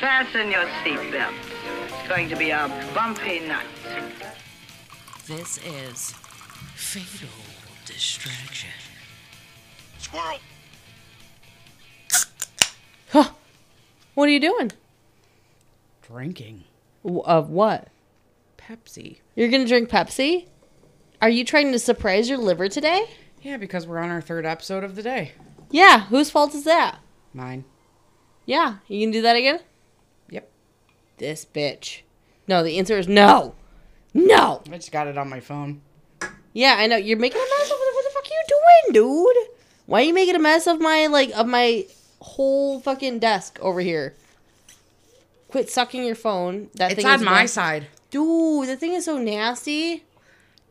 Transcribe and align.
Fasten 0.00 0.50
your 0.50 0.64
seatbelt. 0.84 1.34
It's 1.88 2.08
going 2.08 2.28
to 2.28 2.36
be 2.36 2.50
a 2.50 2.68
bumpy 2.94 3.40
night. 3.40 3.66
This 5.26 5.58
is 5.58 6.12
Fatal 6.74 7.28
Distraction. 7.84 8.70
Squirrel! 9.98 10.38
Huh. 13.10 13.30
What 14.14 14.28
are 14.28 14.32
you 14.32 14.40
doing? 14.40 14.72
Drinking 16.06 16.64
W- 17.04 17.22
Of 17.24 17.50
what? 17.50 17.88
Pepsi. 18.56 19.18
You're 19.34 19.48
gonna 19.48 19.66
drink 19.66 19.88
Pepsi? 19.88 20.46
Are 21.20 21.28
you 21.30 21.44
trying 21.44 21.72
to 21.72 21.78
surprise 21.78 22.28
your 22.28 22.38
liver 22.38 22.68
today? 22.68 23.04
Yeah, 23.42 23.56
because 23.56 23.86
we're 23.86 23.98
on 23.98 24.10
our 24.10 24.20
third 24.20 24.46
episode 24.46 24.84
of 24.84 24.94
the 24.94 25.02
day. 25.02 25.32
Yeah. 25.70 26.00
Whose 26.06 26.30
fault 26.30 26.54
is 26.54 26.64
that? 26.64 26.98
Mine. 27.34 27.64
Yeah. 28.46 28.76
You 28.88 29.00
can 29.04 29.10
do 29.10 29.22
that 29.22 29.36
again? 29.36 29.60
This 31.18 31.44
bitch. 31.44 32.00
No, 32.46 32.62
the 32.62 32.78
answer 32.78 32.96
is 32.98 33.08
no. 33.08 33.54
No. 34.14 34.62
I 34.72 34.76
just 34.76 34.92
got 34.92 35.06
it 35.06 35.18
on 35.18 35.28
my 35.28 35.40
phone. 35.40 35.82
Yeah, 36.52 36.76
I 36.78 36.86
know. 36.86 36.96
You're 36.96 37.18
making 37.18 37.40
a 37.40 37.44
mess 37.58 37.70
of. 37.70 37.76
What 37.78 38.04
the 38.04 38.10
fuck 38.14 38.24
are 38.24 38.34
you 38.34 38.44
doing, 38.48 38.94
dude? 38.94 39.48
Why 39.86 40.00
are 40.00 40.04
you 40.04 40.14
making 40.14 40.34
a 40.34 40.38
mess 40.38 40.66
of 40.66 40.80
my 40.80 41.06
like 41.06 41.30
of 41.36 41.46
my 41.46 41.86
whole 42.20 42.80
fucking 42.80 43.18
desk 43.18 43.58
over 43.60 43.80
here? 43.80 44.14
Quit 45.48 45.70
sucking 45.70 46.04
your 46.04 46.14
phone. 46.14 46.68
That 46.74 46.92
It's 46.92 47.02
thing 47.02 47.06
on 47.10 47.24
my 47.24 47.46
side. 47.46 47.86
Dude, 48.10 48.68
the 48.68 48.76
thing 48.76 48.92
is 48.92 49.04
so 49.04 49.18
nasty. 49.18 50.04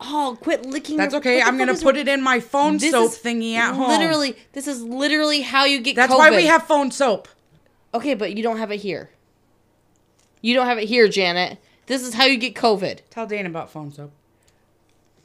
Oh, 0.00 0.38
quit 0.40 0.64
licking. 0.64 0.96
That's 0.96 1.12
your- 1.12 1.20
okay. 1.20 1.42
I'm 1.42 1.58
gonna 1.58 1.74
put 1.74 1.96
it 1.96 2.06
in 2.06 2.22
my 2.22 2.38
phone 2.40 2.78
soap 2.78 3.12
thingy 3.12 3.54
at 3.54 3.74
home. 3.74 3.88
Literally, 3.88 4.36
this 4.52 4.68
is 4.68 4.82
literally 4.82 5.42
how 5.42 5.64
you 5.64 5.80
get. 5.80 5.96
That's 5.96 6.12
why 6.12 6.30
we 6.30 6.46
have 6.46 6.64
phone 6.64 6.90
soap. 6.90 7.28
Okay, 7.94 8.14
but 8.14 8.36
you 8.36 8.42
don't 8.42 8.58
have 8.58 8.70
it 8.70 8.78
here. 8.78 9.10
You 10.40 10.54
don't 10.54 10.66
have 10.66 10.78
it 10.78 10.88
here, 10.88 11.08
Janet. 11.08 11.58
This 11.86 12.02
is 12.02 12.14
how 12.14 12.24
you 12.24 12.36
get 12.36 12.54
COVID. 12.54 13.00
Tell 13.10 13.26
Dane 13.26 13.46
about 13.46 13.70
phone 13.70 13.92
soap. 13.92 14.12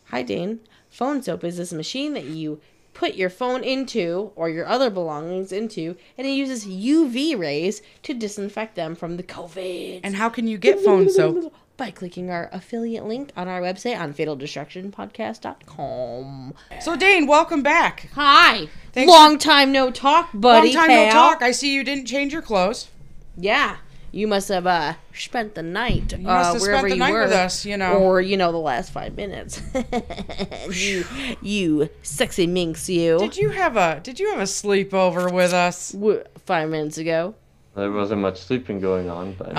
Hi, 0.05 0.23
Dane. 0.23 0.59
Phone 0.89 1.21
soap 1.21 1.43
is 1.43 1.57
this 1.57 1.73
machine 1.73 2.13
that 2.13 2.25
you 2.25 2.61
put 2.93 3.15
your 3.15 3.29
phone 3.29 3.63
into 3.63 4.31
or 4.35 4.49
your 4.49 4.65
other 4.65 4.89
belongings 4.89 5.51
into, 5.51 5.95
and 6.17 6.25
it 6.27 6.31
uses 6.31 6.65
UV 6.65 7.37
rays 7.37 7.81
to 8.03 8.13
disinfect 8.13 8.75
them 8.75 8.95
from 8.95 9.17
the 9.17 9.23
COVID. 9.23 9.99
And 10.03 10.15
how 10.15 10.29
can 10.29 10.47
you 10.47 10.57
get 10.57 10.79
phone 10.79 11.09
soap? 11.09 11.53
By 11.75 11.89
clicking 11.89 12.29
our 12.29 12.49
affiliate 12.51 13.05
link 13.05 13.31
on 13.35 13.47
our 13.47 13.59
website 13.59 13.99
on 13.99 14.13
fataldistractionpodcast.com. 14.13 16.53
So 16.79 16.95
Dane, 16.95 17.25
welcome 17.25 17.63
back. 17.63 18.09
Hi. 18.13 18.67
Thanks 18.91 19.11
Long 19.11 19.39
time 19.39 19.71
no 19.71 19.89
talk, 19.89 20.29
buddy. 20.35 20.75
Long 20.75 20.87
time 20.87 21.07
no 21.07 21.09
talk. 21.09 21.41
I 21.41 21.49
see 21.51 21.73
you 21.73 21.83
didn't 21.83 22.05
change 22.05 22.31
your 22.31 22.43
clothes. 22.43 22.89
Yeah. 23.35 23.77
You 24.15 24.27
must 24.27 24.47
have 24.49 24.67
uh, 24.67 24.93
spent 25.15 25.55
the 25.55 25.63
night 25.63 26.15
must 26.19 26.23
uh, 26.27 26.53
have 26.53 26.61
wherever 26.61 26.77
spent 26.87 26.89
the 26.89 26.95
you 26.95 26.99
night 26.99 27.13
were, 27.13 27.23
with 27.23 27.31
us, 27.31 27.65
you 27.65 27.77
know. 27.77 27.93
or 27.93 28.21
you 28.21 28.37
know 28.37 28.51
the 28.51 28.59
last 28.59 28.91
five 28.91 29.15
minutes. 29.17 29.59
you, 30.71 31.03
you 31.41 31.89
sexy 32.03 32.45
minx, 32.45 32.87
you. 32.87 33.17
Did 33.17 33.37
you 33.37 33.49
have 33.49 33.75
a 33.75 33.99
Did 34.03 34.19
you 34.19 34.29
have 34.29 34.37
a 34.37 34.43
sleepover 34.43 35.33
with 35.33 35.51
us? 35.51 35.93
W- 35.93 36.23
five 36.45 36.69
minutes 36.69 36.99
ago. 36.99 37.33
There 37.75 37.91
wasn't 37.91 38.21
much 38.21 38.39
sleeping 38.39 38.79
going 38.79 39.09
on, 39.09 39.33
but 39.33 39.53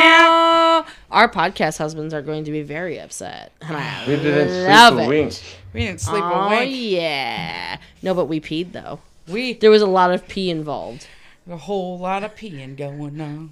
Oh, 0.00 0.86
our 1.10 1.28
podcast 1.30 1.76
husbands 1.76 2.14
are 2.14 2.22
going 2.22 2.44
to 2.44 2.50
be 2.50 2.62
very 2.62 2.98
upset. 2.98 3.52
And 3.60 3.76
I 3.76 4.04
we 4.08 4.16
didn't 4.16 4.64
love 4.66 4.94
sleep 4.94 5.00
a 5.00 5.04
it. 5.04 5.08
wink. 5.08 5.42
We 5.74 5.80
didn't 5.80 6.00
sleep 6.00 6.24
oh 6.24 6.32
a 6.32 6.48
wink. 6.48 6.60
Oh 6.62 6.64
yeah. 6.64 7.78
No, 8.02 8.14
but 8.14 8.24
we 8.24 8.40
peed 8.40 8.72
though. 8.72 9.00
We 9.28 9.52
There 9.52 9.70
was 9.70 9.82
a 9.82 9.86
lot 9.86 10.10
of 10.12 10.26
pee 10.28 10.48
involved. 10.48 11.06
A 11.48 11.56
whole 11.56 11.98
lot 11.98 12.24
of 12.24 12.34
peeing 12.34 12.76
going 12.76 13.20
on. 13.20 13.50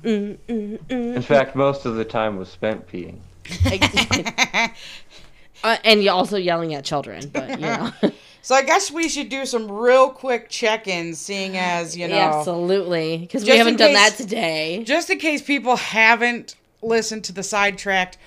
In 0.88 1.22
fact, 1.22 1.56
most 1.56 1.86
of 1.86 1.96
the 1.96 2.04
time 2.04 2.36
was 2.36 2.48
spent 2.48 2.86
peeing. 2.88 3.18
uh, 5.64 5.76
and 5.84 6.02
you 6.02 6.10
also 6.10 6.36
yelling 6.36 6.74
at 6.74 6.84
children, 6.84 7.28
but 7.32 7.50
you 7.50 7.56
know. 7.66 7.92
So 8.42 8.54
I 8.54 8.62
guess 8.62 8.92
we 8.92 9.08
should 9.08 9.28
do 9.28 9.44
some 9.44 9.68
real 9.68 10.08
quick 10.08 10.48
check-ins, 10.48 11.18
seeing 11.20 11.56
as 11.56 11.96
you 11.96 12.06
know, 12.06 12.14
Absolutely, 12.14 13.18
because 13.18 13.42
we 13.42 13.50
haven't 13.56 13.72
in 13.72 13.78
done 13.78 13.88
case- 13.96 14.10
that 14.18 14.22
today. 14.22 14.84
just 14.84 15.10
in 15.10 15.18
case 15.18 15.42
people 15.42 15.74
haven't 15.74 16.54
listened 16.80 17.24
to 17.24 17.32
the 17.32 17.42
sidetracked 17.42 18.18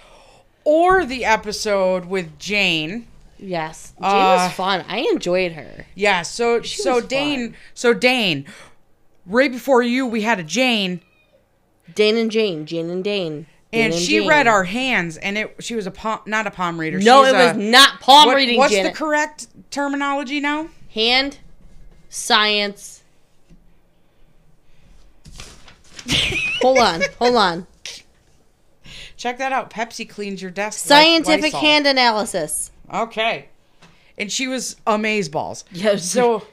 or 0.65 1.05
the 1.05 1.23
episode 1.23 2.03
with 2.03 2.37
Jane. 2.37 3.07
Yes, 3.37 3.93
Jane 4.01 4.11
Uh, 4.11 4.35
was 4.49 4.51
fun. 4.55 4.83
I 4.89 5.07
enjoyed 5.09 5.53
her. 5.53 5.85
Yeah, 5.95 6.23
so 6.23 6.63
so 6.63 6.99
Dane, 6.99 7.51
fun. 7.51 7.57
so 7.73 7.93
Dane, 7.93 8.45
right 9.29 9.51
before 9.51 9.81
you, 9.81 10.05
we 10.05 10.21
had 10.23 10.39
a 10.39 10.43
Jane, 10.43 11.01
Dane 11.95 12.17
and 12.17 12.29
Jane, 12.29 12.65
Jane 12.65 12.89
and 12.89 13.03
Dane, 13.03 13.45
Dane 13.71 13.85
and 13.85 13.93
she 13.93 14.19
Jane. 14.19 14.27
read 14.27 14.47
our 14.47 14.63
hands, 14.65 15.15
and 15.17 15.37
it 15.37 15.55
she 15.59 15.75
was 15.75 15.87
a 15.87 15.91
palm, 15.91 16.19
not 16.25 16.45
a 16.47 16.51
palm 16.51 16.79
reader. 16.79 16.99
No, 16.99 17.23
she 17.23 17.29
it 17.29 17.33
was 17.33 17.55
a- 17.55 17.59
not 17.59 17.99
palm 18.01 18.27
what- 18.27 18.35
reading. 18.35 18.57
What's 18.57 18.73
Janet. 18.73 18.93
the 18.93 18.97
correct 18.97 19.47
terminology 19.71 20.39
now? 20.39 20.69
hand 20.93 21.37
science? 22.09 23.03
hold 26.61 26.79
on, 26.79 27.01
hold 27.19 27.35
on. 27.35 27.67
Check 29.17 29.37
that 29.37 29.51
out. 29.51 29.69
Pepsi 29.69 30.07
cleans 30.09 30.41
your 30.41 30.49
desk. 30.51 30.79
Scientific 30.85 31.43
Lysol. 31.53 31.59
hand 31.59 31.85
analysis. 31.87 32.71
Okay. 32.93 33.49
And 34.17 34.31
she 34.31 34.47
was 34.47 34.77
amazeballs. 34.87 35.63
Yes. 35.71 36.05
So 36.05 36.45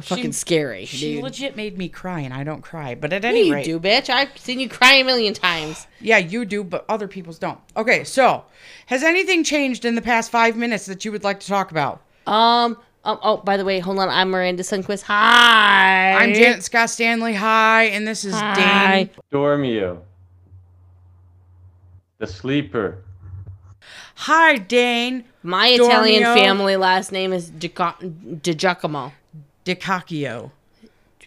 Fucking 0.00 0.32
scary, 0.32 0.84
she 0.84 1.14
dude. 1.14 1.24
legit 1.24 1.56
made 1.56 1.76
me 1.76 1.88
cry, 1.88 2.20
and 2.20 2.32
I 2.32 2.44
don't 2.44 2.60
cry. 2.62 2.94
But 2.94 3.12
at 3.12 3.22
Yeah, 3.22 3.28
any 3.30 3.46
you 3.48 3.54
rate, 3.54 3.64
do, 3.64 3.80
bitch. 3.80 4.08
I've 4.08 4.36
seen 4.38 4.60
you 4.60 4.68
cry 4.68 4.94
a 4.94 5.04
million 5.04 5.34
times. 5.34 5.86
yeah, 6.00 6.18
you 6.18 6.44
do, 6.44 6.62
but 6.62 6.84
other 6.88 7.08
people's 7.08 7.38
don't. 7.38 7.58
Okay, 7.76 8.04
so 8.04 8.44
has 8.86 9.02
anything 9.02 9.42
changed 9.44 9.84
in 9.84 9.94
the 9.96 10.02
past 10.02 10.30
five 10.30 10.56
minutes 10.56 10.86
that 10.86 11.04
you 11.04 11.10
would 11.12 11.24
like 11.24 11.40
to 11.40 11.46
talk 11.46 11.70
about? 11.70 12.00
Um. 12.26 12.78
Um, 13.06 13.18
oh, 13.22 13.36
by 13.36 13.58
the 13.58 13.66
way, 13.66 13.80
hold 13.80 13.98
on. 13.98 14.08
I'm 14.08 14.30
Miranda 14.30 14.62
Sunquist. 14.62 15.02
Hi. 15.02 16.14
I'm 16.14 16.32
Janet 16.32 16.62
Scott 16.62 16.88
Stanley. 16.88 17.34
Hi, 17.34 17.82
and 17.84 18.08
this 18.08 18.24
is 18.24 18.32
Hi. 18.34 18.94
Dane. 19.04 19.10
Dormio. 19.30 19.98
The 22.16 22.26
sleeper. 22.26 22.98
Hi, 24.14 24.56
Dane 24.56 25.24
My 25.42 25.68
Italian 25.68 26.22
family 26.22 26.76
last 26.76 27.12
name 27.12 27.34
is 27.34 27.50
Giaco- 27.50 28.40
Di 28.42 28.54
Giacomo. 28.54 29.12
DiCacchio. 29.64 30.50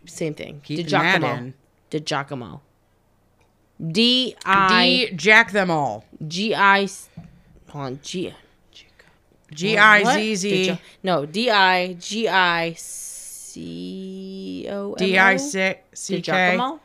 Same 0.05 0.33
thing. 0.33 0.61
Keeping 0.63 0.87
that 0.87 1.19
Giacomo. 2.05 2.61
Di 3.79 3.89
D 3.91 4.35
I 4.45 5.07
D 5.09 5.15
Jack 5.15 5.51
them 5.51 5.69
all. 5.69 6.05
G 6.27 6.55
I 6.55 6.87
Hold 7.69 7.85
on. 7.85 7.99
G. 8.01 8.33
G 9.51 9.77
I? 9.77 10.03
Z 10.15 10.35
Z 10.35 10.79
No. 11.03 11.25
D 11.25 11.49
I 11.49 11.93
G 11.93 12.27
I 12.27 12.73
C 12.73 14.67
O. 14.69 14.95
D 14.95 15.17
I 15.17 15.37
C 15.37 16.21
K. 16.21 16.77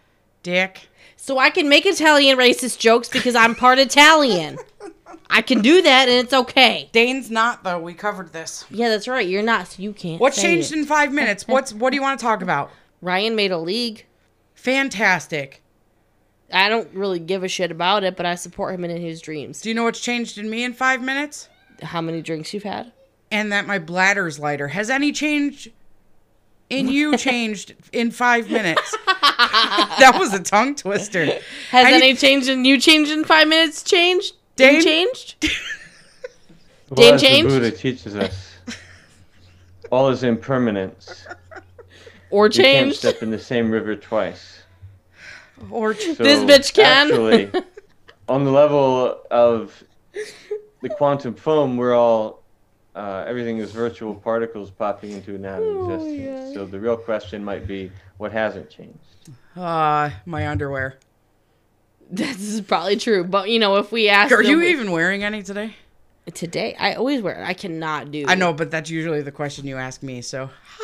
Dick. 0.42 0.88
So 1.16 1.38
I 1.38 1.50
can 1.50 1.68
make 1.68 1.86
Italian 1.86 2.36
racist 2.36 2.78
jokes 2.78 3.08
because 3.08 3.36
I'm 3.36 3.54
part 3.54 3.78
Italian. 3.78 4.58
I 5.34 5.40
can 5.40 5.62
do 5.62 5.80
that 5.80 6.08
and 6.10 6.18
it's 6.18 6.34
okay. 6.34 6.90
Dane's 6.92 7.30
not 7.30 7.64
though. 7.64 7.80
We 7.80 7.94
covered 7.94 8.34
this. 8.34 8.66
Yeah, 8.70 8.90
that's 8.90 9.08
right. 9.08 9.26
You're 9.26 9.42
not, 9.42 9.66
so 9.68 9.82
you 9.82 9.94
can't. 9.94 10.20
What's 10.20 10.36
say 10.36 10.42
changed 10.42 10.72
it. 10.72 10.78
in 10.78 10.84
five 10.84 11.10
minutes? 11.10 11.48
What's 11.48 11.72
what 11.72 11.90
do 11.90 11.96
you 11.96 12.02
want 12.02 12.20
to 12.20 12.24
talk 12.24 12.42
about? 12.42 12.70
Ryan 13.00 13.34
made 13.34 13.50
a 13.50 13.58
league. 13.58 14.04
Fantastic. 14.54 15.62
I 16.52 16.68
don't 16.68 16.92
really 16.92 17.18
give 17.18 17.42
a 17.42 17.48
shit 17.48 17.70
about 17.70 18.04
it, 18.04 18.14
but 18.14 18.26
I 18.26 18.34
support 18.34 18.74
him 18.74 18.84
in 18.84 19.00
his 19.00 19.22
dreams. 19.22 19.62
Do 19.62 19.70
you 19.70 19.74
know 19.74 19.84
what's 19.84 20.00
changed 20.00 20.36
in 20.36 20.50
me 20.50 20.64
in 20.64 20.74
five 20.74 21.00
minutes? 21.00 21.48
How 21.82 22.02
many 22.02 22.20
drinks 22.20 22.52
you've 22.52 22.62
had? 22.62 22.92
And 23.30 23.50
that 23.52 23.66
my 23.66 23.78
bladder's 23.78 24.38
lighter. 24.38 24.68
Has 24.68 24.90
any 24.90 25.12
change 25.12 25.70
in 26.68 26.88
you 26.88 27.16
changed 27.16 27.74
in 27.90 28.10
five 28.10 28.50
minutes? 28.50 28.96
that 29.06 30.16
was 30.18 30.34
a 30.34 30.42
tongue 30.42 30.74
twister. 30.74 31.24
Has 31.70 31.86
I 31.86 31.92
any 31.92 32.14
changed 32.14 32.50
in 32.50 32.66
you 32.66 32.78
changed 32.78 33.10
in 33.10 33.24
five 33.24 33.48
minutes? 33.48 33.82
Changed? 33.82 34.34
Dane? 34.62 34.74
Dane 34.74 34.82
changed? 34.82 35.50
Well, 36.90 36.96
Dane 37.00 37.14
the 37.14 37.20
changed? 37.22 37.48
Buddha 37.48 37.70
teaches 37.70 38.14
us, 38.16 38.54
all 39.90 40.10
is 40.10 40.22
impermanence. 40.24 41.26
Or 42.28 42.48
You 42.48 42.50
can't 42.50 42.64
changed? 42.88 42.98
step 42.98 43.22
in 43.22 43.30
the 43.30 43.38
same 43.38 43.70
river 43.70 43.96
twice. 43.96 44.58
Or 45.70 45.94
So 45.94 46.12
This 46.14 46.40
bitch 46.44 46.74
can. 46.74 47.06
Actually, 47.08 47.50
on 48.28 48.44
the 48.44 48.50
level 48.50 49.22
of 49.30 49.82
the 50.82 50.90
quantum 50.90 51.34
foam, 51.34 51.78
we're 51.78 51.94
all 51.96 52.42
uh, 52.94 53.24
everything 53.26 53.56
is 53.56 53.70
virtual 53.72 54.14
particles 54.14 54.70
popping 54.70 55.12
into 55.12 55.38
non-existence. 55.38 56.52
So 56.52 56.66
the 56.66 56.78
real 56.78 56.98
question 56.98 57.42
might 57.42 57.66
be, 57.66 57.90
what 58.18 58.32
hasn't 58.32 58.68
changed? 58.68 58.98
uh 59.56 60.10
my 60.26 60.46
underwear. 60.48 60.98
this 62.16 62.40
is 62.42 62.60
probably 62.60 62.96
true, 62.96 63.24
but 63.24 63.48
you 63.48 63.58
know, 63.58 63.76
if 63.76 63.90
we 63.90 64.08
ask, 64.10 64.32
Are 64.32 64.42
you 64.42 64.56
them- 64.60 64.68
even 64.68 64.90
wearing 64.90 65.24
any 65.24 65.42
today? 65.42 65.74
today? 66.34 66.76
I 66.78 66.94
always 66.94 67.22
wear. 67.22 67.42
I 67.42 67.54
cannot 67.54 68.10
do. 68.10 68.26
I 68.28 68.34
know, 68.34 68.52
but 68.52 68.70
that's 68.70 68.90
usually 68.90 69.22
the 69.22 69.32
question 69.32 69.66
you 69.66 69.76
ask 69.78 70.02
me. 70.02 70.20
So 70.20 70.50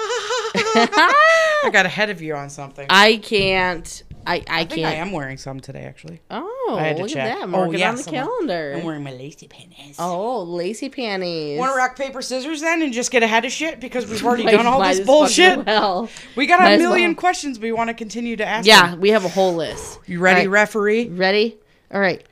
I 0.54 1.70
got 1.70 1.84
ahead 1.86 2.08
of 2.10 2.22
you 2.22 2.34
on 2.34 2.48
something. 2.50 2.86
I 2.88 3.18
can't. 3.18 4.02
I 4.28 4.44
I, 4.46 4.64
think 4.66 4.82
can't. 4.82 4.86
I 4.86 4.94
am 4.94 5.12
wearing 5.12 5.38
some 5.38 5.58
today, 5.58 5.84
actually. 5.84 6.20
Oh, 6.30 6.76
I 6.78 6.82
had 6.82 6.96
to 6.96 7.02
look 7.02 7.10
check. 7.10 7.26
at 7.26 7.38
that. 7.38 7.44
Oh, 7.44 7.46
Mark 7.46 7.72
it 7.72 7.82
on 7.82 7.96
the 7.96 8.02
calendar. 8.04 8.74
I'm 8.76 8.84
wearing 8.84 9.02
my 9.02 9.12
lacy 9.12 9.48
panties. 9.48 9.96
oh, 9.98 10.42
lacy 10.42 10.90
panties. 10.90 11.58
Want 11.58 11.72
to 11.72 11.76
rock 11.76 11.96
paper 11.96 12.20
scissors 12.20 12.60
then 12.60 12.82
and 12.82 12.92
just 12.92 13.10
get 13.10 13.22
ahead 13.22 13.46
of 13.46 13.52
shit 13.52 13.80
because 13.80 14.06
we've 14.06 14.22
already 14.24 14.44
done 14.50 14.66
all 14.66 14.82
this 14.82 15.00
bullshit. 15.00 15.64
Well. 15.64 16.10
We 16.36 16.46
got 16.46 16.60
Might 16.60 16.74
a 16.74 16.78
million 16.78 17.12
well. 17.12 17.20
questions 17.20 17.58
we 17.58 17.72
want 17.72 17.88
to 17.88 17.94
continue 17.94 18.36
to 18.36 18.44
ask. 18.44 18.66
Yeah, 18.66 18.90
them. 18.90 19.00
we 19.00 19.08
have 19.10 19.24
a 19.24 19.28
whole 19.28 19.54
list. 19.54 19.98
You 20.06 20.20
ready, 20.20 20.40
right. 20.40 20.50
referee? 20.50 21.08
Ready? 21.08 21.56
All 21.90 22.00
right. 22.00 22.22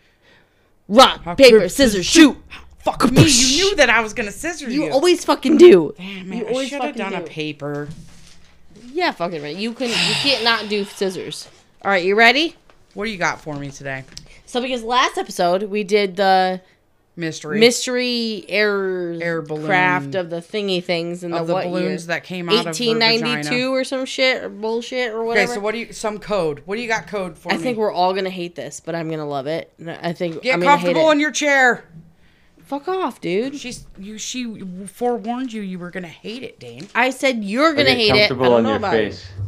Rock, 0.88 1.24
Rock, 1.24 1.38
paper, 1.38 1.58
paper, 1.58 1.68
scissors, 1.70 2.04
shoot. 2.04 2.36
Fuck 2.80 3.10
me! 3.10 3.22
You 3.26 3.56
knew 3.56 3.76
that 3.76 3.90
I 3.90 4.00
was 4.00 4.12
gonna 4.12 4.30
scissors 4.30 4.72
you. 4.72 4.84
You 4.84 4.92
always 4.92 5.24
fucking 5.24 5.56
do. 5.56 5.94
Damn 5.96 6.32
you! 6.32 6.46
I 6.46 6.48
always 6.50 6.68
should 6.68 6.82
have 6.82 6.94
done 6.94 7.14
a 7.14 7.22
paper. 7.22 7.88
Yeah, 8.92 9.10
fucking 9.10 9.42
right. 9.42 9.56
You 9.56 9.72
can. 9.72 9.88
You 9.88 10.14
can't 10.22 10.44
not 10.44 10.68
do 10.68 10.84
scissors. 10.84 11.48
All 11.86 11.92
right, 11.92 12.04
you 12.04 12.16
ready? 12.16 12.56
What 12.94 13.04
do 13.04 13.12
you 13.12 13.16
got 13.16 13.40
for 13.40 13.54
me 13.54 13.70
today? 13.70 14.02
So 14.44 14.60
because 14.60 14.82
last 14.82 15.16
episode 15.18 15.62
we 15.62 15.84
did 15.84 16.16
the 16.16 16.60
Mystery. 17.14 17.60
mystery 17.60 18.44
air 18.48 19.12
Air 19.22 19.40
balloon. 19.40 19.66
craft 19.66 20.16
of 20.16 20.28
the 20.28 20.38
thingy 20.38 20.82
things 20.82 21.22
and 21.22 21.32
of 21.32 21.42
the, 21.42 21.46
the 21.46 21.54
what 21.54 21.64
balloons 21.66 22.02
year? 22.02 22.16
that 22.16 22.24
came 22.24 22.48
out 22.48 22.56
of 22.58 22.64
1892 22.66 23.72
or 23.72 23.84
some 23.84 24.04
shit 24.04 24.42
or 24.42 24.48
bullshit 24.48 25.12
or 25.12 25.22
whatever. 25.22 25.28
Okay, 25.28 25.28
whatever. 25.42 25.54
so 25.54 25.60
what 25.60 25.72
do 25.74 25.78
you? 25.78 25.92
Some 25.92 26.18
code. 26.18 26.62
What 26.64 26.74
do 26.74 26.82
you 26.82 26.88
got 26.88 27.06
code 27.06 27.38
for 27.38 27.50
me? 27.50 27.54
I 27.54 27.58
me? 27.58 27.62
think 27.62 27.78
we're 27.78 27.92
all 27.92 28.12
gonna 28.14 28.30
hate 28.30 28.56
this, 28.56 28.80
but 28.80 28.96
I'm 28.96 29.08
gonna 29.08 29.24
love 29.24 29.46
it. 29.46 29.72
I 29.86 30.12
think 30.12 30.42
Get 30.42 30.54
I'm 30.54 30.60
gonna 30.62 30.72
hate 30.76 30.82
comfortable 30.86 31.10
it. 31.10 31.12
in 31.12 31.20
your 31.20 31.30
chair. 31.30 31.84
Fuck 32.64 32.88
off, 32.88 33.20
dude. 33.20 33.54
She's 33.60 33.86
you. 33.96 34.18
She 34.18 34.58
forewarned 34.88 35.52
you. 35.52 35.62
You 35.62 35.78
were 35.78 35.92
gonna 35.92 36.08
hate 36.08 36.42
it, 36.42 36.58
Dane. 36.58 36.88
I 36.96 37.10
said 37.10 37.44
you're 37.44 37.74
gonna 37.74 37.90
Get 37.90 37.96
hate 37.96 38.08
it. 38.08 38.14
I 38.14 38.18
comfortable 38.26 38.44
don't 38.46 38.54
on 38.54 38.62
know 38.64 38.68
your 38.70 38.78
about 38.78 38.92
face. 38.92 39.22
it. 39.24 39.45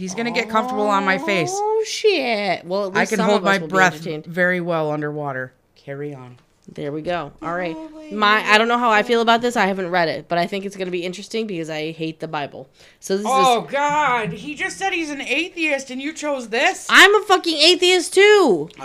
He's 0.00 0.14
gonna 0.14 0.30
get 0.30 0.48
comfortable 0.48 0.88
on 0.88 1.04
my 1.04 1.18
face. 1.18 1.50
Oh 1.52 1.84
shit! 1.86 2.64
Well, 2.64 2.86
at 2.86 2.94
least 2.94 2.96
I 2.98 3.04
can 3.06 3.16
some 3.18 3.26
hold 3.28 3.42
of 3.42 3.46
us 3.46 3.48
my 3.48 3.58
will 3.58 3.66
be 3.68 3.70
breath 3.72 3.92
entertained. 3.94 4.24
very 4.26 4.58
well 4.60 4.90
underwater. 4.90 5.52
Carry 5.76 6.14
on. 6.14 6.38
There 6.72 6.92
we 6.92 7.02
go. 7.02 7.32
All 7.42 7.54
right. 7.54 7.76
My 8.12 8.42
I 8.48 8.56
don't 8.56 8.68
know 8.68 8.78
how 8.78 8.90
I 8.90 9.02
feel 9.02 9.20
about 9.20 9.40
this. 9.42 9.56
I 9.56 9.66
haven't 9.66 9.90
read 9.90 10.08
it, 10.08 10.26
but 10.28 10.38
I 10.38 10.46
think 10.46 10.64
it's 10.64 10.76
going 10.76 10.86
to 10.86 10.92
be 10.92 11.04
interesting 11.04 11.46
because 11.48 11.68
I 11.68 11.90
hate 11.90 12.20
the 12.20 12.28
Bible. 12.28 12.68
So 13.00 13.16
this 13.16 13.26
is 13.26 13.32
Oh 13.32 13.64
is 13.64 13.72
God! 13.72 14.32
He 14.32 14.54
just 14.54 14.78
said 14.78 14.92
he's 14.92 15.10
an 15.10 15.20
atheist, 15.20 15.90
and 15.90 16.00
you 16.00 16.12
chose 16.12 16.48
this. 16.48 16.86
I'm 16.88 17.14
a 17.22 17.24
fucking 17.26 17.56
atheist 17.58 18.14
too. 18.14 18.68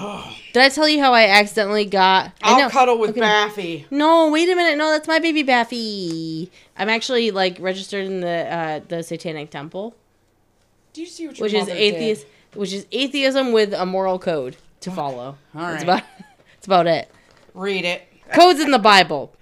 Did 0.54 0.64
I 0.64 0.70
tell 0.70 0.90
you 0.90 1.00
how 1.00 1.14
I 1.14 1.28
accidentally 1.28 1.86
got 1.86 2.32
I 2.42 2.52
I'll 2.54 2.60
know. 2.60 2.70
cuddle 2.70 2.98
with 2.98 3.12
Okay. 3.12 3.20
Baffy. 3.22 3.86
No, 3.92 4.30
wait 4.32 4.50
a 4.50 4.56
minute. 4.56 4.78
No, 4.78 4.90
that's 4.92 5.08
my 5.08 5.20
baby 5.20 5.44
Baffy. 5.44 6.50
I'm 6.76 6.90
actually 6.90 7.30
like 7.32 7.58
registered 7.60 8.06
in 8.06 8.20
the 8.22 8.28
uh 8.52 8.80
the 8.88 9.04
Satanic 9.04 9.52
Temple, 9.52 9.96
Do 10.96 11.02
you 11.02 11.08
see 11.08 11.28
what 11.28 11.38
your 11.38 11.44
which 11.44 11.54
is 11.54 11.68
atheist 11.68 12.26
which 12.54 12.72
is 12.72 12.88
atheism 12.90 13.52
with 13.52 13.74
a 13.74 13.86
moral 13.86 14.18
code 14.18 14.56
to 14.80 14.92
follow. 14.92 15.38
All 15.54 15.62
That's 15.62 15.84
about 15.84 16.04
that's 16.54 16.66
about 16.66 16.88
it. 16.88 17.12
Read 17.54 17.84
it. 17.84 18.08
Codes 18.34 18.62
in 18.62 18.72
the 18.72 18.80
Bible. 18.80 19.34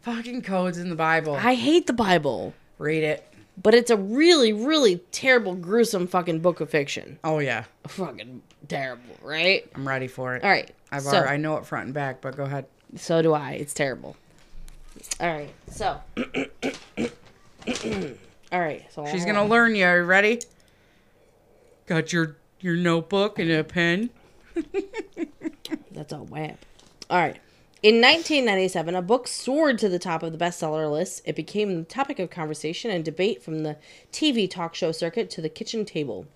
Fucking 0.00 0.42
codes 0.42 0.78
in 0.78 0.88
the 0.88 0.96
Bible. 0.96 1.34
I 1.34 1.54
hate 1.54 1.86
the 1.86 1.92
Bible. 1.92 2.54
Read 2.78 3.04
it. 3.04 3.24
But 3.62 3.74
it's 3.74 3.90
a 3.90 3.96
really, 3.96 4.52
really 4.52 4.96
terrible, 5.12 5.54
gruesome 5.54 6.08
fucking 6.08 6.40
book 6.40 6.60
of 6.60 6.70
fiction. 6.70 7.20
Oh 7.22 7.38
yeah, 7.38 7.66
Fucking 7.86 8.42
terrible, 8.66 9.14
right? 9.22 9.70
I'm 9.76 9.86
ready 9.86 10.08
for 10.08 10.34
it. 10.34 10.42
All 10.42 10.50
right. 10.50 10.74
I've 10.90 11.02
so, 11.02 11.18
already, 11.18 11.28
I 11.28 11.36
know 11.36 11.56
it 11.56 11.66
front 11.66 11.84
and 11.84 11.94
back, 11.94 12.20
but 12.20 12.36
go 12.36 12.42
ahead. 12.42 12.66
so 12.96 13.22
do 13.22 13.32
I. 13.32 13.52
It's 13.52 13.74
terrible. 13.74 14.16
All 15.20 15.28
right. 15.28 15.50
So. 15.70 16.00
All 18.52 18.58
right. 18.58 18.84
So 18.92 19.06
She's 19.06 19.24
gonna 19.24 19.42
on. 19.42 19.48
learn 19.48 19.76
you. 19.76 19.84
Are 19.84 19.98
you 19.98 20.04
ready? 20.04 20.40
Got 21.90 22.12
your 22.12 22.36
your 22.60 22.76
notebook 22.76 23.40
and 23.40 23.50
a 23.50 23.64
pen. 23.64 24.10
That's 25.90 26.12
a 26.12 26.18
whap. 26.18 26.64
All 27.10 27.18
right. 27.18 27.36
In 27.82 27.96
1997, 27.96 28.94
a 28.94 29.02
book 29.02 29.26
soared 29.26 29.76
to 29.80 29.88
the 29.88 29.98
top 29.98 30.22
of 30.22 30.30
the 30.30 30.38
bestseller 30.38 30.88
list. 30.88 31.20
It 31.24 31.34
became 31.34 31.74
the 31.74 31.82
topic 31.82 32.20
of 32.20 32.30
conversation 32.30 32.92
and 32.92 33.04
debate 33.04 33.42
from 33.42 33.64
the 33.64 33.76
TV 34.12 34.48
talk 34.48 34.76
show 34.76 34.92
circuit 34.92 35.30
to 35.30 35.42
the 35.42 35.48
kitchen 35.48 35.84
table. 35.84 36.28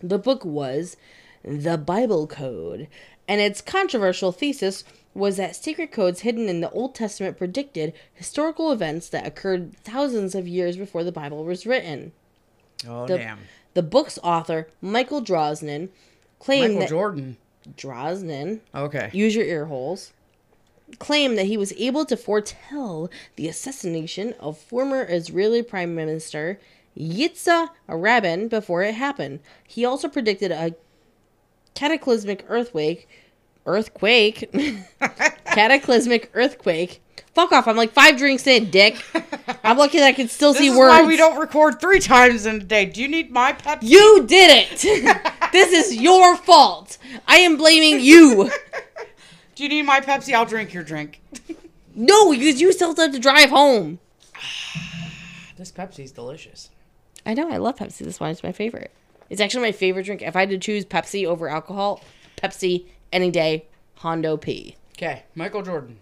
The 0.00 0.18
book 0.18 0.46
was 0.46 0.96
The 1.44 1.76
Bible 1.76 2.26
Code, 2.26 2.88
and 3.28 3.38
its 3.38 3.60
controversial 3.60 4.32
thesis 4.32 4.82
was 5.12 5.36
that 5.36 5.56
secret 5.56 5.92
codes 5.92 6.20
hidden 6.20 6.48
in 6.48 6.62
the 6.62 6.70
Old 6.70 6.94
Testament 6.94 7.36
predicted 7.36 7.92
historical 8.14 8.72
events 8.72 9.10
that 9.10 9.26
occurred 9.26 9.76
thousands 9.84 10.34
of 10.34 10.48
years 10.48 10.78
before 10.78 11.04
the 11.04 11.12
Bible 11.12 11.44
was 11.44 11.66
written. 11.66 12.12
Oh 12.88 13.06
The, 13.06 13.18
damn. 13.18 13.40
The 13.76 13.82
book's 13.82 14.18
author, 14.22 14.68
Michael 14.80 15.20
Drosnin, 15.20 15.90
claimed 16.38 16.68
Michael 16.68 16.80
that 16.80 16.88
Jordan. 16.88 17.36
Drosnin 17.76 18.60
Okay. 18.74 19.10
use 19.12 19.34
your 19.34 19.44
ear 19.44 19.66
holes, 19.66 20.14
claimed 20.98 21.36
that 21.36 21.44
he 21.44 21.58
was 21.58 21.74
able 21.74 22.06
to 22.06 22.16
foretell 22.16 23.10
the 23.36 23.48
assassination 23.48 24.32
of 24.40 24.56
former 24.56 25.04
Israeli 25.06 25.62
Prime 25.62 25.94
Minister 25.94 26.58
Yitzhak 26.98 27.68
Rabin 27.86 28.48
before 28.48 28.82
it 28.82 28.94
happened. 28.94 29.40
He 29.68 29.84
also 29.84 30.08
predicted 30.08 30.50
a 30.50 30.74
cataclysmic 31.74 32.46
earthquake, 32.48 33.06
earthquake, 33.66 34.50
cataclysmic 35.44 36.30
earthquake. 36.32 37.02
Fuck 37.36 37.52
off! 37.52 37.68
I'm 37.68 37.76
like 37.76 37.92
five 37.92 38.16
drinks 38.16 38.46
in, 38.46 38.70
dick. 38.70 38.96
I'm 39.62 39.76
lucky 39.76 39.98
that 39.98 40.06
I 40.06 40.12
can 40.14 40.26
still 40.26 40.54
This 40.54 40.62
see 40.62 40.68
is 40.68 40.74
words. 40.74 40.88
why 40.88 41.04
we 41.06 41.18
don't 41.18 41.38
record 41.38 41.78
three 41.78 42.00
times 42.00 42.46
in 42.46 42.56
a 42.56 42.64
day. 42.64 42.86
Do 42.86 43.02
you 43.02 43.08
need 43.08 43.30
my 43.30 43.52
Pepsi? 43.52 43.82
You 43.82 44.24
did 44.26 44.66
it. 44.72 45.50
this 45.52 45.70
is 45.70 45.96
your 45.96 46.34
fault. 46.38 46.96
I 47.28 47.36
am 47.36 47.58
blaming 47.58 48.00
you. 48.00 48.50
Do 49.54 49.62
you 49.62 49.68
need 49.68 49.82
my 49.82 50.00
Pepsi? 50.00 50.32
I'll 50.32 50.46
drink 50.46 50.72
your 50.72 50.82
drink. 50.82 51.20
No, 51.94 52.32
because 52.32 52.58
you 52.58 52.72
still 52.72 52.96
have 52.96 53.12
to 53.12 53.18
drive 53.18 53.50
home. 53.50 53.98
This 55.58 55.70
Pepsi's 55.72 56.12
delicious. 56.12 56.70
I 57.26 57.34
know. 57.34 57.50
I 57.50 57.58
love 57.58 57.76
Pepsi. 57.76 57.98
This 57.98 58.18
one 58.18 58.30
is 58.30 58.42
my 58.42 58.52
favorite. 58.52 58.90
It's 59.28 59.42
actually 59.42 59.60
my 59.62 59.72
favorite 59.72 60.06
drink. 60.06 60.22
If 60.22 60.36
I 60.36 60.40
had 60.40 60.48
to 60.50 60.58
choose 60.58 60.86
Pepsi 60.86 61.26
over 61.26 61.50
alcohol, 61.50 62.02
Pepsi 62.38 62.86
any 63.12 63.30
day. 63.30 63.66
Hondo 63.96 64.38
P. 64.38 64.76
Okay, 64.96 65.24
Michael 65.34 65.60
Jordan. 65.62 65.98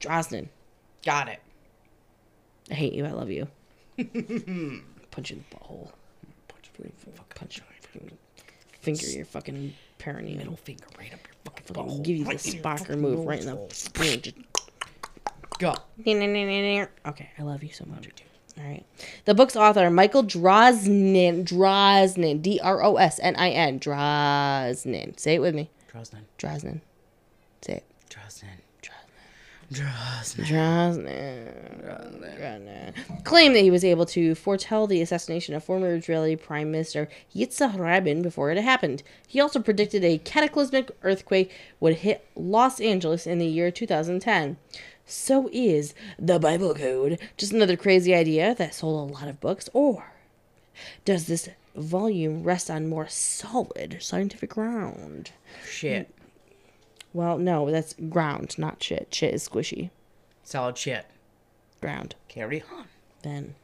Drosnin. 0.00 0.48
Got 1.06 1.28
it. 1.28 1.40
I 2.70 2.74
hate 2.74 2.92
you. 2.92 3.06
I 3.06 3.12
love 3.12 3.30
you. 3.30 3.46
Punch 3.96 5.30
you 5.30 5.36
in 5.36 5.44
the 5.48 5.56
butthole. 5.56 5.90
Punch 6.48 6.70
you. 6.78 6.84
Punch 7.34 7.56
you. 7.56 7.62
Fucking 7.80 8.18
Finger 8.80 9.06
your 9.16 9.24
fucking 9.24 9.72
perineum. 9.98 10.38
Middle 10.38 10.56
Finger 10.56 10.84
right 10.98 11.12
up 11.14 11.20
your 11.26 11.34
fucking 11.44 11.64
Fucking 11.74 11.82
butthole. 11.92 12.02
give 12.04 12.16
you 12.16 12.24
the 12.24 12.30
Right 12.30 12.46
in 12.54 12.62
Spocker 12.62 12.98
move 12.98 13.24
right 13.24 13.40
in 13.40 13.46
the. 13.46 13.54
nose. 13.54 13.88
Just 13.94 14.34
Go. 15.58 15.74
Okay, 17.06 17.30
I 17.38 17.42
love 17.42 17.62
you 17.62 17.72
so 17.72 17.84
much. 17.86 18.08
All 18.58 18.64
right. 18.64 18.84
The 19.26 19.34
book's 19.34 19.54
author, 19.56 19.88
Michael 19.90 20.24
Drosnin, 20.24 21.44
Drosnin, 21.44 22.42
D 22.42 22.58
R 22.62 22.82
O 22.82 22.96
S 22.96 23.18
N 23.22 23.36
I 23.36 23.50
N, 23.50 23.78
Drosnin. 23.80 25.18
Say 25.20 25.36
it 25.36 25.40
with 25.40 25.54
me. 25.54 25.70
Drosnin. 25.92 26.22
Drosnin. 26.38 26.80
Say 27.62 27.74
it. 27.74 27.84
Drosnin. 28.10 28.58
Drosnin. 29.72 31.54
Claimed 33.24 33.56
that 33.56 33.62
he 33.62 33.70
was 33.70 33.84
able 33.84 34.06
to 34.06 34.34
foretell 34.34 34.86
the 34.86 35.02
assassination 35.02 35.54
of 35.54 35.64
former 35.64 35.94
Israeli 35.94 36.36
Prime 36.36 36.70
Minister 36.70 37.08
Yitzhak 37.34 37.78
Rabin 37.78 38.22
before 38.22 38.50
it 38.50 38.58
happened. 38.58 39.02
He 39.26 39.40
also 39.40 39.60
predicted 39.60 40.04
a 40.04 40.18
cataclysmic 40.18 40.90
earthquake 41.02 41.52
would 41.80 41.96
hit 41.96 42.26
Los 42.36 42.80
Angeles 42.80 43.26
in 43.26 43.38
the 43.38 43.46
year 43.46 43.70
2010. 43.70 44.56
So 45.04 45.48
is 45.52 45.94
the 46.18 46.38
Bible 46.38 46.74
Code 46.74 47.18
just 47.36 47.52
another 47.52 47.76
crazy 47.76 48.14
idea 48.14 48.54
that 48.54 48.74
sold 48.74 49.10
a 49.10 49.12
lot 49.12 49.28
of 49.28 49.40
books, 49.40 49.68
or 49.72 50.12
does 51.04 51.26
this 51.26 51.48
volume 51.74 52.42
rest 52.42 52.70
on 52.70 52.88
more 52.88 53.06
solid 53.08 53.98
scientific 54.00 54.50
ground? 54.50 55.30
Shit. 55.68 56.10
Well, 57.16 57.38
no, 57.38 57.70
that's 57.70 57.94
ground, 58.10 58.58
not 58.58 58.82
shit. 58.82 59.08
Shit 59.10 59.32
is 59.32 59.48
squishy. 59.48 59.88
Solid 60.44 60.76
shit. 60.76 61.06
Ground. 61.80 62.14
Carry 62.28 62.62
on. 62.70 62.84
Then. 63.22 63.54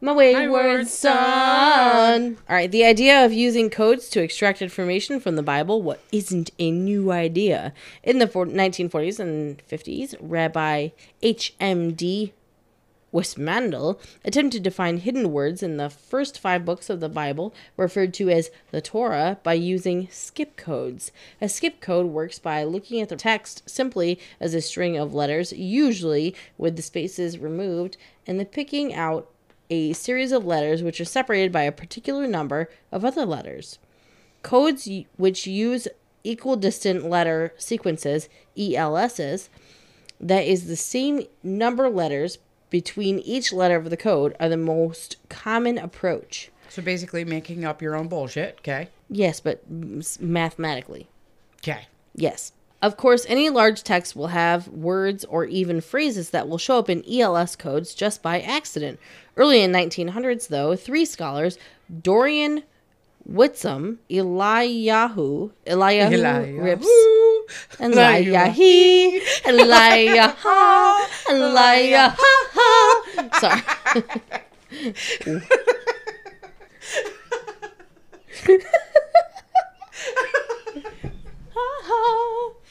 My 0.00 0.12
wayward 0.12 0.48
wayward 0.52 0.86
son. 0.86 2.36
All 2.48 2.54
right, 2.54 2.70
the 2.70 2.84
idea 2.84 3.24
of 3.24 3.32
using 3.32 3.68
codes 3.68 4.08
to 4.10 4.22
extract 4.22 4.62
information 4.62 5.18
from 5.18 5.34
the 5.34 5.42
Bible 5.42 5.82
what 5.82 6.04
isn't 6.12 6.52
a 6.60 6.70
new 6.70 7.10
idea. 7.10 7.72
In 8.04 8.20
the 8.20 8.28
1940s 8.28 9.18
and 9.18 9.60
50s, 9.66 10.14
Rabbi 10.20 10.90
H.M.D. 11.20 12.32
Weissmandl 13.14 13.98
attempted 14.24 14.64
to 14.64 14.70
find 14.72 15.00
hidden 15.00 15.30
words 15.30 15.62
in 15.62 15.76
the 15.76 15.88
first 15.88 16.40
five 16.40 16.64
books 16.64 16.90
of 16.90 16.98
the 16.98 17.08
Bible, 17.08 17.54
referred 17.76 18.12
to 18.14 18.28
as 18.28 18.50
the 18.72 18.80
Torah, 18.80 19.38
by 19.44 19.52
using 19.52 20.08
skip 20.10 20.56
codes. 20.56 21.12
A 21.40 21.48
skip 21.48 21.80
code 21.80 22.06
works 22.06 22.40
by 22.40 22.64
looking 22.64 23.00
at 23.00 23.08
the 23.08 23.16
text 23.16 23.62
simply 23.70 24.18
as 24.40 24.52
a 24.52 24.60
string 24.60 24.96
of 24.96 25.14
letters, 25.14 25.52
usually 25.52 26.34
with 26.58 26.74
the 26.74 26.82
spaces 26.82 27.38
removed, 27.38 27.96
and 28.26 28.40
the 28.40 28.44
picking 28.44 28.92
out 28.92 29.30
a 29.70 29.92
series 29.92 30.32
of 30.32 30.44
letters 30.44 30.82
which 30.82 31.00
are 31.00 31.04
separated 31.04 31.52
by 31.52 31.62
a 31.62 31.72
particular 31.72 32.26
number 32.26 32.68
of 32.90 33.04
other 33.04 33.24
letters. 33.24 33.78
Codes 34.42 34.88
which 35.16 35.46
use 35.46 35.86
equidistant 36.24 37.08
letter 37.08 37.54
sequences, 37.56 38.28
ELSs, 38.58 39.48
that 40.20 40.44
is 40.44 40.66
the 40.66 40.76
same 40.76 41.22
number 41.42 41.88
letters 41.88 42.38
between 42.74 43.20
each 43.20 43.52
letter 43.52 43.76
of 43.76 43.88
the 43.88 43.96
code 43.96 44.34
are 44.40 44.48
the 44.48 44.56
most 44.56 45.16
common 45.28 45.78
approach. 45.78 46.50
So 46.68 46.82
basically, 46.82 47.24
making 47.24 47.64
up 47.64 47.80
your 47.80 47.94
own 47.94 48.08
bullshit. 48.08 48.56
Okay. 48.58 48.88
Yes, 49.08 49.38
but 49.38 49.62
mathematically. 49.70 51.06
Okay. 51.58 51.86
Yes. 52.16 52.50
Of 52.82 52.96
course, 52.96 53.26
any 53.28 53.48
large 53.48 53.84
text 53.84 54.16
will 54.16 54.26
have 54.26 54.66
words 54.66 55.24
or 55.26 55.44
even 55.44 55.80
phrases 55.80 56.30
that 56.30 56.48
will 56.48 56.58
show 56.58 56.80
up 56.80 56.90
in 56.90 57.04
ELS 57.08 57.54
codes 57.54 57.94
just 57.94 58.22
by 58.22 58.40
accident. 58.40 58.98
Early 59.36 59.62
in 59.62 59.70
1900s, 59.70 60.48
though, 60.48 60.74
three 60.74 61.04
scholars, 61.04 61.56
Dorian 62.02 62.64
Witztum, 63.30 63.98
Eliyahu, 64.10 65.50
Eliyahu, 65.66 66.12
Eliyahu. 66.12 66.62
Rips, 66.62 66.88
and 67.80 67.94
Eliyahi, 67.94 69.20
Eliyaha, 69.44 70.96
Eliyaha. 71.28 72.16
Sorry. 73.40 73.62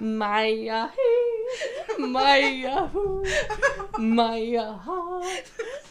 Maya, 0.00 0.88
Maya, 1.98 2.88
Maya, 3.98 4.74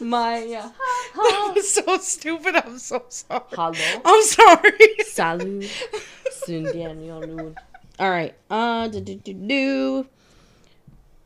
Maya. 0.00 0.64
That 1.16 1.52
was 1.54 1.70
so 1.72 1.98
stupid. 1.98 2.56
I'm 2.56 2.78
so 2.78 3.04
sorry. 3.08 3.42
Hello. 3.52 4.00
I'm 4.04 4.22
sorry. 4.24 4.96
Salut. 5.04 5.70
Sundian 6.46 7.54
All 7.98 8.10
right. 8.10 8.34
Uh, 8.50 8.88
do, 8.88 9.00
do, 9.00 9.14
do, 9.16 9.32
do. 9.32 10.06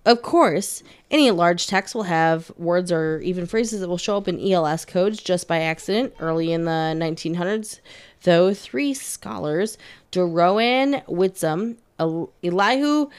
Of 0.07 0.23
course, 0.23 0.83
any 1.11 1.31
large 1.31 1.67
text 1.67 1.95
will 1.95 2.05
have 2.05 2.51
words 2.57 2.91
or 2.91 3.21
even 3.21 3.45
phrases 3.45 3.81
that 3.81 3.89
will 3.89 3.99
show 3.99 4.17
up 4.17 4.29
in 4.29 4.41
ELS 4.41 4.87
codes 4.87 5.23
just 5.23 5.47
by 5.47 5.61
accident 5.61 6.15
early 6.21 6.53
in 6.53 6.65
the 6.65 6.95
1900s. 6.97 7.81
Though 8.23 8.55
three 8.55 8.95
scholars, 8.95 9.77
Doron 10.11 11.05
Witztum, 11.07 11.77
El- 11.77 11.90
Elihu 12.01 13.11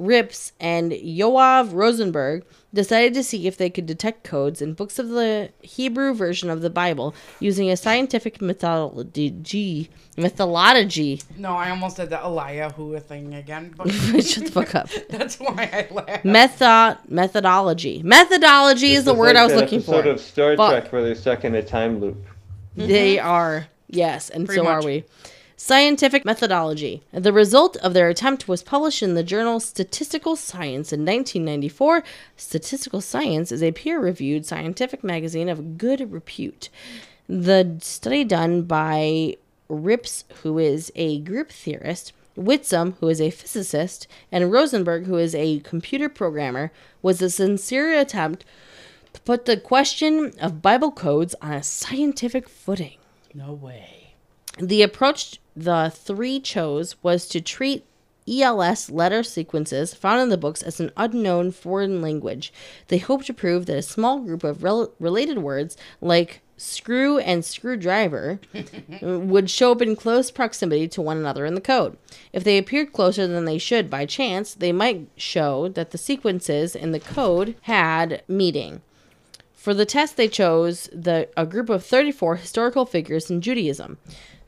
Rips, 0.00 0.52
and 0.58 0.92
Yoav 0.92 1.74
Rosenberg, 1.74 2.44
decided 2.72 3.12
to 3.12 3.22
see 3.22 3.46
if 3.46 3.58
they 3.58 3.68
could 3.68 3.84
detect 3.84 4.24
codes 4.24 4.62
in 4.62 4.72
books 4.72 4.98
of 4.98 5.10
the 5.10 5.50
Hebrew 5.60 6.14
version 6.14 6.48
of 6.48 6.62
the 6.62 6.70
Bible 6.70 7.14
using 7.38 7.70
a 7.70 7.76
scientific 7.76 8.40
methodology. 8.40 9.90
Methodology. 10.16 11.20
No, 11.36 11.52
I 11.52 11.68
almost 11.68 11.96
said 11.96 12.08
the 12.08 12.16
Eliyahu 12.16 13.02
thing 13.02 13.34
again. 13.34 13.74
But 13.76 13.90
Shut 14.22 14.46
the 14.46 14.50
fuck 14.50 14.74
up. 14.74 14.88
that's 15.10 15.38
why 15.38 15.68
I 15.70 15.92
laughed. 15.92 16.24
Method 16.24 16.98
methodology. 17.08 18.02
Methodology 18.02 18.92
is 18.92 19.04
the 19.04 19.10
It's 19.10 19.18
word 19.18 19.34
like 19.34 19.42
I 19.42 19.44
was 19.44 19.54
looking 19.54 19.80
for. 19.80 19.92
Sort 19.92 20.06
of 20.06 20.18
Star 20.18 20.56
Fuck. 20.56 20.70
Trek 20.70 20.92
where 20.92 21.02
they're 21.02 21.14
stuck 21.14 21.44
in 21.44 21.54
a 21.56 21.62
time 21.62 22.00
loop. 22.00 22.24
They 22.74 23.18
are. 23.18 23.66
Yes, 23.88 24.30
and 24.30 24.46
Pretty 24.46 24.62
so 24.62 24.66
are 24.66 24.82
we. 24.82 25.04
Scientific 25.62 26.24
methodology. 26.24 27.02
The 27.12 27.34
result 27.34 27.76
of 27.76 27.92
their 27.92 28.08
attempt 28.08 28.48
was 28.48 28.62
published 28.62 29.02
in 29.02 29.12
the 29.12 29.22
journal 29.22 29.60
Statistical 29.60 30.34
Science 30.34 30.90
in 30.90 31.00
1994. 31.00 32.02
Statistical 32.34 33.02
Science 33.02 33.52
is 33.52 33.62
a 33.62 33.70
peer 33.70 34.00
reviewed 34.00 34.46
scientific 34.46 35.04
magazine 35.04 35.50
of 35.50 35.76
good 35.76 36.10
repute. 36.10 36.70
The 37.28 37.76
study 37.82 38.24
done 38.24 38.62
by 38.62 39.36
Rips, 39.68 40.24
who 40.42 40.58
is 40.58 40.90
a 40.94 41.20
group 41.20 41.50
theorist, 41.50 42.14
Witztum, 42.38 42.94
who 43.00 43.08
is 43.08 43.20
a 43.20 43.28
physicist, 43.30 44.08
and 44.32 44.50
Rosenberg, 44.50 45.04
who 45.04 45.18
is 45.18 45.34
a 45.34 45.60
computer 45.60 46.08
programmer, 46.08 46.72
was 47.02 47.20
a 47.20 47.28
sincere 47.28 47.92
attempt 47.92 48.46
to 49.12 49.20
put 49.20 49.44
the 49.44 49.58
question 49.58 50.32
of 50.40 50.62
Bible 50.62 50.90
codes 50.90 51.34
on 51.42 51.52
a 51.52 51.62
scientific 51.62 52.48
footing. 52.48 52.96
No 53.34 53.52
way. 53.52 54.14
The 54.58 54.82
approach 54.82 55.38
the 55.64 55.92
three 55.94 56.40
chose 56.40 56.96
was 57.02 57.28
to 57.28 57.40
treat 57.40 57.84
ELS 58.28 58.90
letter 58.90 59.22
sequences 59.22 59.94
found 59.94 60.20
in 60.20 60.28
the 60.28 60.38
books 60.38 60.62
as 60.62 60.80
an 60.80 60.92
unknown 60.96 61.50
foreign 61.50 62.00
language. 62.00 62.52
They 62.88 62.98
hoped 62.98 63.26
to 63.26 63.34
prove 63.34 63.66
that 63.66 63.78
a 63.78 63.82
small 63.82 64.20
group 64.20 64.44
of 64.44 64.62
rel- 64.62 64.92
related 65.00 65.38
words, 65.38 65.76
like 66.00 66.40
screw 66.56 67.18
and 67.18 67.44
screwdriver, 67.44 68.38
would 69.02 69.50
show 69.50 69.72
up 69.72 69.82
in 69.82 69.96
close 69.96 70.30
proximity 70.30 70.86
to 70.88 71.02
one 71.02 71.16
another 71.16 71.44
in 71.44 71.54
the 71.54 71.60
code. 71.60 71.96
If 72.32 72.44
they 72.44 72.58
appeared 72.58 72.92
closer 72.92 73.26
than 73.26 73.46
they 73.46 73.58
should 73.58 73.90
by 73.90 74.06
chance, 74.06 74.54
they 74.54 74.72
might 74.72 75.08
show 75.16 75.68
that 75.68 75.90
the 75.90 75.98
sequences 75.98 76.76
in 76.76 76.92
the 76.92 77.00
code 77.00 77.56
had 77.62 78.22
meaning. 78.28 78.82
For 79.54 79.74
the 79.74 79.84
test, 79.84 80.16
they 80.16 80.28
chose 80.28 80.88
the 80.90 81.28
a 81.36 81.44
group 81.44 81.68
of 81.68 81.84
34 81.84 82.36
historical 82.36 82.86
figures 82.86 83.30
in 83.30 83.42
Judaism. 83.42 83.98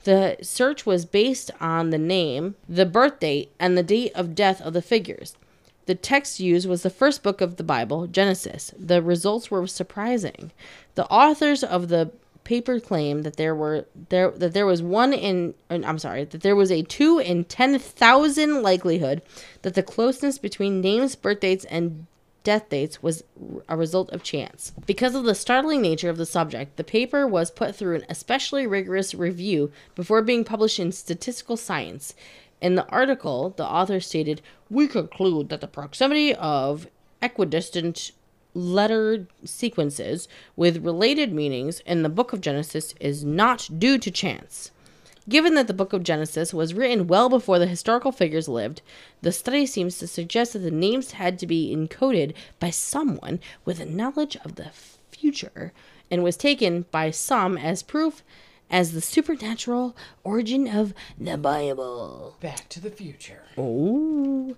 The 0.05 0.37
search 0.43 0.85
was 0.85 1.05
based 1.05 1.51
on 1.61 1.91
the 1.91 1.99
name, 1.99 2.57
the 2.69 2.87
birth 2.87 3.21
date, 3.21 3.53
and 3.59 3.77
the 3.79 3.83
date 3.83 4.13
of 4.15 4.35
death 4.35 4.61
of 4.61 4.73
the 4.73 4.83
figures. 4.83 5.37
The 5.87 5.95
text 5.95 6.41
used 6.41 6.69
was 6.69 6.83
the 6.83 6.91
first 6.91 7.23
book 7.23 7.41
of 7.41 7.57
the 7.57 7.65
Bible, 7.65 8.07
Genesis. 8.07 8.73
The 8.79 9.03
results 9.03 9.51
were 9.51 9.67
surprising. 9.67 10.53
The 10.95 11.07
authors 11.07 11.65
of 11.65 11.89
the 11.89 12.13
paper 12.45 12.81
claimed 12.81 13.25
that 13.25 13.37
there 13.37 13.55
were 13.55 13.87
there 14.09 14.31
that 14.33 14.53
there 14.53 14.67
was 14.67 14.83
one 14.83 15.13
in 15.13 15.55
I'm 15.71 15.99
sorry 15.99 16.25
that 16.25 16.41
there 16.41 16.57
was 16.57 16.73
a 16.73 16.83
two 16.83 17.19
in 17.19 17.45
ten 17.45 17.79
thousand 17.79 18.63
likelihood 18.63 19.23
that 19.63 19.75
the 19.75 19.83
closeness 19.83 20.39
between 20.39 20.81
names, 20.81 21.15
birth 21.15 21.41
dates, 21.41 21.65
and 21.67 22.07
death 22.45 22.69
dates 22.69 23.03
was 23.03 23.25
a 23.69 23.77
result 23.77 24.11
of 24.11 24.23
chance. 24.23 24.73
Because 24.87 25.15
of 25.15 25.25
the 25.25 25.35
startling 25.35 25.81
nature 25.81 26.11
of 26.11 26.17
the 26.17 26.27
subject, 26.27 26.77
the 26.77 26.85
paper 26.85 27.27
was 27.27 27.51
put 27.51 27.75
through 27.75 27.97
an 27.97 28.05
especially 28.09 28.67
rigorous 28.67 29.15
review 29.15 29.71
before 29.95 30.23
being 30.23 30.45
published 30.45 30.81
in 30.81 30.93
Statistical 30.93 31.57
Science. 31.57 32.15
In 32.61 32.75
the 32.75 32.87
article, 32.89 33.51
the 33.57 33.67
author 33.67 34.01
stated, 34.01 34.43
We 34.69 34.89
conclude 34.89 35.49
that 35.49 35.61
the 35.61 35.69
proximity 35.69 36.35
of 36.35 36.89
equidistant 37.21 38.13
letter 38.55 39.27
sequences 39.45 40.29
with 40.57 40.85
related 40.85 41.33
meanings 41.33 41.81
in 41.81 42.03
the 42.03 42.09
book 42.09 42.33
of 42.33 42.41
Genesis 42.41 42.95
is 43.01 43.25
not 43.25 43.69
due 43.79 43.99
to 43.99 44.11
chance. 44.11 44.72
Given 45.29 45.55
that 45.55 45.69
the 45.69 45.75
book 45.75 45.93
of 45.93 46.03
Genesis 46.03 46.53
was 46.53 46.75
written 46.75 47.07
well 47.07 47.29
before 47.29 47.59
the 47.59 47.67
historical 47.67 48.11
figures 48.11 48.49
lived, 48.49 48.83
the 49.21 49.31
study 49.31 49.67
seems 49.67 49.99
to 49.99 50.07
suggest 50.07 50.53
that 50.53 50.61
the 50.61 50.71
names 50.71 51.13
had 51.13 51.39
to 51.39 51.47
be 51.47 51.75
encoded 51.75 52.35
by 52.59 52.71
someone 52.71 53.39
with 53.65 53.79
a 53.79 53.87
knowledge 53.87 54.37
of 54.45 54.57
the 54.57 54.71
future 55.11 55.73
and 56.11 56.25
was 56.25 56.37
taken 56.37 56.87
by 56.91 57.11
some 57.11 57.57
as 57.57 57.83
proof 57.83 58.25
as 58.69 58.93
the 58.93 59.01
supernatural 59.01 59.95
origin 60.25 60.67
of 60.67 60.93
the 61.19 61.37
Bible. 61.37 62.37
Back 62.41 62.69
to 62.71 62.81
the 62.81 62.91
future. 62.91 63.43
Oh. 63.57 64.57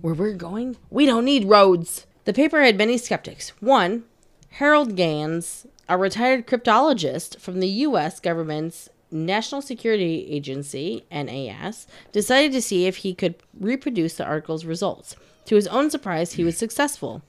Where 0.00 0.14
we're 0.14 0.32
going, 0.32 0.76
we 0.88 1.04
don't 1.04 1.24
need 1.24 1.44
roads. 1.44 2.06
The 2.24 2.32
paper 2.32 2.62
had 2.62 2.78
many 2.78 2.96
skeptics. 2.96 3.50
One, 3.60 4.04
Harold 4.52 4.96
Gans, 4.96 5.66
a 5.88 5.98
retired 5.98 6.46
cryptologist 6.46 7.38
from 7.40 7.60
the 7.60 7.68
U.S. 7.68 8.20
government's 8.20 8.88
National 9.10 9.62
Security 9.62 10.26
Agency, 10.30 11.04
NAS, 11.10 11.86
decided 12.12 12.52
to 12.52 12.62
see 12.62 12.86
if 12.86 12.98
he 12.98 13.14
could 13.14 13.36
reproduce 13.58 14.14
the 14.14 14.24
article's 14.24 14.64
results. 14.64 15.16
To 15.46 15.54
his 15.54 15.68
own 15.68 15.90
surprise, 15.90 16.32
he 16.32 16.44
was 16.44 16.56
successful. 16.56 17.22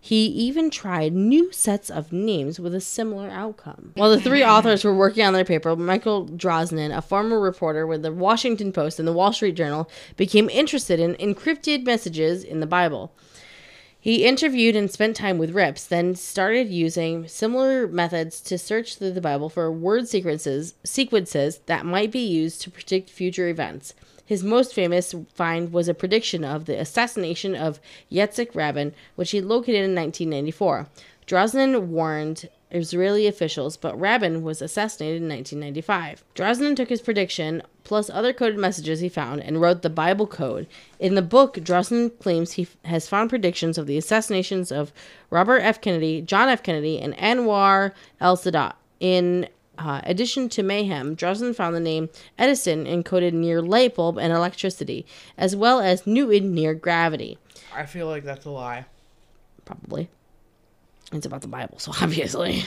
He 0.00 0.26
even 0.26 0.70
tried 0.70 1.12
new 1.12 1.52
sets 1.52 1.90
of 1.90 2.12
names 2.12 2.60
with 2.60 2.74
a 2.74 2.80
similar 2.80 3.28
outcome. 3.28 3.92
While 3.94 4.10
the 4.10 4.20
three 4.20 4.44
authors 4.44 4.84
were 4.84 4.94
working 4.94 5.24
on 5.24 5.32
their 5.32 5.44
paper, 5.44 5.74
Michael 5.74 6.26
Drosnin, 6.26 6.96
a 6.96 7.02
former 7.02 7.40
reporter 7.40 7.86
with 7.86 8.02
the 8.02 8.12
Washington 8.12 8.72
Post 8.72 8.98
and 8.98 9.08
the 9.08 9.12
Wall 9.12 9.32
Street 9.32 9.56
Journal, 9.56 9.90
became 10.16 10.48
interested 10.50 11.00
in 11.00 11.14
encrypted 11.16 11.84
messages 11.84 12.44
in 12.44 12.60
the 12.60 12.66
Bible. 12.66 13.12
He 14.00 14.24
interviewed 14.24 14.76
and 14.76 14.90
spent 14.90 15.16
time 15.16 15.38
with 15.38 15.50
Rips, 15.50 15.84
then 15.84 16.14
started 16.14 16.68
using 16.68 17.26
similar 17.26 17.88
methods 17.88 18.40
to 18.42 18.56
search 18.56 18.96
through 18.96 19.12
the 19.12 19.20
Bible 19.20 19.48
for 19.48 19.72
word 19.72 20.06
sequences 20.06 20.74
sequences 20.84 21.58
that 21.66 21.84
might 21.84 22.12
be 22.12 22.24
used 22.24 22.62
to 22.62 22.70
predict 22.70 23.10
future 23.10 23.48
events. 23.48 23.94
His 24.24 24.44
most 24.44 24.72
famous 24.72 25.14
find 25.34 25.72
was 25.72 25.88
a 25.88 25.94
prediction 25.94 26.44
of 26.44 26.66
the 26.66 26.78
assassination 26.78 27.56
of 27.56 27.80
Yitzhak 28.12 28.54
Rabin, 28.54 28.94
which 29.16 29.32
he 29.32 29.40
located 29.40 29.84
in 29.84 29.94
1994. 29.94 30.86
Drosnin 31.26 31.88
warned 31.88 32.48
Israeli 32.70 33.26
officials, 33.26 33.76
but 33.76 33.98
Rabin 33.98 34.42
was 34.42 34.60
assassinated 34.60 35.22
in 35.22 35.28
1995. 35.28 36.24
Drosnin 36.34 36.76
took 36.76 36.88
his 36.88 37.00
prediction, 37.00 37.62
plus 37.84 38.10
other 38.10 38.32
coded 38.32 38.58
messages 38.58 39.00
he 39.00 39.08
found, 39.08 39.42
and 39.42 39.60
wrote 39.60 39.82
the 39.82 39.90
Bible 39.90 40.26
Code. 40.26 40.66
In 40.98 41.14
the 41.14 41.22
book, 41.22 41.54
Drosnin 41.56 42.18
claims 42.18 42.52
he 42.52 42.62
f- 42.62 42.76
has 42.84 43.08
found 43.08 43.30
predictions 43.30 43.78
of 43.78 43.86
the 43.86 43.96
assassinations 43.96 44.70
of 44.70 44.92
Robert 45.30 45.60
F. 45.60 45.80
Kennedy, 45.80 46.20
John 46.20 46.48
F. 46.48 46.62
Kennedy, 46.62 46.98
and 46.98 47.16
Anwar 47.16 47.92
el 48.20 48.36
Sadat. 48.36 48.74
In 49.00 49.48
uh, 49.78 50.00
addition 50.04 50.48
to 50.50 50.62
mayhem, 50.62 51.16
Drosnin 51.16 51.54
found 51.54 51.74
the 51.74 51.80
name 51.80 52.08
Edison 52.38 52.84
encoded 52.84 53.32
near 53.32 53.62
light 53.62 53.94
bulb 53.94 54.18
and 54.18 54.32
electricity, 54.32 55.06
as 55.36 55.54
well 55.54 55.80
as 55.80 56.06
Newton 56.06 56.52
near 56.54 56.74
gravity. 56.74 57.38
I 57.74 57.86
feel 57.86 58.06
like 58.08 58.24
that's 58.24 58.44
a 58.44 58.50
lie. 58.50 58.86
Probably. 59.64 60.08
It's 61.12 61.26
about 61.26 61.42
the 61.42 61.48
Bible, 61.48 61.78
so 61.78 61.92
obviously. 62.02 62.64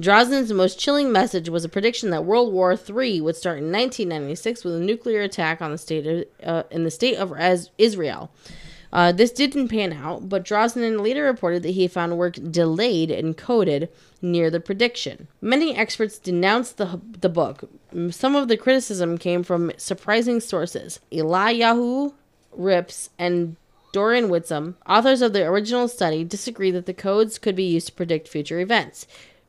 Drosnin's 0.00 0.52
most 0.52 0.78
chilling 0.78 1.10
message 1.10 1.48
was 1.48 1.64
a 1.64 1.68
prediction 1.68 2.10
that 2.10 2.24
World 2.24 2.52
War 2.52 2.72
III 2.72 3.20
would 3.20 3.34
start 3.34 3.58
in 3.58 3.72
1996 3.72 4.62
with 4.62 4.76
a 4.76 4.80
nuclear 4.80 5.22
attack 5.22 5.60
on 5.60 5.72
the 5.72 5.78
state 5.78 6.06
of, 6.06 6.24
uh, 6.44 6.62
in 6.70 6.84
the 6.84 6.90
state 6.90 7.16
of 7.16 7.34
Israel. 7.78 8.30
Uh, 8.92 9.12
this 9.12 9.32
didn't 9.32 9.68
pan 9.68 9.92
out, 9.92 10.28
but 10.28 10.44
Drosnin 10.44 11.02
later 11.02 11.24
reported 11.24 11.62
that 11.62 11.70
he 11.70 11.88
found 11.88 12.16
work 12.16 12.38
delayed 12.50 13.10
and 13.10 13.36
coded 13.36 13.88
near 14.22 14.50
the 14.50 14.60
prediction. 14.60 15.28
Many 15.40 15.76
experts 15.76 16.18
denounced 16.18 16.78
the, 16.78 17.00
the 17.20 17.28
book. 17.28 17.68
Some 18.10 18.34
of 18.34 18.48
the 18.48 18.56
criticism 18.56 19.18
came 19.18 19.42
from 19.42 19.72
surprising 19.76 20.40
sources. 20.40 21.00
Eliyahu 21.12 22.14
Rips 22.52 23.10
and 23.18 23.56
Doron 23.92 24.28
Witztum, 24.28 24.74
authors 24.86 25.22
of 25.22 25.32
the 25.32 25.44
original 25.44 25.88
study, 25.88 26.24
disagree 26.24 26.70
that 26.70 26.86
the 26.86 26.94
codes 26.94 27.38
could 27.38 27.56
be 27.56 27.64
used 27.64 27.86
to 27.88 27.92
predict 27.92 28.28
future 28.28 28.60
events. 28.60 29.06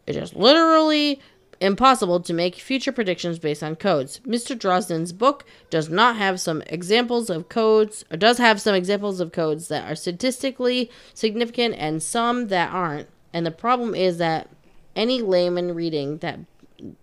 It 0.08 0.16
is 0.16 0.36
literally 0.36 1.20
impossible 1.62 2.22
to 2.22 2.34
make 2.34 2.56
future 2.56 2.92
predictions 2.92 3.38
based 3.38 3.64
on 3.64 3.76
codes. 3.76 4.20
Mr. 4.26 4.58
Drosden's 4.58 5.12
book 5.12 5.46
does 5.70 5.90
not 5.90 6.16
have 6.16 6.40
some 6.40 6.62
examples 6.68 7.30
of 7.30 7.50
codes, 7.50 8.06
or 8.10 8.18
does 8.18 8.38
have 8.38 8.62
some 8.62 8.76
examples 8.76 9.20
of 9.20 9.32
codes 9.32 9.68
that 9.68 9.90
are 9.90 9.96
statistically 9.96 10.90
significant 11.14 11.76
and 11.78 12.02
some 12.02 12.48
that 12.48 12.72
aren't. 12.72 13.10
And 13.34 13.46
the 13.46 13.52
problem 13.52 13.94
is 13.94 14.18
that 14.18 14.50
any 14.96 15.22
layman 15.22 15.76
reading 15.76 16.18
that 16.20 16.40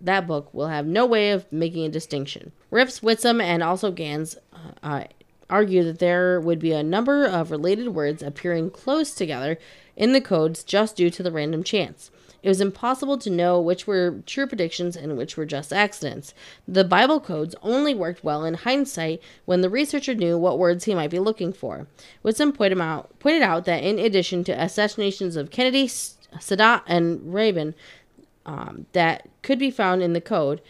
that 0.01 0.25
book 0.25 0.51
will 0.53 0.67
have 0.67 0.87
no 0.87 1.05
way 1.05 1.31
of 1.31 1.51
making 1.51 1.85
a 1.85 1.89
distinction. 1.89 2.51
Rips, 2.71 3.01
Witztum, 3.01 3.41
and 3.41 3.61
also 3.61 3.91
Gans 3.91 4.35
uh, 4.81 5.03
argue 5.49 5.83
that 5.83 5.99
there 5.99 6.39
would 6.39 6.59
be 6.59 6.73
a 6.73 6.83
number 6.83 7.25
of 7.25 7.51
related 7.51 7.89
words 7.89 8.21
appearing 8.21 8.69
close 8.69 9.13
together 9.13 9.57
in 9.95 10.13
the 10.13 10.21
codes 10.21 10.63
just 10.63 10.95
due 10.95 11.09
to 11.09 11.23
the 11.23 11.31
random 11.31 11.63
chance. 11.63 12.11
It 12.43 12.49
was 12.49 12.61
impossible 12.61 13.17
to 13.17 13.29
know 13.29 13.59
which 13.59 13.87
were 13.87 14.21
true 14.25 14.47
predictions 14.47 14.95
and 14.95 15.17
which 15.17 15.35
were 15.35 15.45
just 15.45 15.73
accidents. 15.73 16.33
The 16.67 16.83
Bible 16.83 17.19
codes 17.19 17.55
only 17.61 17.93
worked 17.93 18.23
well 18.23 18.45
in 18.45 18.53
hindsight 18.53 19.21
when 19.45 19.61
the 19.61 19.69
researcher 19.69 20.13
knew 20.13 20.37
what 20.37 20.59
words 20.59 20.85
he 20.85 20.95
might 20.95 21.09
be 21.09 21.19
looking 21.19 21.51
for. 21.51 21.87
Witztum 22.23 22.53
pointed 22.53 22.79
out, 22.79 23.17
pointed 23.19 23.41
out 23.41 23.65
that 23.65 23.83
in 23.83 23.99
addition 23.99 24.43
to 24.45 24.63
assassinations 24.63 25.35
of 25.35 25.51
Kennedy, 25.51 25.87
Sadat, 25.87 26.83
and 26.85 27.33
Rabin 27.33 27.73
um, 28.45 28.85
that 28.93 29.27
could 29.41 29.59
be 29.59 29.71
found 29.71 30.01
in 30.01 30.13
the 30.13 30.21
code, 30.21 30.61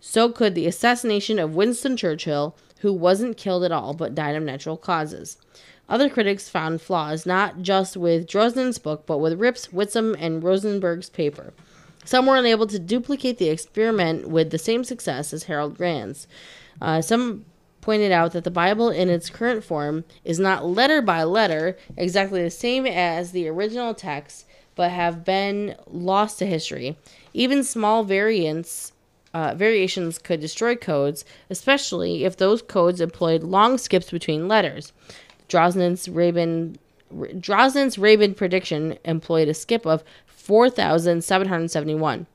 so 0.00 0.30
could 0.30 0.54
the 0.54 0.66
assassination 0.66 1.38
of 1.38 1.54
Winston 1.54 1.96
Churchill, 1.96 2.56
who 2.80 2.92
wasn't 2.92 3.36
killed 3.36 3.64
at 3.64 3.72
all 3.72 3.94
but 3.94 4.14
died 4.14 4.36
of 4.36 4.42
natural 4.42 4.76
causes. 4.76 5.36
Other 5.88 6.08
critics 6.08 6.48
found 6.48 6.82
flaws 6.82 7.24
not 7.24 7.62
just 7.62 7.96
with 7.96 8.26
Drosnin's 8.26 8.78
book, 8.78 9.06
but 9.06 9.18
with 9.18 9.40
Rips, 9.40 9.68
Witztum, 9.68 10.14
and 10.18 10.42
Rosenberg's 10.42 11.08
paper. 11.08 11.54
Some 12.04 12.26
were 12.26 12.36
unable 12.36 12.66
to 12.66 12.78
duplicate 12.78 13.38
the 13.38 13.48
experiment 13.48 14.28
with 14.28 14.50
the 14.50 14.58
same 14.58 14.84
success 14.84 15.32
as 15.32 15.44
Harold 15.44 15.76
Grand's. 15.76 16.26
Uh, 16.80 17.00
some 17.00 17.44
pointed 17.80 18.12
out 18.12 18.32
that 18.32 18.44
the 18.44 18.50
Bible 18.50 18.90
in 18.90 19.08
its 19.08 19.30
current 19.30 19.64
form 19.64 20.04
is 20.24 20.38
not 20.38 20.66
letter 20.66 21.00
by 21.00 21.22
letter 21.22 21.76
exactly 21.96 22.42
the 22.42 22.50
same 22.50 22.86
as 22.86 23.32
the 23.32 23.48
original 23.48 23.94
text, 23.94 24.46
but 24.74 24.90
have 24.90 25.24
been 25.24 25.74
lost 25.86 26.38
to 26.38 26.46
history. 26.46 26.98
Even 27.32 27.64
small 27.64 28.04
variants 28.04 28.92
uh, 29.34 29.54
variations 29.54 30.18
could 30.18 30.40
destroy 30.40 30.74
codes, 30.74 31.24
especially 31.50 32.24
if 32.24 32.36
those 32.36 32.62
codes 32.62 33.00
employed 33.00 33.42
long 33.42 33.78
skips 33.78 34.10
between 34.10 34.48
letters. 34.48 34.92
Drosnin's 35.48 36.08
Rabin 36.08 36.78
Drosnin's 37.10 37.98
Rabin 37.98 38.34
prediction 38.34 38.98
employed 39.04 39.48
a 39.48 39.54
skip 39.54 39.86
of 39.86 40.04
4,771. 40.26 42.26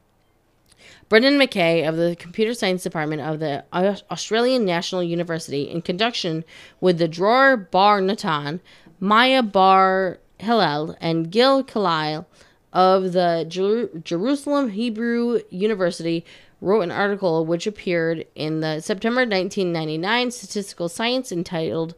Brendan 1.10 1.38
McKay 1.38 1.88
of 1.88 1.96
the 1.96 2.16
Computer 2.18 2.54
Science 2.54 2.82
Department 2.82 3.22
of 3.22 3.40
the 3.40 3.64
Australian 3.74 4.66
National 4.66 5.04
University, 5.04 5.70
in 5.70 5.82
conjunction 5.82 6.44
with 6.82 6.98
the 6.98 7.08
Dror 7.08 7.56
Bar 7.56 8.02
Natan, 8.02 8.62
Maya 9.00 9.44
Bar 9.44 10.20
Hillel, 10.40 10.96
and 11.00 11.32
Gil 11.32 11.64
Kalil 11.64 12.26
of 12.72 13.14
the 13.14 13.46
Jer- 13.48 13.90
Jerusalem 14.04 14.70
Hebrew 14.70 15.42
University, 15.52 16.26
wrote 16.64 16.82
an 16.82 16.92
article 16.92 17.46
which 17.46 17.68
appeared 17.68 18.26
in 18.36 18.62
the 18.62 18.80
September 18.80 19.22
1999 19.22 20.32
Statistical 20.32 20.88
Science 20.88 21.32
entitled 21.32 21.94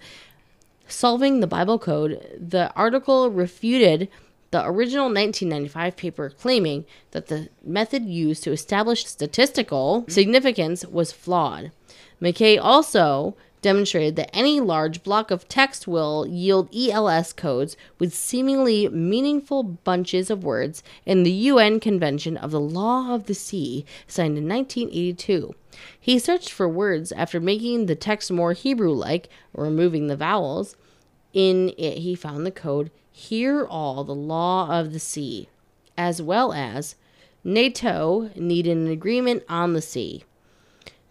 Solving 0.88 1.40
the 1.40 1.48
Bible 1.48 1.78
Code. 1.78 2.20
The 2.40 2.74
article 2.76 3.30
refuted 3.30 4.10
the 4.52 4.66
original 4.66 5.06
1995 5.06 5.96
paper 5.96 6.30
claiming 6.30 6.86
that 7.12 7.28
the 7.28 7.50
method 7.64 8.06
used 8.06 8.44
to 8.44 8.52
establish 8.52 9.06
statistical 9.06 10.06
significance 10.08 10.86
was 10.86 11.12
flawed. 11.12 11.72
McKay 12.22 12.58
also 12.60 13.36
demonstrated 13.66 14.16
that 14.16 14.30
any 14.32 14.60
large 14.60 15.02
block 15.02 15.32
of 15.32 15.50
text 15.50 15.88
will 15.88 16.28
yield 16.28 16.70
ELS 16.72 17.34
codes 17.34 17.76
with 17.98 18.14
seemingly 18.14 18.88
meaningful 18.90 19.64
bunches 19.64 20.30
of 20.30 20.44
words 20.44 20.84
in 21.04 21.24
the 21.24 21.32
UN 21.32 21.80
Convention 21.80 22.38
of 22.38 22.52
the 22.52 22.60
Law 22.60 23.16
of 23.16 23.26
the 23.26 23.34
Sea, 23.34 23.84
signed 24.06 24.38
in 24.38 24.48
1982. 24.48 25.56
He 26.00 26.20
searched 26.20 26.52
for 26.52 26.70
words 26.70 27.12
after 27.14 27.40
making 27.40 27.88
the 27.88 27.96
text 27.96 28.32
more 28.32 28.54
Hebrew 28.54 28.92
like, 28.92 29.30
removing 29.52 30.06
the 30.06 30.16
vowels. 30.16 30.76
In 31.34 31.74
it, 31.76 31.98
he 31.98 32.14
found 32.14 32.46
the 32.46 32.52
code 32.52 32.92
Hear 33.12 33.66
all 33.66 34.04
the 34.04 34.14
law 34.14 34.80
of 34.80 34.94
the 34.94 35.00
sea, 35.00 35.50
as 35.98 36.22
well 36.22 36.54
as 36.54 36.94
NATO 37.44 38.30
need 38.36 38.68
an 38.68 38.86
agreement 38.86 39.42
on 39.50 39.74
the 39.74 39.82
sea. 39.82 40.24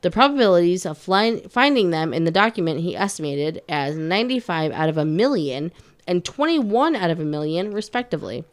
The 0.05 0.11
probabilities 0.11 0.85
of 0.85 0.99
flying, 0.99 1.49
finding 1.49 1.89
them 1.89 2.13
in 2.13 2.25
the 2.25 2.31
document 2.31 2.81
he 2.81 2.95
estimated 2.95 3.63
as 3.71 3.97
95 3.97 4.71
out 4.71 4.91
of 4.91 4.99
a 4.99 5.05
million 5.07 5.73
and 6.07 6.23
21 6.23 6.95
out 6.95 7.09
of 7.09 7.21
a 7.21 7.25
million, 7.25 7.73
respectively. 7.73 8.45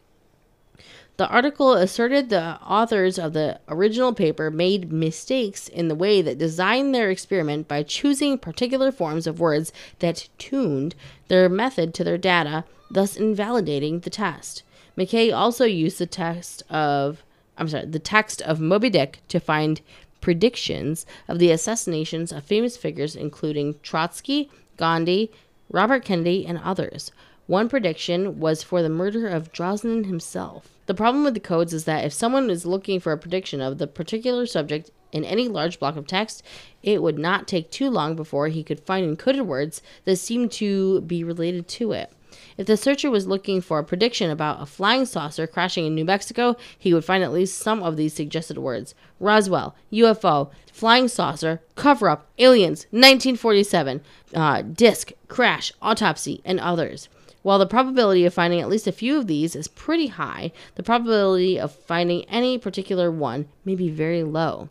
The 1.18 1.28
article 1.28 1.74
asserted 1.74 2.30
the 2.30 2.58
authors 2.62 3.20
of 3.20 3.34
the 3.34 3.60
original 3.68 4.14
paper 4.14 4.50
made 4.50 4.94
mistakes 4.94 5.68
in 5.68 5.90
the 5.90 5.94
way 5.94 6.22
that 6.22 6.38
designed 6.38 6.96
their 6.96 7.10
experiment 7.10 7.68
by 7.68 7.84
choosing 7.84 8.38
particular 8.38 8.90
forms 8.90 9.28
of 9.28 9.42
words 9.42 9.74
that 10.00 10.30
tuned 10.38 10.96
their 11.28 11.50
method 11.50 11.94
to 11.96 12.06
their 12.06 12.18
data, 12.18 12.64
thus 12.90 13.18
invalidating 13.18 14.00
the 14.00 14.10
test. 14.10 14.64
McKay 14.98 15.36
also 15.36 15.66
used 15.66 15.98
the 15.98 16.06
text 16.06 16.64
of 16.70 17.26
I'm 17.58 17.68
sorry, 17.68 17.86
the 17.86 18.00
text 18.00 18.42
of 18.42 18.60
Moby 18.60 18.90
Dick 18.90 19.20
to 19.28 19.40
find 19.40 19.82
predictions 20.22 21.06
of 21.28 21.40
the 21.40 21.52
assassinations 21.52 22.32
of 22.32 22.44
famous 22.44 22.78
figures 22.78 23.16
including 23.16 23.76
Trotsky, 23.84 24.50
Gandhi, 24.78 25.32
Robert 25.70 26.06
Kennedy, 26.06 26.46
and 26.46 26.60
others. 26.64 27.12
One 27.48 27.68
prediction 27.68 28.40
was 28.40 28.64
for 28.64 28.82
the 28.82 28.90
murder 28.90 29.28
of 29.28 29.52
Drosnin 29.52 30.06
himself. 30.06 30.70
The 30.86 30.94
problem 30.94 31.24
with 31.24 31.34
the 31.34 31.40
codes 31.40 31.74
is 31.74 31.86
that 31.86 32.06
if 32.06 32.14
someone 32.14 32.50
is 32.50 32.66
looking 32.66 33.00
for 33.00 33.12
a 33.12 33.18
prediction 33.18 33.62
of 33.62 33.78
the 33.78 33.88
particular 33.88 34.46
subject 34.46 34.92
in 35.12 35.26
any 35.26 35.48
large 35.48 35.80
block 35.80 35.96
of 35.98 36.08
text, 36.08 36.44
it 36.84 37.02
would 37.02 37.20
not 37.20 37.48
take 37.48 37.70
too 37.70 37.90
long 37.90 38.16
before 38.16 38.48
he 38.48 38.64
could 38.64 38.80
find 38.80 39.18
encoded 39.18 39.46
words 39.46 39.82
that 40.06 40.16
seemed 40.18 40.52
to 40.54 41.02
be 41.02 41.24
related 41.24 41.68
to 41.68 41.92
it. 41.92 42.12
If 42.58 42.68
the 42.68 42.78
searcher 42.78 43.10
was 43.10 43.28
looking 43.28 43.62
for 43.62 43.80
a 43.80 43.84
prediction 43.84 44.30
about 44.30 44.62
a 44.62 44.66
flying 44.66 45.06
saucer 45.06 45.48
crashing 45.48 45.86
in 45.86 45.96
New 45.96 46.06
Mexico, 46.06 46.56
he 46.78 46.94
would 46.94 47.06
find 47.06 47.24
at 47.24 47.32
least 47.32 47.58
some 47.58 47.82
of 47.82 47.98
these 47.98 48.14
suggested 48.14 48.58
words 48.58 48.96
Roswell, 49.20 49.76
UFO, 49.92 50.52
flying 50.72 51.08
saucer, 51.08 51.62
cover 51.76 52.10
up, 52.10 52.28
aliens, 52.38 52.86
1947, 52.92 54.02
uh, 54.34 54.62
disc, 54.62 55.12
crash, 55.28 55.72
autopsy, 55.82 56.42
and 56.44 56.60
others. 56.60 57.08
While 57.44 57.60
the 57.60 57.66
probability 57.66 58.26
of 58.26 58.34
finding 58.34 58.62
at 58.62 58.70
least 58.70 58.88
a 58.88 58.92
few 58.92 59.18
of 59.18 59.28
these 59.28 59.56
is 59.56 59.68
pretty 59.68 60.08
high, 60.08 60.52
the 60.76 60.84
probability 60.84 61.60
of 61.60 61.72
finding 61.72 62.24
any 62.26 62.58
particular 62.58 63.12
one 63.12 63.48
may 63.66 63.76
be 63.76 63.90
very 63.90 64.24
low. 64.24 64.70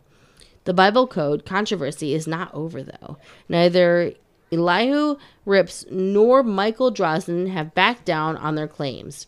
The 0.63 0.73
Bible 0.73 1.07
Code 1.07 1.43
controversy 1.43 2.13
is 2.13 2.27
not 2.27 2.53
over, 2.53 2.83
though. 2.83 3.17
Neither 3.49 4.13
Elihu 4.51 5.17
Rips 5.45 5.85
nor 5.89 6.43
Michael 6.43 6.91
Drosnin 6.91 7.49
have 7.51 7.73
backed 7.73 8.05
down 8.05 8.37
on 8.37 8.55
their 8.55 8.67
claims. 8.67 9.27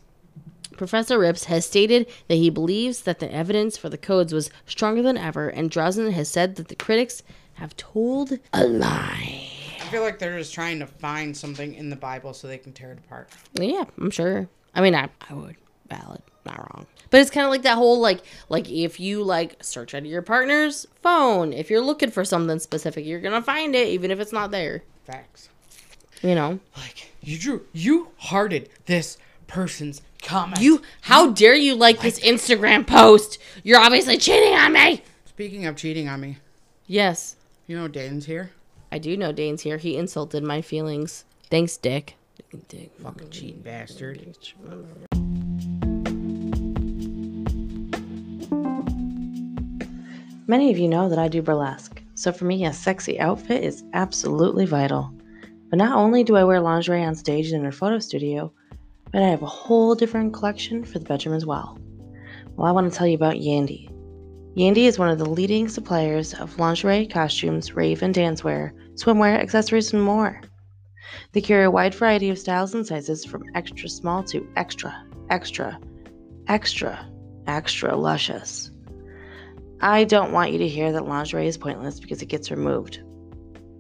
Professor 0.78 1.20
Rips 1.20 1.46
has 1.46 1.66
stated 1.66 2.08
that 2.28 2.36
he 2.36 2.50
believes 2.50 3.02
that 3.02 3.20
the 3.20 3.32
evidence 3.34 3.78
for 3.78 3.90
the 3.90 3.98
codes 3.98 4.34
was 4.34 4.50
stronger 4.66 5.02
than 5.02 5.18
ever, 5.18 5.48
and 5.50 5.72
Drosnin 5.72 6.12
has 6.14 6.30
said 6.30 6.56
that 6.56 6.68
the 6.68 6.76
critics 6.76 7.24
have 7.54 7.78
told 7.78 8.40
a 8.54 8.66
lie. 8.66 9.48
I 9.80 9.86
feel 9.90 10.02
like 10.02 10.20
they're 10.20 10.38
just 10.38 10.54
trying 10.54 10.80
to 10.80 10.88
find 10.88 11.36
something 11.38 11.76
in 11.76 11.90
the 11.90 11.96
Bible 11.96 12.34
so 12.34 12.48
they 12.48 12.58
can 12.58 12.74
tear 12.74 12.92
it 12.92 13.00
apart. 13.00 13.30
Yeah, 13.54 13.86
I'm 14.00 14.10
sure. 14.10 14.50
I 14.74 14.82
mean, 14.82 14.96
I, 14.96 15.10
I 15.30 15.34
would. 15.34 15.56
Valid. 15.90 16.22
Not 16.46 16.58
wrong. 16.58 16.88
But 17.10 17.22
it's 17.22 17.30
kind 17.30 17.46
of 17.46 17.52
like 17.52 17.62
that 17.62 17.78
whole 17.78 18.00
like 18.00 18.22
like 18.50 18.70
if 18.70 19.00
you 19.00 19.24
like 19.24 19.64
search 19.64 19.94
out 19.94 20.06
your 20.06 20.22
partner's 20.22 20.86
phone, 21.02 21.54
if 21.54 21.70
you're 21.70 21.80
looking 21.80 22.12
for 22.12 22.26
something 22.26 22.60
specific, 22.60 23.06
you're 23.06 23.22
gonna 23.22 23.42
find 23.42 23.76
it 23.76 23.88
even 23.90 24.12
if 24.12 24.20
it's 24.20 24.34
not 24.34 24.52
there. 24.52 24.84
Facts. 25.06 25.50
You 26.22 26.36
know. 26.36 26.60
Like 26.78 27.12
you 27.22 27.38
drew, 27.38 27.66
you 27.74 28.10
hearted 28.18 28.70
this 28.86 29.18
person's 29.48 30.02
comment. 30.22 30.62
You 30.62 30.82
how 31.02 31.32
dare 31.32 31.56
you 31.56 31.76
like 31.76 32.00
this 32.02 32.20
Instagram 32.22 32.88
post? 32.88 33.38
You're 33.64 33.80
obviously 33.80 34.18
cheating 34.18 34.54
on 34.54 34.74
me. 34.74 35.04
Speaking 35.26 35.66
of 35.66 35.76
cheating 35.76 36.08
on 36.08 36.22
me, 36.22 36.38
Yes. 36.88 37.36
you 37.68 37.76
know 37.78 37.88
Dane's 37.88 38.26
here. 38.26 38.52
I 38.92 39.00
do 39.00 39.18
know 39.18 39.32
Dane's 39.32 39.64
here. 39.64 39.78
He 39.78 39.98
insulted 39.98 40.44
my 40.44 40.62
feelings. 40.62 41.26
Thanks, 41.50 41.76
Dick. 41.78 42.16
Dick. 42.70 42.92
Fucking 43.02 43.32
cheating 43.32 43.62
bastard. 43.62 44.36
Many 50.46 50.72
of 50.72 50.78
you 50.78 50.88
know 50.88 51.10
that 51.10 51.18
I 51.18 51.28
do 51.28 51.42
burlesque, 51.42 52.02
so 52.24 52.32
for 52.32 52.46
me, 52.46 52.64
a 52.64 52.72
sexy 52.72 53.20
outfit 53.20 53.66
is 53.66 53.84
absolutely 53.92 54.66
vital. 54.66 55.14
But 55.70 55.78
not 55.78 55.98
only 55.98 56.24
do 56.24 56.38
I 56.38 56.46
wear 56.46 56.62
lingerie 56.62 57.04
on 57.04 57.16
stage 57.16 57.52
and 57.52 57.64
in 57.64 57.68
a 57.68 57.72
photo 57.72 58.00
studio, 58.00 58.54
but 59.12 59.22
I 59.22 59.28
have 59.28 59.42
a 59.42 59.46
whole 59.46 59.94
different 59.94 60.34
collection 60.34 60.86
for 60.86 61.00
the 61.00 61.06
bedroom 61.06 61.36
as 61.36 61.46
well. 61.46 61.78
Well, 62.56 62.66
I 62.66 62.72
want 62.72 62.90
to 62.90 62.98
tell 62.98 63.08
you 63.08 63.16
about 63.16 63.36
Yandy. 63.36 63.90
Yandy 64.56 64.86
is 64.86 64.98
one 64.98 65.10
of 65.10 65.18
the 65.18 65.30
leading 65.30 65.68
suppliers 65.68 66.34
of 66.36 66.58
lingerie, 66.58 67.08
costumes, 67.08 67.76
rave 67.76 68.02
and 68.02 68.16
dancewear, 68.16 68.72
swimwear, 68.94 69.38
accessories, 69.38 69.92
and 69.92 70.02
more. 70.02 70.40
They 71.34 71.42
carry 71.42 71.66
a 71.66 71.72
wide 71.72 71.94
variety 71.94 72.30
of 72.30 72.40
styles 72.40 72.74
and 72.74 72.88
sizes 72.88 73.26
from 73.26 73.44
extra 73.54 73.90
small 73.90 74.24
to 74.26 74.48
extra, 74.56 74.96
extra, 75.30 75.78
extra, 76.48 77.06
extra 77.48 77.98
luscious. 77.98 78.72
I 79.84 80.06
don't 80.06 80.32
want 80.32 80.54
you 80.54 80.60
to 80.60 80.68
hear 80.68 80.94
that 80.94 81.10
lingerie 81.10 81.46
is 81.46 81.58
pointless 81.58 82.00
because 82.00 82.22
it 82.22 82.28
gets 82.28 82.50
removed. 82.50 83.04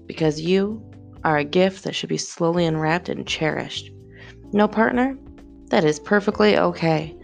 Because 0.06 0.42
you 0.42 0.84
are 1.24 1.38
a 1.38 1.46
gift 1.46 1.86
that 1.86 1.96
should 1.96 2.10
be 2.10 2.18
slowly 2.18 2.66
unwrapped 2.66 3.08
and 3.08 3.26
cherished. 3.26 3.90
No 4.52 4.68
partner? 4.68 5.18
That 5.70 5.86
is 5.86 6.02
perfectly 6.02 6.58
okay. 6.58 7.16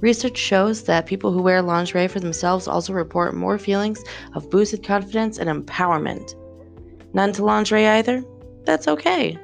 Research 0.00 0.36
shows 0.36 0.84
that 0.84 1.06
people 1.06 1.32
who 1.32 1.40
wear 1.40 1.62
lingerie 1.62 2.06
for 2.06 2.20
themselves 2.20 2.68
also 2.68 2.92
report 2.92 3.34
more 3.34 3.56
feelings 3.56 4.04
of 4.34 4.50
boosted 4.50 4.84
confidence 4.84 5.38
and 5.38 5.48
empowerment. 5.48 6.34
None 7.14 7.32
to 7.32 7.42
lingerie 7.46 7.86
either? 7.86 8.22
That's 8.66 8.88
okay. 8.88 9.38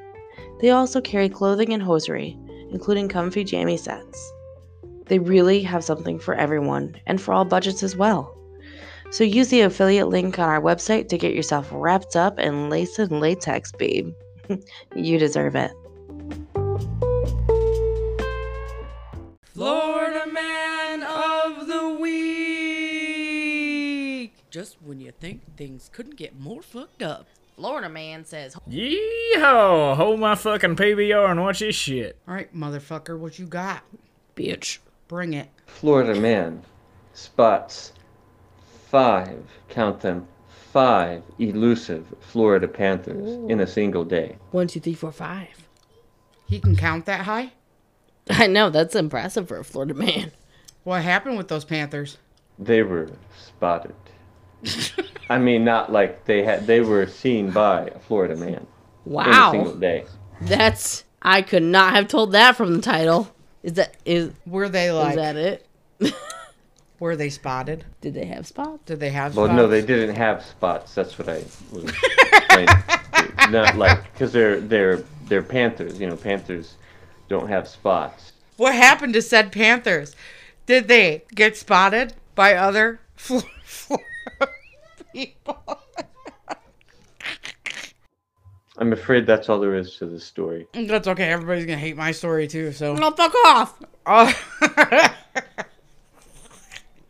They 0.60 0.68
also 0.68 1.00
carry 1.00 1.30
clothing 1.30 1.72
and 1.72 1.82
hosiery, 1.82 2.38
including 2.68 3.08
comfy 3.08 3.44
jammy 3.44 3.78
sets. 3.78 4.30
They 5.06 5.20
really 5.20 5.62
have 5.62 5.84
something 5.84 6.18
for 6.18 6.34
everyone 6.34 6.96
and 7.06 7.18
for 7.18 7.32
all 7.32 7.46
budgets 7.46 7.82
as 7.82 7.96
well. 7.96 8.33
So 9.10 9.24
use 9.24 9.48
the 9.48 9.60
affiliate 9.62 10.08
link 10.08 10.38
on 10.38 10.48
our 10.48 10.60
website 10.60 11.08
to 11.08 11.18
get 11.18 11.34
yourself 11.34 11.68
wrapped 11.70 12.16
up 12.16 12.38
in 12.38 12.68
lace 12.68 12.98
and 12.98 13.20
latex, 13.20 13.70
babe. 13.72 14.12
you 14.96 15.18
deserve 15.18 15.54
it. 15.56 15.70
Florida 19.42 20.26
Man 20.32 21.02
of 21.02 21.66
the 21.68 21.96
Week. 22.00 22.24
Just 24.50 24.76
when 24.82 25.00
you 25.00 25.12
think 25.12 25.56
things 25.56 25.88
couldn't 25.92 26.16
get 26.16 26.38
more 26.38 26.62
fucked 26.62 27.02
up. 27.02 27.26
Florida 27.56 27.88
man 27.88 28.24
says, 28.24 28.56
Yeehaw! 28.68 29.96
Hold 29.96 30.18
my 30.18 30.34
fucking 30.34 30.74
PBR 30.74 31.30
and 31.30 31.40
watch 31.40 31.60
this 31.60 31.76
shit. 31.76 32.18
All 32.26 32.34
right, 32.34 32.52
motherfucker, 32.54 33.16
what 33.16 33.38
you 33.38 33.46
got? 33.46 33.84
bitch. 34.36 34.78
Bring 35.08 35.34
it. 35.34 35.48
Florida 35.66 36.18
man 36.18 36.62
spots 37.12 37.92
five, 38.94 39.42
count 39.70 40.02
them, 40.02 40.24
five 40.72 41.24
elusive 41.40 42.06
Florida 42.20 42.68
Panthers 42.68 43.28
in 43.50 43.58
a 43.58 43.66
single 43.66 44.04
day. 44.04 44.36
One, 44.52 44.68
two, 44.68 44.78
three, 44.78 44.94
four, 44.94 45.10
five. 45.10 45.68
He 46.46 46.60
can 46.60 46.76
count 46.76 47.06
that 47.06 47.22
high? 47.22 47.54
I 48.30 48.46
know, 48.46 48.70
that's 48.70 48.94
impressive 48.94 49.48
for 49.48 49.58
a 49.58 49.64
Florida 49.64 49.94
man. 49.94 50.30
What 50.84 51.02
happened 51.02 51.36
with 51.36 51.48
those 51.48 51.64
Panthers? 51.64 52.18
They 52.56 52.84
were 52.84 53.10
spotted. 53.36 53.96
I 55.28 55.38
mean, 55.38 55.64
not 55.64 55.90
like 55.90 56.24
they 56.26 56.44
had. 56.44 56.68
They 56.68 56.80
were 56.80 57.08
seen 57.08 57.50
by 57.50 57.86
a 57.88 57.98
Florida 57.98 58.36
man 58.36 58.64
in 59.06 59.16
a 59.18 59.50
single 59.50 59.72
Wow. 59.72 59.78
day. 59.80 60.04
That's 60.40 61.02
I 61.20 61.42
could 61.42 61.64
not 61.64 61.94
have 61.94 62.06
told 62.06 62.30
that 62.32 62.54
from 62.54 62.76
the 62.76 62.80
title. 62.80 63.28
Is 63.64 63.72
that 63.72 63.96
is 64.04 64.30
Were 64.46 64.68
they 64.68 64.92
like, 64.92 65.10
is 65.10 65.16
that 65.16 65.36
it? 65.36 65.66
were 67.00 67.16
they 67.16 67.28
spotted? 67.30 67.84
Did 68.00 68.14
they 68.14 68.26
have 68.26 68.46
spots? 68.46 68.82
Did 68.86 69.00
they 69.00 69.10
have 69.10 69.32
spots? 69.32 69.36
Well, 69.36 69.46
spots? 69.46 69.56
no, 69.56 69.68
they 69.68 69.82
didn't 69.82 70.14
have 70.16 70.42
spots. 70.44 70.94
That's 70.94 71.18
what 71.18 71.28
I 71.28 71.42
was 71.72 71.90
trying 72.48 72.66
to- 72.66 72.94
Not 73.50 73.76
like 73.76 74.10
because 74.12 74.32
they're 74.32 74.60
they're 74.60 75.02
they're 75.26 75.42
panthers. 75.42 75.98
You 76.00 76.06
know, 76.08 76.16
panthers 76.16 76.76
don't 77.28 77.48
have 77.48 77.66
spots. 77.68 78.32
What 78.56 78.74
happened 78.74 79.14
to 79.14 79.22
said 79.22 79.50
Panthers? 79.52 80.14
Did 80.66 80.88
they 80.88 81.24
get 81.34 81.56
spotted 81.56 82.14
by 82.34 82.54
other 82.54 83.00
Fl- 83.16 83.40
Florida 83.64 84.04
people? 85.12 85.58
I'm 88.78 88.92
afraid 88.92 89.26
that's 89.26 89.48
all 89.48 89.60
there 89.60 89.76
is 89.76 89.96
to 89.96 90.06
the 90.06 90.18
story. 90.18 90.66
That's 90.72 91.06
okay. 91.06 91.30
Everybody's 91.30 91.64
gonna 91.66 91.78
hate 91.78 91.96
my 91.96 92.10
story 92.12 92.48
too. 92.48 92.72
So, 92.72 92.94
No, 92.94 93.10
fuck 93.12 93.32
off. 93.46 93.78
Oh. 94.06 95.14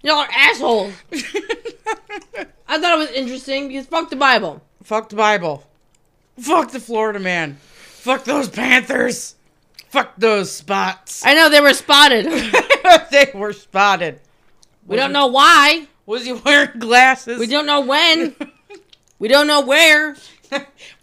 Y'all 0.05 0.17
are 0.19 0.29
assholes. 0.31 0.93
I 2.69 2.79
thought 2.79 2.95
it 2.95 2.99
was 2.99 3.11
interesting 3.11 3.69
because 3.69 3.87
fuck 3.87 4.11
the 4.11 4.17
Bible. 4.17 4.63
fuck 4.83 5.09
the 5.09 5.17
Bible. 5.17 5.65
Fuck 6.39 6.71
the 6.73 6.79
Florida 6.81 7.19
man. 7.19 7.57
Fuck 7.73 8.25
those 8.25 8.49
Panthers. 8.49 9.35
Fuck 9.89 10.13
those 10.19 10.53
spots. 10.53 11.25
I 11.25 11.35
know 11.35 11.49
they 11.49 11.61
were 11.61 11.73
spotted. 11.73 12.27
they 13.11 13.31
were 13.35 13.53
spotted. 13.55 14.21
We 14.87 14.97
don't 14.97 15.13
know 15.13 15.29
why. 15.29 15.89
Was 16.05 16.27
he 16.27 16.33
wearing 16.35 16.79
glasses? 16.79 17.39
We 17.39 17.47
don't 17.47 17.67
know 17.67 17.81
when. 17.81 18.37
We 19.21 19.29
don't 19.29 19.47
know 19.47 19.61
where. 19.61 20.17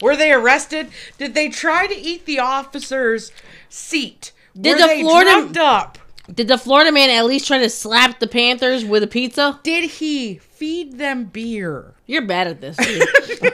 Were 0.02 0.16
they 0.18 0.32
arrested? 0.34 0.90
Did 1.18 1.34
they 1.34 1.48
try 1.50 1.88
to 1.88 1.96
eat 1.96 2.26
the 2.26 2.40
officer's 2.40 3.32
seat? 3.70 4.34
Did 4.60 4.80
Were 4.80 4.88
the 4.88 5.00
Florida- 5.02 5.62
up? 5.64 5.98
Did 6.34 6.48
the 6.48 6.58
Florida 6.58 6.92
man 6.92 7.10
at 7.10 7.26
least 7.26 7.48
try 7.48 7.58
to 7.60 7.70
slap 7.70 8.20
the 8.20 8.28
Panthers 8.28 8.86
with 8.86 9.04
a 9.04 9.08
pizza? 9.08 9.60
Did 9.64 9.90
he 9.90 10.36
feed 10.38 10.98
them 10.98 11.26
beer? 11.26 11.94
You're 12.06 12.26
bad 12.26 12.48
at 12.48 12.62
this. 12.62 12.78
Dude. 12.78 13.54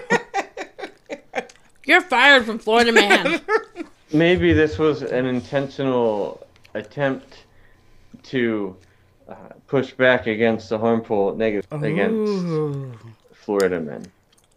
You're 1.86 2.02
fired 2.02 2.46
from 2.46 2.60
Florida 2.60 2.92
man. 2.92 3.40
Maybe 4.14 4.52
this 4.54 4.78
was 4.78 5.02
an 5.02 5.26
intentional 5.26 6.46
attempt 6.74 7.46
to 8.24 8.76
uh, 9.30 9.36
push 9.68 9.94
back 9.94 10.28
against 10.28 10.70
the 10.70 10.78
harmful 10.78 11.36
negative 11.36 11.72
against 11.84 12.44
Florida 13.34 13.80
men. 13.80 14.06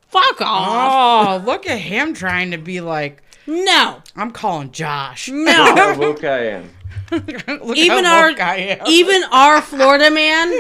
Fuck 0.09 0.41
off. 0.41 1.43
Oh, 1.43 1.45
look 1.47 1.69
at 1.69 1.79
him 1.79 2.15
trying 2.15 2.51
to 2.51 2.59
be 2.59 2.81
like, 2.81 3.23
No. 3.47 4.03
I'm 4.17 4.33
calling 4.33 4.73
Josh. 4.73 5.29
Look 5.29 5.47
No. 5.47 5.75
look, 5.97 5.99
woke 5.99 6.25
I 6.25 6.47
am. 6.47 6.71
Look 7.65 7.77
Even 7.77 8.05
how 8.05 8.19
our 8.23 8.29
woke 8.31 8.41
I 8.41 8.57
am. 8.57 8.87
even 8.87 9.23
our 9.33 9.61
Florida 9.61 10.11
man 10.11 10.53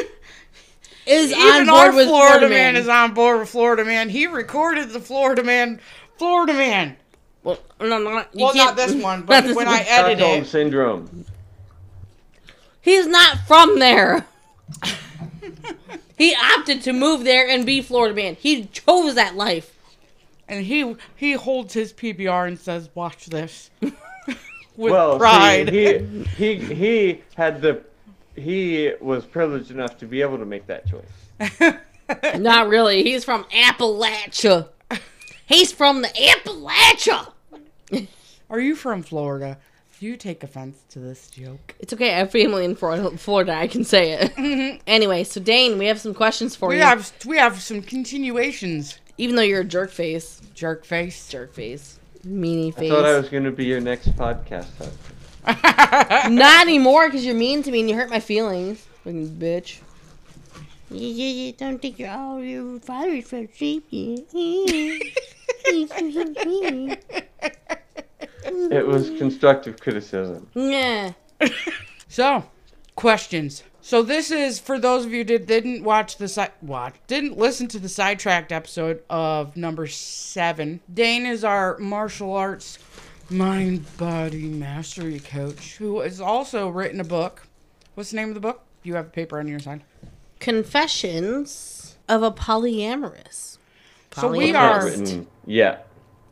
is 1.07 1.33
on 1.37 1.67
board 1.67 1.69
our 1.69 1.95
with 1.95 2.09
Florida 2.09 2.49
man 2.49 2.77
is 2.77 2.89
on 2.89 3.15
board 3.15 3.41
with 3.41 3.49
Florida 3.49 3.85
man. 3.85 4.09
He 4.09 4.27
recorded 4.27 4.91
the 4.91 5.01
Florida 5.01 5.43
man, 5.45 5.81
Florida 6.19 6.53
man. 6.55 6.97
Well, 7.43 7.59
no, 7.81 7.99
no, 7.99 8.19
you 8.35 8.45
Well, 8.45 8.53
can't- 8.53 8.77
this 8.77 8.93
one, 9.03 9.21
not 9.21 9.27
but 9.27 9.41
this 9.45 9.57
when 9.57 9.67
one. 9.67 9.75
I 9.77 9.81
edit 9.83 10.19
Stockholm 10.19 10.43
it, 10.43 10.47
syndrome. 10.47 11.25
He's 12.83 13.07
not 13.07 13.39
from 13.47 13.79
there. 13.79 14.27
he 16.19 16.35
opted 16.35 16.83
to 16.83 16.93
move 16.93 17.25
there 17.25 17.49
and 17.49 17.65
be 17.67 17.81
Florida 17.83 18.15
man. 18.15 18.35
He 18.37 18.65
chose 18.67 19.15
that 19.15 19.37
life. 19.37 19.77
and 20.49 20.65
he 20.67 20.97
he 21.17 21.33
holds 21.33 21.75
his 21.75 21.93
PBR 21.93 22.49
and 22.49 22.59
says, 22.59 22.89
"Watch 22.95 23.27
this." 23.27 23.71
With 24.81 24.93
well, 24.93 25.21
see, 25.21 25.71
he 25.71 26.25
he 26.37 26.75
he 26.75 27.23
had 27.35 27.61
the 27.61 27.83
he 28.35 28.93
was 28.99 29.27
privileged 29.27 29.71
enough 29.71 29.99
to 29.99 30.07
be 30.07 30.23
able 30.23 30.39
to 30.39 30.47
make 30.47 30.67
that 30.69 30.85
choice. 30.89 31.75
Not 32.39 32.69
really. 32.69 33.03
He's 33.03 33.23
from 33.23 33.45
Appalachia. 33.45 34.69
He's 35.45 35.71
from 35.71 36.01
the 36.01 36.09
Appalachia. 36.09 37.33
Are 38.51 38.59
you 38.59 38.75
from 38.75 39.03
Florida? 39.03 39.59
If 39.93 40.03
you 40.03 40.17
take 40.17 40.43
offense 40.43 40.83
to 40.89 40.99
this 40.99 41.29
joke. 41.29 41.75
It's 41.79 41.93
okay. 41.93 42.15
I 42.15 42.19
have 42.21 42.31
family 42.33 42.65
in 42.65 42.75
Florida. 42.75 43.11
Florida 43.19 43.53
I 43.53 43.67
can 43.67 43.85
say 43.85 44.13
it. 44.13 44.35
Mm-hmm. 44.35 44.79
anyway, 44.87 45.25
so 45.25 45.43
Dane, 45.43 45.77
we 45.77 45.85
have 45.87 46.01
some 46.01 46.15
questions 46.15 46.57
for 46.57 46.71
We 46.71 46.77
you. 46.77 46.83
have 46.83 47.13
we 47.27 47.37
have 47.37 47.61
some 47.61 47.83
continuations. 47.83 48.99
Even 49.19 49.37
though 49.37 49.43
you're 49.43 49.61
a 49.61 49.65
jerk 49.65 49.91
face, 49.91 50.41
Jerk 50.55 50.87
face. 50.87 51.29
jerk 51.29 51.53
face, 51.53 52.00
meanie 52.27 52.75
face. 52.75 52.91
I 52.91 52.95
thought 52.95 53.05
I 53.07 53.17
was 53.17 53.29
going 53.29 53.45
to 53.45 53.51
be 53.53 53.65
your 53.65 53.81
next 53.81 54.09
podcast 54.17 54.69
host. 54.77 54.99
Not 56.31 56.63
anymore 56.63 57.09
because 57.09 57.25
you're 57.25 57.35
mean 57.35 57.63
to 57.63 57.71
me 57.71 57.81
and 57.81 57.89
you 57.89 57.97
hurt 57.97 58.11
my 58.11 58.21
feelings, 58.21 58.87
fucking 59.05 59.37
bitch. 59.37 59.79
Yeah, 60.91 61.07
yeah, 61.09 61.45
yeah, 61.47 61.53
don't 61.57 61.81
think 61.81 61.99
you're 61.99 62.11
all 62.11 62.43
your 62.43 62.81
father's 62.81 63.29
so 63.29 63.47
sleepy. 63.57 64.25
It 68.43 68.87
was 68.87 69.11
constructive 69.11 69.79
criticism. 69.81 70.49
yeah. 70.55 71.13
So, 72.09 72.43
questions. 73.01 73.63
So 73.81 74.03
this 74.03 74.31
is 74.31 74.59
for 74.59 74.79
those 74.79 75.07
of 75.07 75.13
you 75.13 75.25
that 75.25 75.47
didn't 75.47 75.83
watch 75.85 76.19
the 76.19 76.29
side 76.29 76.53
watch 76.61 76.95
didn't 77.07 77.39
listen 77.39 77.67
to 77.69 77.79
the 77.79 77.89
sidetracked 77.89 78.53
episode 78.53 79.03
of 79.09 79.57
number 79.57 79.87
seven. 79.87 80.81
Dane 80.93 81.25
is 81.25 81.43
our 81.43 81.79
martial 81.79 82.35
arts 82.35 82.79
mind 83.31 83.87
body 83.97 84.49
mastery 84.49 85.19
coach 85.19 85.77
who 85.79 86.01
has 86.01 86.21
also 86.21 86.69
written 86.69 87.01
a 87.01 87.05
book. 87.05 87.47
What's 87.95 88.11
the 88.11 88.17
name 88.17 88.29
of 88.29 88.35
the 88.35 88.41
book? 88.41 88.63
You 88.83 88.95
have 88.97 89.07
a 89.07 89.11
paper 89.11 89.39
on 89.39 89.49
your 89.49 89.61
side. 89.61 89.83
Confessions 90.39 91.97
of 92.07 92.23
a 92.23 92.31
polyamorous. 92.31 93.57
So 94.15 94.29
we 94.29 94.51
It's 94.51 94.59
Polyamorous. 94.59 94.83
are- 94.83 94.85
written 94.85 95.27
yet. 95.47 95.87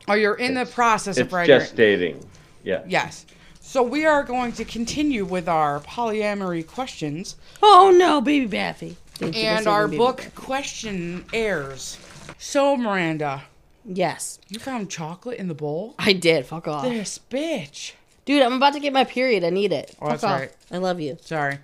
Oh, 0.07 0.15
you're 0.15 0.35
in 0.35 0.55
the 0.55 0.67
process 0.67 1.17
of 1.19 1.33
writing. 1.33 1.55
It's 1.57 1.65
just 1.67 1.77
dating. 1.77 2.29
Yeah. 2.63 2.83
Yes. 2.87 3.25
So 3.69 3.83
we 3.83 4.07
are 4.07 4.23
going 4.23 4.53
to 4.53 4.65
continue 4.65 5.27
with 5.27 5.47
our 5.47 5.81
polyamory 5.81 6.67
questions 6.67 7.37
Oh 7.63 7.95
no, 7.95 8.23
baby 8.23 8.47
Baffy. 8.47 8.97
Thank 9.17 9.37
you 9.37 9.43
for 9.43 9.49
and 9.49 9.59
saving 9.59 9.69
our 9.73 9.87
baby 9.89 9.99
book 9.99 10.17
Baffy. 10.19 10.31
question 10.31 11.25
airs. 11.35 11.99
So 12.39 12.77
Miranda, 12.79 13.43
Yes, 13.85 14.39
you 14.49 14.59
found 14.59 14.91
chocolate 14.91 15.39
in 15.39 15.49
the 15.49 15.55
bowl? 15.55 15.95
I 15.99 16.13
did. 16.15 16.47
Fuck 16.47 16.67
off, 16.67 16.85
This 16.85 17.19
bitch. 17.31 17.93
dude. 18.25 18.43
I'm 18.43 18.55
about 18.55 18.73
to 18.73 18.81
get 18.81 18.93
my 18.95 19.05
period. 19.05 19.45
I 19.45 19.51
need 19.51 19.73
it. 19.73 19.95
Oh, 20.01 20.07
Fuck 20.07 20.09
that's 20.13 20.25
off. 20.25 20.41
right. 20.41 20.53
I 20.71 20.79
love 20.79 20.99
you. 21.01 21.19
Sorry. 21.21 21.59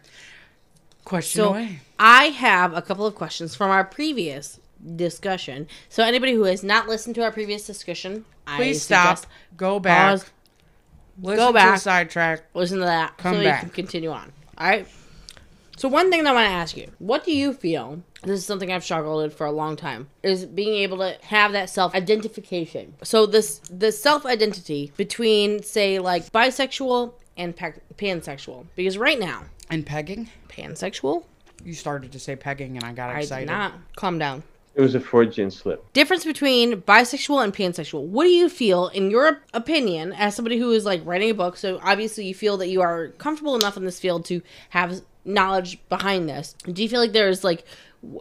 Question 1.04 1.38
So 1.42 1.48
away. 1.50 1.80
I 1.98 2.24
have 2.26 2.74
a 2.74 2.82
couple 2.82 3.06
of 3.06 3.14
questions 3.14 3.54
from 3.54 3.70
our 3.70 3.84
previous 3.84 4.58
discussion. 4.96 5.68
So 5.88 6.02
anybody 6.04 6.32
who 6.32 6.44
has 6.44 6.62
not 6.62 6.86
listened 6.88 7.14
to 7.16 7.22
our 7.22 7.32
previous 7.32 7.66
discussion, 7.66 8.24
Please 8.56 8.76
I 8.76 8.78
stop. 8.78 9.16
suggest 9.18 9.32
Go 9.56 9.80
back. 9.80 10.10
Pause. 10.20 10.30
Listen 11.20 11.37
Go 11.46 11.53
back. 11.53 11.79
sidetrack. 11.81 12.44
listen 12.55 12.79
to 12.79 12.85
that 12.85 13.16
Come 13.18 13.37
so 13.37 13.42
back. 13.44 13.62
you 13.62 13.68
can 13.68 13.74
continue 13.74 14.11
on. 14.11 14.33
All 14.59 14.68
right. 14.68 14.87
So 15.77 15.88
one 15.88 16.11
thing 16.11 16.22
that 16.24 16.31
I 16.31 16.35
want 16.35 16.46
to 16.46 16.53
ask 16.53 16.77
you: 16.77 16.90
What 16.98 17.24
do 17.24 17.33
you 17.33 17.53
feel? 17.53 18.03
This 18.22 18.38
is 18.40 18.46
something 18.46 18.72
I've 18.72 18.85
struggled 18.85 19.22
with 19.22 19.35
for 19.37 19.44
a 19.46 19.53
long 19.53 19.77
time. 19.77 20.09
Is 20.22 20.46
being 20.46 20.74
able 20.77 20.98
to 20.98 21.16
have 21.27 21.53
that 21.53 21.68
self 21.68 21.94
identification. 21.94 22.94
So 23.03 23.27
this 23.27 23.59
the 23.70 23.90
self 23.92 24.24
identity 24.24 24.92
between 24.96 25.62
say 25.62 25.98
like 25.98 26.31
bisexual 26.33 27.14
and 27.37 27.57
pa- 27.57 27.72
pansexual. 27.96 28.66
Because 28.77 28.96
right 28.96 29.18
now, 29.18 29.42
And 29.68 29.85
pegging? 29.85 30.31
pansexual. 30.48 31.24
You 31.64 31.74
started 31.74 32.12
to 32.12 32.18
say 32.20 32.37
pegging 32.37 32.77
and 32.77 32.85
I 32.85 32.92
got 32.92 33.11
excited. 33.16 33.35
I 33.35 33.40
did 33.40 33.46
not. 33.46 33.72
Calm 33.96 34.18
down. 34.18 34.42
It 34.74 34.80
was 34.80 34.94
a 34.94 35.00
Freudian 35.00 35.50
slip. 35.50 35.92
difference 35.92 36.24
between 36.24 36.82
bisexual 36.82 37.44
and 37.44 37.54
pansexual. 37.54 38.02
What 38.06 38.24
do 38.24 38.30
you 38.30 38.48
feel, 38.48 38.88
in 38.88 39.10
your 39.10 39.40
opinion, 39.52 40.12
as 40.12 40.34
somebody 40.34 40.58
who 40.58 40.72
is 40.72 40.84
like 40.84 41.00
writing 41.04 41.30
a 41.30 41.34
book? 41.34 41.56
So 41.56 41.80
obviously, 41.82 42.26
you 42.26 42.34
feel 42.34 42.56
that 42.58 42.68
you 42.68 42.80
are 42.80 43.08
comfortable 43.18 43.54
enough 43.54 43.76
in 43.76 43.84
this 43.84 44.00
field 44.00 44.24
to 44.26 44.42
have 44.70 45.00
knowledge 45.24 45.78
behind 45.88 46.28
this. 46.28 46.54
Do 46.70 46.82
you 46.82 46.88
feel 46.88 47.00
like 47.00 47.12
there's 47.12 47.44
like, 47.44 47.64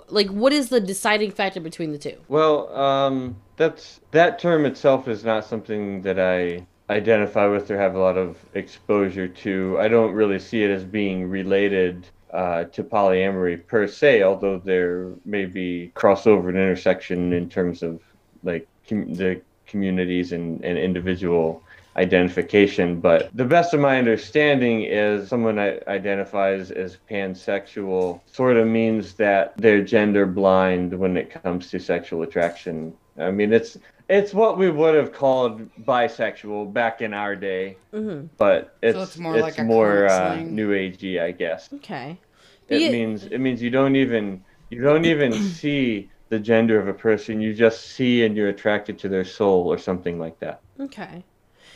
like 0.08 0.28
what 0.28 0.54
is 0.54 0.70
the 0.70 0.80
deciding 0.80 1.32
factor 1.32 1.60
between 1.60 1.92
the 1.92 1.98
two? 1.98 2.18
Well, 2.28 2.74
um, 2.76 3.36
that's 3.58 4.00
that 4.12 4.39
term 4.39 4.66
itself 4.66 5.08
is 5.08 5.24
not 5.24 5.46
something 5.46 6.02
that 6.04 6.20
I 6.20 6.66
identify 6.89 7.48
with 7.48 7.70
or 7.72 7.78
have 7.78 7.96
a 7.96 8.00
lot 8.00 8.18
of 8.18 8.38
exposure 8.54 9.28
to. 9.28 9.78
I 9.80 9.88
don't 9.88 10.13
really 10.13 10.39
see 10.39 10.63
it 10.63 10.70
as 10.70 10.84
being 10.84 11.30
related 11.30 12.08
uh, 12.34 12.65
to 12.65 12.84
polyamory 12.84 13.65
per 13.65 13.88
se, 13.88 14.24
although 14.24 14.58
there 14.58 15.12
may 15.24 15.46
be 15.46 15.91
crossover 15.96 16.50
and 16.50 16.58
intersection 16.58 17.32
in 17.32 17.48
terms 17.48 17.84
of 17.84 18.02
like 18.43 18.67
com- 18.89 19.13
the 19.13 19.39
communities 19.67 20.32
and, 20.32 20.63
and 20.65 20.78
individual 20.78 21.63
identification. 21.96 23.00
But 23.00 23.30
the 23.36 23.46
best 23.46 23.74
of 23.74 23.80
my 23.80 23.98
understanding 23.98 24.84
is 24.84 25.30
someone 25.30 25.60
identifies 25.60 26.72
as 26.72 26.98
pansexual 27.10 28.19
sort 28.26 28.58
of 28.58 28.67
means 28.67 29.13
that 29.13 29.56
they're 29.58 29.84
gender 29.84 30.26
blind 30.26 30.98
when 30.98 31.17
it 31.17 31.30
comes 31.43 31.69
to 31.69 31.80
sexual 31.80 32.24
attraction. 32.24 32.93
I 33.19 33.30
mean, 33.30 33.54
it's 33.54 33.78
it's 34.10 34.34
what 34.34 34.58
we 34.58 34.70
would 34.70 34.96
have 34.96 35.13
called 35.13 35.62
bisexual 35.86 36.74
back 36.74 37.02
in 37.02 37.13
our 37.13 37.36
day, 37.36 37.78
Mm-hmm. 37.94 38.28
but 38.38 38.76
it's 38.82 38.98
it's 39.00 39.18
more 39.18 39.36
it's 39.38 39.58
like 39.58 39.66
more 39.66 40.08
current 40.08 40.50
uh, 40.50 40.52
new 40.52 40.70
agey, 40.72 41.22
I 41.22 41.32
guess. 41.32 41.70
Okay. 41.74 42.20
It 42.70 42.82
Yeah. 42.82 42.92
means 42.92 43.26
it 43.26 43.39
means 43.39 43.62
you 43.62 43.70
don't 43.70 43.96
even 43.96 44.44
you 44.70 44.82
don't 44.82 45.06
even 45.06 45.32
see 45.39 46.10
the 46.30 46.39
gender 46.39 46.80
of 46.80 46.88
a 46.88 46.94
person. 46.94 47.42
You 47.42 47.54
just 47.54 47.82
see 47.96 48.24
and 48.26 48.36
you're 48.36 48.50
attracted 48.50 49.00
to 49.00 49.10
their 49.10 49.26
soul 49.26 49.68
or 49.72 49.78
something 49.78 50.20
like 50.20 50.39
that. 50.39 50.62
Okay. 50.80 51.24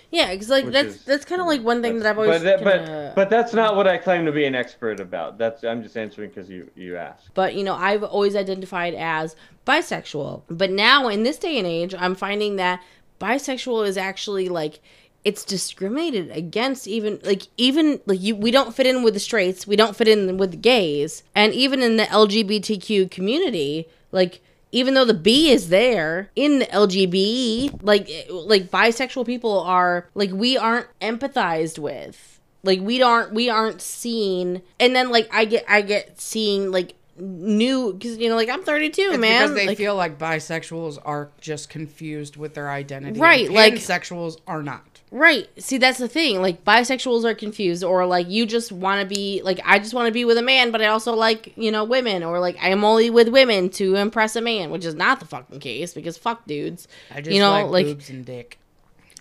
Yeah, 0.09 0.31
because 0.31 0.49
like 0.49 0.65
which 0.65 0.73
that's 0.73 0.95
is- 0.95 1.03
that's 1.03 1.25
kind 1.25 1.41
of 1.41 1.47
like 1.47 1.61
one 1.61 1.81
thing 1.81 1.99
that 1.99 2.07
I've 2.09 2.17
always. 2.17 2.41
But 2.41 2.43
that, 2.43 2.57
kinda- 2.59 3.11
but 3.13 3.15
but 3.15 3.29
that's 3.29 3.53
not 3.53 3.75
what 3.75 3.87
I 3.87 3.97
claim 3.97 4.25
to 4.25 4.31
be 4.31 4.45
an 4.45 4.55
expert 4.55 4.99
about. 4.99 5.37
That's 5.37 5.63
I'm 5.63 5.83
just 5.83 5.97
answering 5.97 6.29
because 6.29 6.49
you 6.49 6.69
you 6.75 6.95
asked. 6.97 7.29
but 7.33 7.55
you 7.55 7.63
know 7.63 7.73
i've 7.75 8.03
always 8.03 8.35
identified 8.35 8.93
as 8.95 9.35
bisexual 9.65 10.43
but 10.49 10.71
now 10.71 11.07
in 11.07 11.23
this 11.23 11.37
day 11.37 11.57
and 11.57 11.67
age 11.67 11.93
i'm 11.99 12.15
finding 12.15 12.55
that 12.55 12.81
bisexual 13.19 13.85
is 13.87 13.97
actually 13.97 14.47
like 14.47 14.79
it's 15.25 15.43
discriminated 15.43 16.31
against 16.31 16.87
even 16.87 17.19
like 17.23 17.43
even 17.57 17.99
like 18.05 18.21
you 18.21 18.33
we 18.35 18.49
don't 18.49 18.73
fit 18.73 18.85
in 18.87 19.03
with 19.03 19.13
the 19.13 19.19
straights 19.19 19.67
we 19.67 19.75
don't 19.75 19.95
fit 19.95 20.07
in 20.07 20.37
with 20.37 20.51
the 20.51 20.57
gays 20.57 21.23
and 21.35 21.53
even 21.53 21.81
in 21.81 21.97
the 21.97 22.03
lgbtq 22.05 23.11
community 23.11 23.87
like 24.11 24.39
even 24.71 24.93
though 24.93 25.05
the 25.05 25.13
B 25.13 25.49
is 25.51 25.69
there 25.69 26.29
in 26.35 26.59
the 26.59 26.65
LGBE, 26.65 27.79
like 27.81 28.09
like 28.29 28.69
bisexual 28.69 29.25
people 29.25 29.59
are 29.61 30.07
like 30.13 30.31
we 30.31 30.57
aren't 30.57 30.87
empathized 30.99 31.79
with 31.79 32.39
like 32.63 32.81
we 32.81 33.01
aren't 33.01 33.33
we 33.33 33.49
aren't 33.49 33.81
seen 33.81 34.61
and 34.79 34.95
then 34.95 35.09
like 35.09 35.29
i 35.31 35.45
get 35.45 35.63
i 35.69 35.81
get 35.81 36.19
seeing 36.19 36.71
like 36.71 36.95
new 37.17 37.93
because 37.93 38.17
you 38.17 38.29
know 38.29 38.35
like 38.35 38.49
i'm 38.49 38.63
32 38.63 39.01
It's 39.01 39.17
man 39.17 39.41
because 39.43 39.55
they 39.55 39.67
like, 39.67 39.77
feel 39.77 39.95
like 39.95 40.17
bisexuals 40.17 40.99
are 41.03 41.29
just 41.39 41.69
confused 41.69 42.37
with 42.37 42.53
their 42.53 42.69
identity. 42.69 43.19
Right, 43.19 43.49
like- 43.49 43.75
pansexuals 43.75 44.39
are 44.45 44.61
not. 44.61 44.96
Right 45.11 45.47
see 45.61 45.77
that's 45.77 45.99
the 45.99 46.07
thing 46.07 46.41
like 46.41 46.65
bisexuals 46.65 47.23
are 47.23 47.33
confused 47.33 47.81
or 47.83 48.05
like 48.05 48.27
you 48.29 48.45
just 48.45 48.71
want 48.73 48.99
to 48.99 49.07
be 49.07 49.41
like 49.43 49.59
i 49.63 49.79
just 49.79 49.93
want 49.93 50.05
to 50.05 50.11
be 50.11 50.25
with 50.25 50.37
a 50.37 50.41
man 50.41 50.69
but 50.69 50.81
i 50.81 50.87
also 50.87 51.13
like 51.13 51.53
you 51.55 51.71
know 51.71 51.83
women 51.85 52.23
or 52.23 52.39
like 52.41 52.57
i'm 52.61 52.83
only 52.83 53.09
with 53.09 53.29
women 53.29 53.69
to 53.69 53.95
impress 53.95 54.35
a 54.35 54.41
man 54.41 54.69
which 54.69 54.83
is 54.83 54.95
not 54.95 55.19
the 55.21 55.25
fucking 55.25 55.59
case 55.61 55.93
because 55.93 56.17
fuck 56.17 56.45
dudes 56.45 56.89
I 57.09 57.21
just 57.21 57.33
you 57.33 57.39
know 57.41 57.51
like, 57.51 57.69
like 57.71 57.85
boobs 57.85 58.09
and 58.09 58.25
dick. 58.25 58.59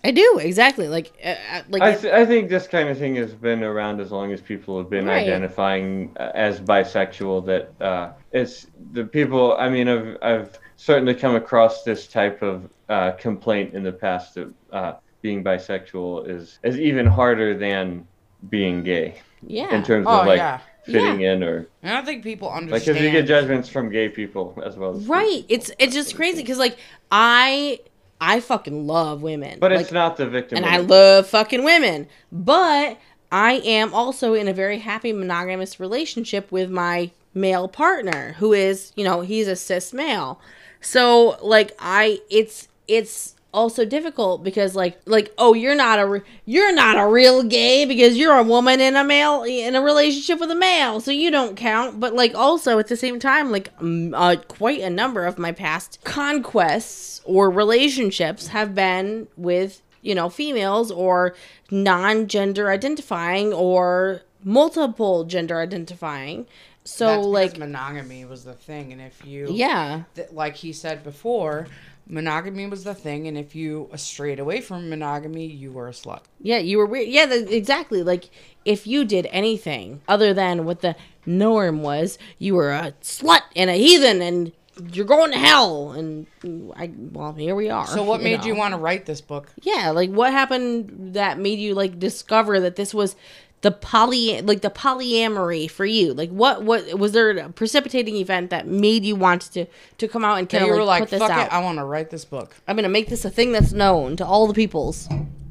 i 0.03 0.11
do 0.11 0.39
exactly 0.41 0.89
like 0.89 1.13
uh, 1.23 1.35
uh, 1.53 1.61
like 1.69 1.81
I, 1.81 1.95
th- 1.95 2.13
I 2.13 2.25
think 2.25 2.49
this 2.49 2.67
kind 2.67 2.89
of 2.89 2.97
thing 2.97 3.15
has 3.15 3.33
been 3.33 3.63
around 3.63 4.01
as 4.01 4.11
long 4.11 4.33
as 4.33 4.41
people 4.41 4.77
have 4.77 4.89
been 4.89 5.05
Right. 5.05 5.23
identifying 5.23 6.11
uh, 6.19 6.31
as 6.35 6.59
bisexual. 6.59 7.45
That 7.45 7.71
uh, 7.81 8.11
it's 8.33 8.67
the 8.91 9.05
people. 9.05 9.55
I 9.57 9.69
mean, 9.69 9.87
I've 9.87 10.17
I've 10.21 10.59
certainly 10.75 11.15
come 11.15 11.35
across 11.35 11.83
this 11.83 12.07
type 12.07 12.41
of 12.41 12.69
uh, 12.89 13.11
complaint 13.13 13.73
in 13.73 13.83
the 13.83 13.91
past 13.91 14.35
that 14.35 14.53
uh, 14.71 14.93
being 15.21 15.43
bisexual 15.43 16.27
is 16.29 16.59
is 16.63 16.79
even 16.79 17.05
harder 17.05 17.57
than 17.57 18.07
being 18.49 18.83
gay 18.83 19.19
yeah 19.41 19.73
in 19.75 19.83
terms 19.83 20.05
Oh 20.07 20.21
of 20.21 20.27
like 20.27 20.37
yeah. 20.37 20.59
fitting 20.85 21.21
in 21.21 21.43
or 21.43 21.67
I 21.83 21.89
don't 21.89 22.05
think 22.05 22.23
people 22.23 22.49
understand. 22.49 22.71
like 22.71 22.81
understand. 22.81 22.95
because 22.97 23.05
you 23.05 23.11
get 23.11 23.27
judgments 23.27 23.69
from 23.69 23.89
gay 23.89 24.09
people 24.09 24.61
as 24.65 24.75
well. 24.77 24.95
As 24.95 25.05
right 25.07 25.43
it's 25.49 25.71
it's 25.79 25.93
just 25.93 26.15
crazy 26.15 26.41
because 26.41 26.57
like 26.59 26.77
i 27.11 27.79
i 28.21 28.39
fucking 28.39 28.87
love 28.87 29.21
women 29.21 29.59
But 29.59 29.71
like, 29.71 29.81
it's 29.81 29.91
not 29.91 30.17
the 30.17 30.27
victim. 30.27 30.57
and 30.57 30.65
I 30.65 30.77
love 30.77 31.27
fucking 31.27 31.63
women. 31.63 32.07
But 32.31 32.97
I 33.31 33.53
am 33.65 33.93
also 33.93 34.33
in 34.33 34.47
a 34.47 34.53
very 34.53 34.79
happy 34.79 35.11
monogamous 35.13 35.79
relationship 35.79 36.51
with 36.51 36.69
my 36.71 37.11
male 37.33 37.67
partner 37.67 38.33
who 38.39 38.53
is, 38.53 38.91
you 38.95 39.03
know, 39.03 39.21
he's 39.21 39.47
a 39.47 39.55
cis 39.55 39.93
male. 39.93 40.39
So 40.81 41.37
like 41.41 41.75
I 41.79 42.19
it's 42.29 42.67
it's 42.87 43.35
also 43.57 43.83
difficult 43.83 44.43
because 44.43 44.75
like 44.75 44.99
like 45.05 45.33
oh 45.37 45.53
you're 45.53 45.75
not 45.75 45.99
a 45.99 46.05
re- 46.05 46.21
you're 46.45 46.73
not 46.73 46.97
a 46.97 47.07
real 47.07 47.43
gay 47.43 47.85
because 47.85 48.15
you're 48.17 48.37
a 48.37 48.43
woman 48.43 48.79
in 48.79 48.95
a 48.95 49.03
male 49.03 49.43
in 49.43 49.75
a 49.75 49.81
relationship 49.81 50.39
with 50.39 50.51
a 50.51 50.55
male 50.55 50.99
so 50.99 51.11
you 51.11 51.31
don't 51.31 51.57
count 51.57 51.99
but 51.99 52.13
like 52.13 52.35
also 52.35 52.79
at 52.79 52.87
the 52.87 52.95
same 52.95 53.19
time 53.19 53.51
like 53.51 53.71
um, 53.79 54.13
uh, 54.13 54.35
quite 54.47 54.79
a 54.79 54.89
number 54.89 55.25
of 55.25 55.37
my 55.37 55.51
past 55.51 55.99
conquests 56.03 57.21
or 57.25 57.49
relationships 57.49 58.47
have 58.47 58.75
been 58.75 59.27
with 59.35 59.81
you 60.01 60.15
know, 60.15 60.29
females 60.29 60.89
or 60.89 61.35
non-gender 61.69 62.69
identifying 62.69 63.51
or 63.51 64.21
multiple 64.43 65.25
gender 65.25 65.59
identifying. 65.59 66.47
So 66.85 67.07
That's 67.07 67.27
like 67.27 67.57
monogamy 67.57 68.23
was 68.23 68.45
the 68.45 68.53
thing, 68.53 68.93
and 68.93 69.01
if 69.01 69.25
you 69.25 69.47
yeah. 69.51 70.03
th- 70.15 70.31
like 70.31 70.55
he 70.55 70.71
said 70.71 71.03
before, 71.03 71.67
monogamy 72.07 72.67
was 72.67 72.83
the 72.83 72.93
thing, 72.93 73.27
and 73.27 73.37
if 73.37 73.55
you 73.55 73.89
strayed 73.95 74.39
away 74.39 74.61
from 74.61 74.89
monogamy, 74.89 75.45
you 75.45 75.71
were 75.71 75.87
a 75.87 75.91
slut. 75.91 76.21
Yeah, 76.39 76.57
you 76.57 76.77
were 76.77 76.85
weird. 76.85 77.09
Yeah, 77.09 77.25
that, 77.25 77.51
exactly. 77.51 78.03
Like 78.03 78.29
if 78.65 78.87
you 78.87 79.05
did 79.05 79.27
anything 79.31 80.01
other 80.07 80.33
than 80.33 80.65
what 80.65 80.81
the 80.81 80.95
norm 81.25 81.81
was, 81.81 82.17
you 82.39 82.55
were 82.55 82.71
a 82.71 82.93
slut 83.01 83.41
and 83.55 83.69
a 83.69 83.73
heathen, 83.73 84.21
and 84.21 84.51
you're 84.91 85.05
going 85.05 85.31
to 85.31 85.37
hell. 85.37 85.91
And 85.91 86.27
I, 86.75 86.91
well, 86.95 87.33
here 87.33 87.55
we 87.55 87.69
are. 87.69 87.87
So 87.87 88.03
what 88.03 88.21
made 88.21 88.45
you 88.45 88.55
want 88.55 88.73
to 88.73 88.77
write 88.77 89.05
this 89.05 89.21
book? 89.21 89.51
Yeah, 89.61 89.91
like 89.91 90.11
what 90.11 90.31
happened 90.31 91.15
that 91.15 91.39
made 91.39 91.59
you 91.59 91.73
like 91.73 91.99
discover 91.99 92.59
that 92.59 92.75
this 92.75 92.93
was 92.93 93.15
the 93.61 93.71
poly, 93.71 94.41
like 94.41 94.61
the 94.61 94.69
polyamory 94.69 95.69
for 95.69 95.85
you? 95.85 96.13
Like 96.13 96.29
what, 96.29 96.63
what 96.63 96.97
was 96.97 97.11
there 97.11 97.31
a 97.31 97.49
precipitating 97.49 98.15
event 98.17 98.49
that 98.49 98.67
made 98.67 99.03
you 99.03 99.15
want 99.15 99.43
to 99.53 99.65
to 99.97 100.07
come 100.07 100.23
out 100.23 100.37
and 100.37 100.47
That 100.49 100.59
kind 100.59 100.67
you 100.67 100.73
of 100.73 100.87
like, 100.87 101.01
like, 101.01 101.03
put 101.03 101.09
this 101.11 101.19
fuck 101.19 101.31
out? 101.31 101.47
it, 101.47 101.53
I 101.53 101.59
want 101.59 101.77
to 101.79 101.85
write 101.85 102.09
this 102.09 102.25
book. 102.25 102.55
I'm 102.67 102.75
gonna 102.75 102.89
make 102.89 103.09
this 103.09 103.25
a 103.25 103.29
thing 103.29 103.51
that's 103.51 103.73
known 103.73 104.15
to 104.17 104.25
all 104.25 104.47
the 104.47 104.53
peoples. 104.53 105.09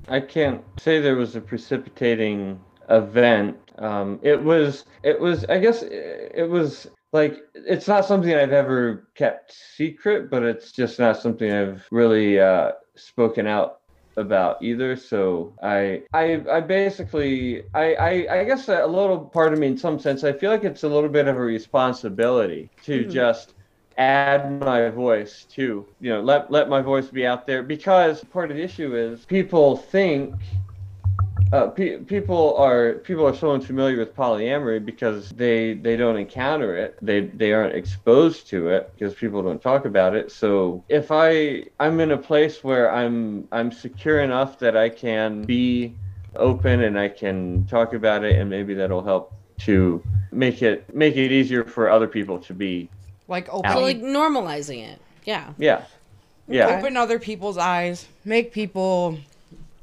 I 0.09 0.21
can't 0.21 0.63
say 0.79 1.01
there 1.01 1.17
was 1.17 1.35
a 1.35 1.41
precipitating 1.41 2.61
event. 2.89 3.57
Um, 3.79 4.21
it 4.23 4.41
was, 4.41 4.85
it 5.03 5.21
was, 5.21 5.45
I 5.47 5.59
guess 5.59 5.83
it 5.83 6.49
was 6.49 6.87
like, 7.13 7.39
it's 7.55 7.89
not 7.89 8.05
something 8.05 8.33
I've 8.33 8.53
ever 8.53 9.09
kept 9.15 9.53
secret, 9.53 10.31
but 10.31 10.45
it's 10.45 10.71
just 10.71 10.99
not 10.99 11.17
something 11.17 11.51
I've 11.51 11.85
really 11.91 12.39
uh, 12.39 12.73
spoken 12.95 13.47
out 13.47 13.81
about 14.17 14.63
either. 14.63 14.97
So 14.97 15.53
I, 15.63 16.03
I, 16.13 16.43
I 16.51 16.61
basically, 16.61 17.65
I, 17.75 17.95
I, 17.95 18.41
I 18.41 18.45
guess 18.45 18.69
a 18.69 18.87
little 18.87 19.19
part 19.19 19.53
of 19.53 19.59
me, 19.59 19.69
in 19.69 19.79
some 19.79 19.99
sense, 19.99 20.25
I 20.25 20.33
feel 20.33 20.51
like 20.51 20.65
it's 20.65 20.83
a 20.83 20.89
little 20.89 21.09
bit 21.09 21.29
of 21.29 21.37
a 21.37 21.41
responsibility 21.41 22.71
to 22.85 23.05
hmm. 23.05 23.11
just 23.11 23.55
add 23.99 24.61
my 24.61 24.91
voice 24.91 25.47
to 25.49 25.87
you 26.03 26.11
know 26.11 26.21
let 26.21 26.51
let 26.51 26.69
my 26.69 26.83
voice 26.83 27.07
be 27.07 27.27
out 27.27 27.47
there 27.47 27.63
because 27.63 28.23
part 28.25 28.51
of 28.51 28.57
the 28.59 28.63
issue 28.63 28.95
is 28.95 29.25
people 29.25 29.75
think 29.75 30.35
uh, 31.53 31.69
pe- 31.69 31.99
people 31.99 32.57
are 32.57 32.95
people 32.95 33.27
are 33.27 33.35
so 33.35 33.53
unfamiliar 33.53 33.99
with 33.99 34.15
polyamory 34.17 34.85
because 34.85 35.31
they 35.31 35.75
they 35.75 35.97
don't 35.97 36.17
encounter 36.17 36.77
it. 36.77 36.99
They 37.01 37.21
they 37.21 37.53
aren't 37.53 37.75
exposed 37.75 38.49
to 38.49 38.69
it 38.69 38.91
because 38.95 39.15
people 39.15 39.43
don't 39.43 39.63
talk 39.63 39.85
about 39.85 40.15
it. 40.17 40.33
So 40.33 40.85
if 40.89 41.11
i 41.11 41.65
i'm 41.79 42.01
in 42.01 42.11
a 42.13 42.19
place 42.19 42.65
where 42.65 42.93
i'm 42.93 43.47
i'm 43.53 43.71
secure 43.71 44.21
enough 44.21 44.59
that 44.59 44.77
i 44.77 44.89
can 44.89 45.45
be 45.45 45.95
open 46.35 46.83
and 46.83 46.99
i 46.99 47.09
can 47.09 47.65
talk 47.67 47.95
about 47.95 48.25
it 48.25 48.37
and 48.39 48.51
maybe 48.51 48.75
that'll 48.75 49.03
help 49.05 49.33
to 49.59 50.03
make 50.33 50.63
it 50.63 50.95
make 50.95 51.17
it 51.17 51.33
easier 51.33 51.65
for 51.65 51.89
other 51.89 52.09
people 52.09 52.39
to 52.39 52.53
be 52.53 52.89
Like 53.29 53.47
So 53.47 53.53
open, 53.53 53.83
like 53.83 54.01
normalizing 54.01 54.87
it. 54.87 55.01
Yeah. 55.25 55.53
yeah. 55.59 55.85
Yeah. 56.49 56.79
open 56.79 56.97
other 56.97 57.19
people's 57.19 57.59
eyes, 57.59 58.07
make 58.25 58.53
people 58.53 59.19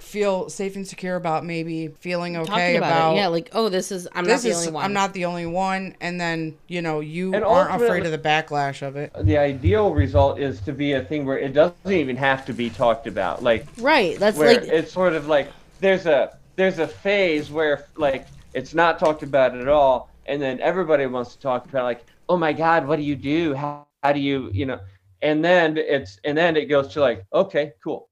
feel 0.04 0.50
safe 0.50 0.76
and 0.76 0.88
secure 0.88 1.16
about 1.16 1.46
maybe 1.46 1.88
feeling 2.00 2.38
okay 2.38 2.46
Talking 2.48 2.78
about, 2.78 2.92
about 2.92 3.14
it. 3.14 3.18
Yeah, 3.18 3.28
like 3.28 3.50
oh, 3.54 3.70
this 3.70 3.92
is 3.92 4.08
I'm 4.14 4.26
this 4.26 4.44
not 4.44 4.44
the 4.44 4.50
is 4.50 4.58
only 4.58 4.72
one. 4.72 4.86
I'm 4.86 4.94
not 4.94 5.14
the 5.14 5.26
only 5.26 5.46
one, 5.46 5.96
and 6.02 6.20
then 6.20 6.58
you 6.68 6.82
know 6.82 7.00
you 7.00 7.34
And 7.34 7.44
aren't 7.44 7.82
afraid 7.82 8.06
of 8.06 8.12
the 8.12 8.18
backlash 8.18 8.82
of 8.82 8.96
it. 8.96 9.12
the 9.24 9.38
ideal 9.38 9.94
result 9.94 10.40
is 10.40 10.62
to 10.62 10.74
be 10.74 10.94
a 10.94 11.02
thing 11.04 11.26
where 11.26 11.40
it 11.40 11.54
doesn't 11.54 11.76
even 11.92 12.16
have 12.18 12.46
to 12.46 12.54
be 12.54 12.70
talked 12.70 13.08
about 13.08 13.44
like 13.44 13.68
right. 13.78 14.18
That's 14.20 14.38
where 14.38 14.48
like 14.54 14.64
it's 14.64 14.94
sort 14.94 15.14
of 15.14 15.28
like 15.28 15.56
there's 15.80 16.06
a 16.06 16.30
there's 16.58 16.80
a 16.80 16.88
phase 16.88 17.52
where 17.52 17.86
like 17.98 18.28
it's 18.54 18.74
not 18.74 19.00
talked 19.00 19.24
about 19.24 19.56
at 19.58 19.68
all 19.68 20.10
and 20.26 20.42
then 20.42 20.60
everybody 20.62 21.06
wants 21.06 21.34
to 21.36 21.40
talk 21.40 21.66
about 21.66 21.84
like 21.84 22.06
oh 22.30 22.38
my 22.38 22.54
god 22.54 22.88
what 22.88 22.98
do 22.98 23.04
you 23.04 23.16
do 23.16 23.54
how, 23.54 23.88
how 24.04 24.12
do 24.14 24.20
you 24.20 24.50
you 24.54 24.66
know 24.66 24.80
and 25.22 25.44
then 25.44 25.78
it's 25.78 26.20
and 26.24 26.38
then 26.38 26.56
it 26.56 26.66
goes 26.66 26.88
to 26.94 27.02
like 27.02 27.26
okay 27.34 27.74
cool 27.84 28.10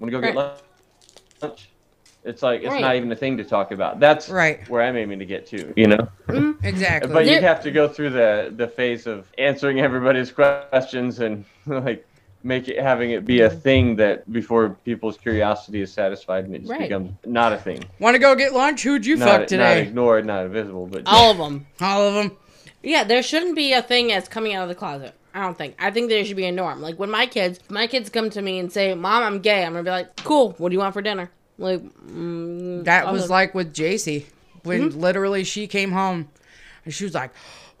i'm 0.00 0.08
gonna 0.08 0.12
go 0.12 0.20
get 0.20 0.34
Right. 0.34 0.34
lunch 0.34 0.58
it's 2.24 2.42
like 2.42 2.60
it's 2.60 2.70
Right. 2.70 2.80
not 2.80 2.96
even 2.96 3.10
a 3.12 3.16
thing 3.16 3.36
to 3.38 3.44
talk 3.44 3.70
about 3.72 3.98
that's 4.00 4.28
Right. 4.28 4.68
where 4.68 4.82
i'm 4.82 4.96
aiming 4.96 5.18
to 5.20 5.24
get 5.26 5.46
to 5.48 5.72
you 5.76 5.86
know 5.86 6.08
mm-hmm. 6.28 6.64
Exactly. 6.64 7.12
but 7.12 7.24
There- 7.24 7.34
you 7.34 7.40
have 7.40 7.62
to 7.62 7.70
go 7.70 7.88
through 7.88 8.10
the 8.10 8.52
the 8.56 8.68
phase 8.68 9.06
of 9.06 9.26
answering 9.38 9.80
everybody's 9.80 10.30
questions 10.40 11.20
and 11.20 11.44
like 11.66 12.06
make 12.42 12.68
it 12.68 12.78
having 12.80 13.10
it 13.10 13.24
be 13.26 13.40
a 13.42 13.48
mm-hmm. 13.50 13.58
thing 13.60 13.96
that 13.96 14.30
before 14.32 14.70
people's 14.84 15.16
curiosity 15.18 15.80
is 15.82 15.92
satisfied 15.92 16.44
and 16.44 16.54
it 16.54 16.60
just 16.60 16.70
Right. 16.70 16.80
becomes 16.82 17.12
not 17.26 17.52
a 17.52 17.58
thing 17.58 17.84
Want 17.98 18.14
to 18.14 18.18
go 18.18 18.34
get 18.34 18.52
lunch? 18.52 18.82
Who'd 18.82 19.04
you 19.06 19.16
not, 19.16 19.28
fuck 19.28 19.40
not 19.40 19.48
today? 19.48 19.82
ignored 19.82 20.26
not 20.26 20.44
invisible 20.46 20.86
but 20.86 21.02
all 21.06 21.30
of 21.30 21.38
them. 21.38 21.66
All 21.80 22.02
of 22.06 22.14
them. 22.14 22.36
Yeah, 22.82 23.04
there 23.04 23.22
shouldn't 23.22 23.56
be 23.56 23.74
a 23.74 23.82
thing 23.82 24.10
as 24.10 24.26
coming 24.26 24.54
out 24.54 24.62
of 24.62 24.68
the 24.70 24.74
closet. 24.74 25.14
I 25.34 25.42
don't 25.42 25.56
think. 25.56 25.76
I 25.78 25.90
think 25.90 26.08
there 26.08 26.24
should 26.24 26.36
be 26.36 26.46
a 26.46 26.52
norm. 26.52 26.80
Like 26.82 26.98
when 26.98 27.10
my 27.10 27.26
kids, 27.26 27.60
my 27.68 27.86
kids 27.86 28.10
come 28.10 28.30
to 28.30 28.42
me 28.42 28.58
and 28.58 28.70
say, 28.72 28.94
"Mom, 28.94 29.22
I'm 29.22 29.40
gay," 29.40 29.64
I'm 29.64 29.72
gonna 29.72 29.84
be 29.84 29.90
like, 29.90 30.16
"Cool. 30.24 30.54
What 30.58 30.70
do 30.70 30.74
you 30.74 30.80
want 30.80 30.92
for 30.94 31.02
dinner?" 31.02 31.30
Like, 31.58 31.80
mm, 31.82 32.84
That 32.84 33.06
I'll 33.06 33.12
was 33.12 33.22
look- 33.22 33.30
like 33.30 33.54
with 33.54 33.72
JC 33.74 34.26
when 34.64 34.90
Mm-hmm. 34.90 35.00
literally 35.00 35.44
she 35.44 35.66
came 35.66 35.92
home 35.92 36.28
and 36.84 36.92
she 36.94 37.04
was 37.04 37.14
like, 37.14 37.30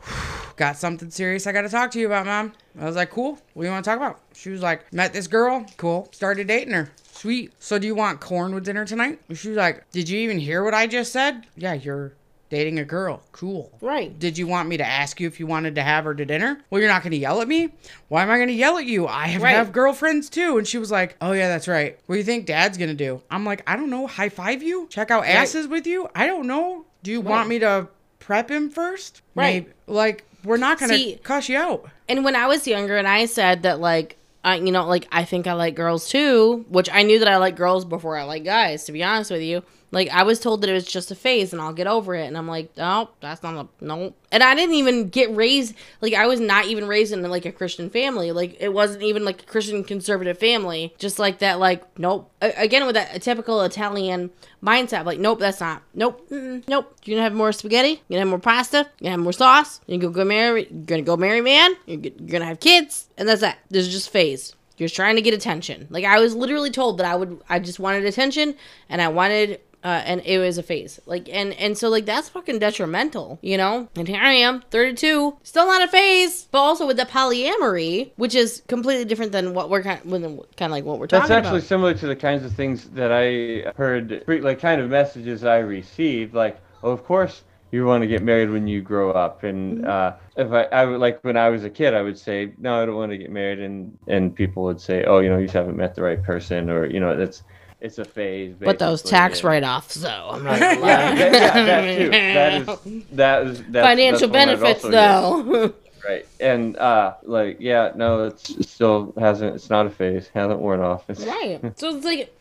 "Got 0.56 0.76
something 0.76 1.10
serious 1.10 1.46
I 1.46 1.52
got 1.52 1.62
to 1.62 1.68
talk 1.68 1.90
to 1.92 1.98
you 2.00 2.06
about, 2.06 2.26
mom." 2.26 2.52
I 2.80 2.84
was 2.84 2.96
like, 2.96 3.10
"Cool. 3.10 3.38
What 3.54 3.62
do 3.62 3.66
you 3.66 3.72
want 3.72 3.84
to 3.84 3.90
talk 3.90 3.96
about?" 3.98 4.20
She 4.34 4.50
was 4.50 4.62
like, 4.62 4.92
"Met 4.92 5.12
this 5.12 5.26
girl. 5.26 5.64
Cool. 5.76 6.08
Started 6.12 6.46
dating 6.46 6.74
her. 6.74 6.90
Sweet. 7.12 7.52
So 7.58 7.78
do 7.78 7.86
you 7.86 7.94
want 7.94 8.20
corn 8.20 8.54
with 8.54 8.64
dinner 8.64 8.84
tonight?" 8.84 9.18
She 9.34 9.48
was 9.48 9.56
like, 9.56 9.90
"Did 9.90 10.08
you 10.08 10.18
even 10.20 10.38
hear 10.38 10.62
what 10.62 10.74
I 10.74 10.86
just 10.86 11.12
said?" 11.12 11.46
Yeah, 11.56 11.72
you're 11.74 12.12
dating 12.50 12.78
a 12.78 12.84
girl. 12.84 13.22
Cool. 13.32 13.72
right. 13.80 14.16
Did 14.18 14.36
you 14.36 14.46
want 14.46 14.68
me 14.68 14.76
to 14.76 14.84
ask 14.86 15.18
you 15.20 15.26
if 15.28 15.40
you 15.40 15.46
wanted 15.46 15.76
to 15.76 15.82
have 15.82 16.04
her 16.04 16.14
to 16.14 16.24
dinner? 16.26 16.60
Well, 16.68 16.80
you're 16.80 16.90
not 16.90 17.02
going 17.02 17.12
to 17.12 17.16
yell 17.16 17.40
at 17.40 17.48
me? 17.48 17.70
Why 18.08 18.22
am 18.22 18.30
I 18.30 18.36
going 18.36 18.48
to 18.48 18.54
yell 18.54 18.76
at 18.76 18.84
you? 18.84 19.06
I 19.06 19.28
have, 19.28 19.42
Right. 19.42 19.54
have 19.54 19.72
girlfriends 19.72 20.28
too. 20.28 20.58
And 20.58 20.66
she 20.68 20.76
was 20.76 20.90
like, 20.90 21.16
Oh, 21.20 21.32
yeah, 21.32 21.48
that's 21.48 21.68
right. 21.68 21.98
What 22.06 22.16
do 22.16 22.18
you 22.18 22.24
think 22.24 22.46
dad's 22.46 22.76
going 22.76 22.90
to 22.90 22.94
do? 22.94 23.22
I'm 23.30 23.44
like, 23.44 23.62
I 23.66 23.76
don't 23.76 23.88
know. 23.88 24.06
High 24.06 24.28
five 24.28 24.62
you? 24.62 24.86
Check 24.90 25.10
out 25.10 25.24
asses 25.24 25.66
with 25.68 25.86
you? 25.86 26.08
I 26.14 26.26
don't 26.26 26.46
know. 26.46 26.84
Do 27.02 27.10
you 27.10 27.20
want 27.20 27.48
me 27.48 27.60
to 27.60 27.88
prep 28.18 28.50
him 28.50 28.68
first? 28.68 29.22
Right. 29.34 29.64
Maybe- 29.64 29.72
like, 29.86 30.24
we're 30.44 30.56
not 30.56 30.78
going 30.78 30.90
to 30.90 31.16
cuss 31.18 31.48
you 31.48 31.56
out. 31.58 31.88
And 32.08 32.24
when 32.24 32.34
I 32.34 32.46
was 32.46 32.66
younger, 32.66 32.96
and 32.96 33.06
I 33.06 33.26
said 33.26 33.62
that 33.62 33.78
like, 33.80 34.16
I, 34.42 34.56
you 34.56 34.72
know, 34.72 34.86
like 34.88 35.06
I 35.12 35.24
think 35.24 35.46
I 35.46 35.52
like 35.52 35.74
girls 35.74 36.08
too, 36.08 36.64
which 36.70 36.88
I 36.90 37.02
knew 37.02 37.18
that 37.18 37.28
I 37.28 37.36
like 37.36 37.56
girls 37.56 37.84
before 37.84 38.16
I 38.16 38.22
like 38.24 38.42
guys. 38.42 38.84
To 38.84 38.92
be 38.92 39.04
honest 39.04 39.30
with 39.30 39.42
you, 39.42 39.62
like 39.92 40.08
I 40.10 40.22
was 40.22 40.38
told 40.38 40.60
that 40.60 40.70
it 40.70 40.74
was 40.74 40.84
just 40.84 41.10
a 41.10 41.14
phase 41.14 41.52
and 41.52 41.60
I'll 41.60 41.72
get 41.72 41.86
over 41.86 42.14
it, 42.14 42.26
and 42.26 42.38
I'm 42.38 42.46
like, 42.46 42.76
no, 42.76 43.10
that's 43.20 43.42
not 43.42 43.56
a 43.56 43.84
no. 43.84 44.14
And 44.30 44.42
I 44.42 44.54
didn't 44.54 44.76
even 44.76 45.08
get 45.08 45.34
raised 45.34 45.74
like 46.00 46.14
I 46.14 46.26
was 46.26 46.38
not 46.38 46.66
even 46.66 46.86
raised 46.86 47.12
in 47.12 47.22
like 47.22 47.44
a 47.44 47.52
Christian 47.52 47.90
family. 47.90 48.30
Like 48.30 48.56
it 48.60 48.72
wasn't 48.72 49.02
even 49.02 49.24
like 49.24 49.42
a 49.42 49.46
Christian 49.46 49.82
conservative 49.82 50.38
family. 50.38 50.94
Just 50.98 51.18
like 51.18 51.40
that, 51.40 51.58
like 51.58 51.82
nope. 51.98 52.30
Again 52.40 52.86
with 52.86 52.94
that 52.94 53.20
typical 53.22 53.62
Italian 53.62 54.30
mindset, 54.62 55.04
like 55.04 55.18
nope, 55.18 55.40
that's 55.40 55.60
not. 55.60 55.82
Nope, 55.94 56.28
mm-mm, 56.30 56.66
nope. 56.68 56.96
You're 57.04 57.16
gonna 57.16 57.24
have 57.24 57.34
more 57.34 57.52
spaghetti. 57.52 58.00
You're 58.08 58.18
gonna 58.18 58.20
have 58.20 58.28
more 58.28 58.38
pasta. 58.38 58.76
You're 58.78 59.04
gonna 59.04 59.10
have 59.10 59.20
more 59.20 59.32
sauce. 59.32 59.80
You're 59.86 59.98
gonna 59.98 60.12
go 60.12 60.24
marry. 60.24 60.68
You're 60.70 60.82
gonna 60.82 61.02
go 61.02 61.16
marry 61.16 61.40
man. 61.40 61.74
You're, 61.86 62.00
you're 62.00 62.28
gonna 62.28 62.46
have 62.46 62.60
kids, 62.60 63.08
and 63.18 63.28
that's 63.28 63.40
that. 63.40 63.58
There's 63.70 63.88
just 63.88 64.10
phase. 64.10 64.54
You're 64.76 64.88
trying 64.88 65.16
to 65.16 65.22
get 65.22 65.34
attention. 65.34 65.88
Like 65.90 66.04
I 66.04 66.20
was 66.20 66.34
literally 66.34 66.70
told 66.70 66.98
that 66.98 67.06
I 67.06 67.14
would. 67.14 67.40
I 67.48 67.58
just 67.58 67.78
wanted 67.78 68.04
attention, 68.06 68.54
and 68.88 69.02
I 69.02 69.08
wanted. 69.08 69.60
Uh, 69.82 70.02
and 70.04 70.20
it 70.26 70.38
was 70.38 70.58
a 70.58 70.62
phase, 70.62 71.00
like, 71.06 71.28
and 71.30 71.54
and 71.54 71.78
so 71.78 71.88
like 71.88 72.04
that's 72.04 72.28
fucking 72.28 72.58
detrimental, 72.58 73.38
you 73.40 73.56
know. 73.56 73.88
And 73.96 74.06
here 74.06 74.20
I 74.20 74.32
am, 74.32 74.62
32, 74.70 75.38
still 75.42 75.66
not 75.66 75.82
a 75.82 75.88
phase, 75.88 76.48
but 76.50 76.58
also 76.58 76.86
with 76.86 76.98
the 76.98 77.04
polyamory, 77.04 78.10
which 78.16 78.34
is 78.34 78.62
completely 78.68 79.06
different 79.06 79.32
than 79.32 79.54
what 79.54 79.70
we're 79.70 79.82
kind, 79.82 80.02
kind 80.02 80.24
of 80.24 80.70
like 80.70 80.84
what 80.84 80.98
we're 80.98 81.06
talking 81.06 81.24
about. 81.24 81.28
that's 81.28 81.46
actually 81.46 81.58
about. 81.58 81.68
similar 81.68 81.94
to 81.94 82.06
the 82.06 82.16
kinds 82.16 82.44
of 82.44 82.52
things 82.52 82.90
that 82.90 83.10
i 83.12 83.70
heard 83.76 84.22
like 84.26 84.60
kind 84.60 84.80
of 84.80 84.90
messages 84.90 85.44
i 85.44 85.58
received 85.58 86.34
like 86.34 86.60
oh 86.82 86.90
of 86.90 87.04
course 87.04 87.42
you 87.70 87.84
want 87.84 88.02
to 88.02 88.08
get 88.08 88.22
married 88.22 88.50
when 88.50 88.66
you 88.66 88.82
grow 88.82 89.12
up. 89.12 89.44
And 89.44 89.86
uh, 89.86 90.14
if 90.36 90.50
I, 90.50 90.64
I 90.64 90.84
would 90.84 91.00
like 91.00 91.22
when 91.22 91.36
i 91.36 91.48
was 91.48 91.64
a 91.64 91.70
kid 91.70 91.94
i 91.94 92.02
would 92.02 92.18
say 92.18 92.52
no 92.58 92.82
i 92.82 92.86
don't 92.86 92.96
want 92.96 93.12
to 93.12 93.18
get 93.18 93.30
married. 93.30 93.60
And 93.60 93.96
and 94.08 94.34
people 94.34 94.64
would 94.64 94.80
say 94.80 95.04
oh 95.04 95.18
you 95.20 95.28
know 95.28 95.38
you 95.38 95.46
just 95.46 95.54
haven't 95.54 95.76
met 95.76 95.94
the 95.94 96.02
right 96.02 96.22
person 96.22 96.70
or 96.70 96.86
you 96.86 97.00
know 97.00 97.16
that's 97.16 97.42
it's 97.80 97.98
a 97.98 98.04
phase 98.04 98.54
But 98.58 98.78
those 98.78 99.02
tax 99.02 99.42
write-offs, 99.42 99.94
though, 99.94 100.28
I'm 100.32 100.44
not 100.44 100.60
gonna 100.60 100.80
yeah, 100.80 101.14
that, 101.14 101.84
yeah, 101.84 102.58
that 102.64 102.82
too. 102.84 103.02
That 103.12 103.46
is 103.46 103.58
that 103.58 103.60
is 103.60 103.62
that's, 103.68 103.86
financial 103.86 104.28
that's 104.28 104.46
benefits, 104.46 104.82
though. 104.82 105.74
Right, 106.02 106.26
and 106.40 106.78
uh, 106.78 107.16
like 107.24 107.58
yeah, 107.60 107.92
no, 107.94 108.24
it's 108.24 108.48
it 108.48 108.66
still 108.66 109.12
hasn't. 109.18 109.54
It's 109.54 109.68
not 109.68 109.84
a 109.84 109.90
phase. 109.90 110.30
Hasn't 110.32 110.58
worn 110.58 110.80
off. 110.80 111.04
It's, 111.10 111.22
right. 111.26 111.60
So 111.78 111.94
it's 111.94 112.06
like, 112.06 112.34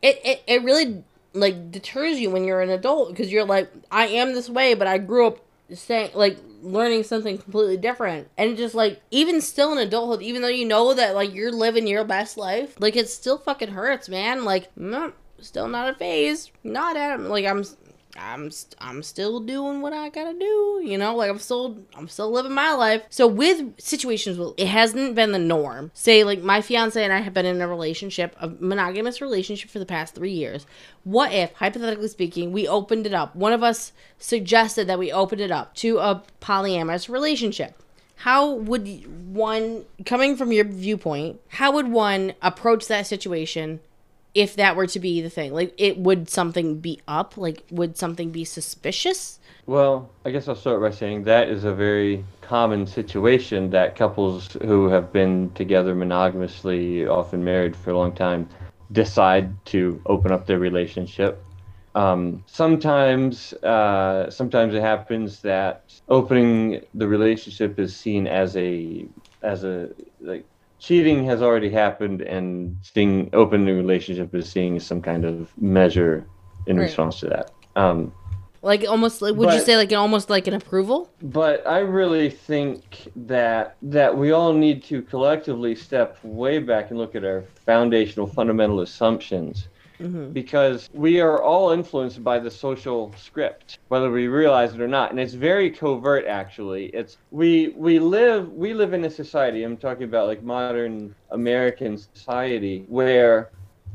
it, 0.00 0.20
it 0.24 0.42
it 0.46 0.62
really 0.62 1.04
like 1.34 1.70
deters 1.70 2.18
you 2.18 2.30
when 2.30 2.44
you're 2.44 2.62
an 2.62 2.70
adult 2.70 3.10
because 3.10 3.30
you're 3.30 3.44
like, 3.44 3.70
I 3.90 4.06
am 4.06 4.32
this 4.32 4.48
way, 4.48 4.72
but 4.72 4.86
I 4.86 4.96
grew 4.96 5.26
up 5.26 5.43
saying 5.72 6.10
like 6.14 6.38
learning 6.62 7.02
something 7.02 7.38
completely 7.38 7.76
different. 7.76 8.28
And 8.36 8.56
just 8.56 8.74
like 8.74 9.00
even 9.10 9.40
still 9.40 9.72
in 9.72 9.78
adulthood 9.78 10.22
even 10.22 10.42
though 10.42 10.48
you 10.48 10.66
know 10.66 10.94
that 10.94 11.14
like 11.14 11.34
you're 11.34 11.52
living 11.52 11.86
your 11.86 12.04
best 12.04 12.36
life 12.36 12.74
like 12.80 12.96
it 12.96 13.08
still 13.08 13.38
fucking 13.38 13.70
hurts 13.70 14.08
man. 14.08 14.44
Like 14.44 14.74
mm, 14.74 15.12
still 15.40 15.68
not 15.68 15.90
a 15.90 15.94
phase. 15.94 16.50
Not 16.62 16.96
at 16.96 17.20
like 17.20 17.44
i'm 17.46 17.64
I'm 18.16 18.50
st- 18.50 18.76
I'm 18.78 19.02
still 19.02 19.40
doing 19.40 19.80
what 19.80 19.92
I 19.92 20.08
gotta 20.08 20.38
do, 20.38 20.82
you 20.84 20.96
know. 20.98 21.16
Like 21.16 21.30
I'm 21.30 21.38
still 21.38 21.78
I'm 21.94 22.08
still 22.08 22.30
living 22.30 22.52
my 22.52 22.72
life. 22.72 23.02
So 23.10 23.26
with 23.26 23.80
situations, 23.80 24.38
where 24.38 24.52
it 24.56 24.68
hasn't 24.68 25.14
been 25.14 25.32
the 25.32 25.38
norm. 25.38 25.90
Say 25.94 26.22
like 26.24 26.42
my 26.42 26.60
fiance 26.60 27.02
and 27.02 27.12
I 27.12 27.20
have 27.20 27.34
been 27.34 27.46
in 27.46 27.60
a 27.60 27.68
relationship, 27.68 28.36
a 28.40 28.48
monogamous 28.48 29.20
relationship 29.20 29.70
for 29.70 29.78
the 29.78 29.86
past 29.86 30.14
three 30.14 30.32
years. 30.32 30.66
What 31.02 31.32
if, 31.32 31.52
hypothetically 31.54 32.08
speaking, 32.08 32.52
we 32.52 32.68
opened 32.68 33.06
it 33.06 33.14
up? 33.14 33.34
One 33.34 33.52
of 33.52 33.62
us 33.62 33.92
suggested 34.18 34.86
that 34.86 34.98
we 34.98 35.12
opened 35.12 35.40
it 35.40 35.50
up 35.50 35.74
to 35.76 35.98
a 35.98 36.22
polyamorous 36.40 37.08
relationship. 37.08 37.80
How 38.16 38.48
would 38.48 39.34
one, 39.34 39.84
coming 40.06 40.36
from 40.36 40.52
your 40.52 40.64
viewpoint, 40.64 41.40
how 41.48 41.72
would 41.72 41.88
one 41.88 42.34
approach 42.40 42.86
that 42.86 43.06
situation 43.06 43.80
if 44.34 44.56
that 44.56 44.76
were 44.76 44.86
to 44.86 44.98
be 44.98 45.20
the 45.20 45.30
thing 45.30 45.52
like 45.52 45.72
it 45.78 45.98
would 45.98 46.28
something 46.28 46.78
be 46.80 47.00
up 47.06 47.36
like 47.36 47.62
would 47.70 47.96
something 47.96 48.30
be 48.30 48.44
suspicious 48.44 49.38
Well, 49.66 50.10
I 50.26 50.30
guess 50.30 50.46
I'll 50.46 50.56
start 50.56 50.80
by 50.82 50.90
saying 50.90 51.24
that 51.24 51.48
is 51.48 51.64
a 51.64 51.72
very 51.72 52.22
common 52.42 52.86
situation 52.86 53.70
that 53.70 53.96
couples 53.96 54.52
who 54.62 54.88
have 54.88 55.10
been 55.10 55.50
together 55.54 55.94
monogamously, 55.94 57.06
often 57.06 57.42
married 57.42 57.74
for 57.74 57.90
a 57.90 57.96
long 57.96 58.12
time, 58.14 58.46
decide 58.92 59.48
to 59.66 60.00
open 60.04 60.32
up 60.32 60.46
their 60.46 60.58
relationship. 60.58 61.42
Um, 61.94 62.42
sometimes, 62.46 63.54
uh, 63.62 64.28
sometimes 64.28 64.74
it 64.74 64.82
happens 64.82 65.40
that 65.42 66.00
opening 66.08 66.84
the 66.92 67.06
relationship 67.06 67.78
is 67.78 67.96
seen 67.96 68.26
as 68.26 68.56
a 68.56 69.06
as 69.42 69.64
a 69.64 69.90
like 70.20 70.44
cheating 70.84 71.24
has 71.24 71.40
already 71.40 71.70
happened, 71.70 72.20
and 72.20 72.76
seeing 72.82 73.30
opening 73.32 73.66
the 73.66 73.72
relationship 73.74 74.34
is 74.34 74.48
seeing 74.48 74.78
some 74.78 75.00
kind 75.00 75.24
of 75.24 75.50
measure 75.60 76.26
in 76.66 76.76
Right. 76.76 76.84
response 76.84 77.20
to 77.20 77.26
that. 77.26 77.50
Um, 77.76 78.12
like 78.62 78.84
almost 78.88 79.20
like 79.20 79.34
would 79.34 79.52
you 79.52 79.60
say 79.60 79.76
like 79.76 79.92
an 79.92 79.98
almost 79.98 80.30
like 80.30 80.46
an 80.46 80.54
approval 80.54 81.10
but 81.20 81.66
I 81.66 81.80
really 81.80 82.30
think 82.30 83.08
that 83.14 83.76
that 83.82 84.16
we 84.16 84.32
all 84.32 84.54
need 84.54 84.82
to 84.84 85.02
collectively 85.02 85.74
step 85.74 86.16
way 86.22 86.58
back 86.60 86.90
and 86.90 86.98
look 86.98 87.14
at 87.14 87.24
our 87.24 87.44
foundational 87.66 88.26
fundamental 88.26 88.80
assumptions 88.80 89.68
Mm-hmm. 90.00 90.32
because 90.32 90.90
we 90.92 91.20
are 91.20 91.40
all 91.40 91.70
influenced 91.70 92.24
by 92.24 92.40
the 92.40 92.50
social 92.50 93.14
script 93.16 93.78
whether 93.88 94.10
we 94.10 94.26
realize 94.26 94.74
it 94.74 94.80
or 94.80 94.88
not. 94.88 95.12
And 95.12 95.20
it's 95.20 95.34
very 95.34 95.70
covert 95.70 96.26
actually. 96.26 96.86
It's 96.86 97.18
we 97.30 97.68
we 97.76 98.00
live 98.00 98.52
we 98.52 98.74
live 98.74 98.92
in 98.92 99.04
a 99.04 99.10
society 99.10 99.62
i'm 99.62 99.76
talking 99.76 100.02
about 100.02 100.26
like 100.26 100.42
modern 100.42 101.14
american 101.30 101.96
society 101.96 102.84
where 102.88 103.50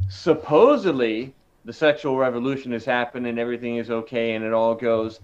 supposedly 0.08 1.34
the 1.66 1.74
sexual 1.74 2.18
revolution 2.18 2.72
has 2.72 2.86
happened 2.86 3.28
and 3.28 3.38
everything 3.38 3.78
is 3.78 3.90
okay 3.90 4.34
and 4.34 4.44
it 4.44 4.54
all 4.54 4.76
goes. 4.76 5.20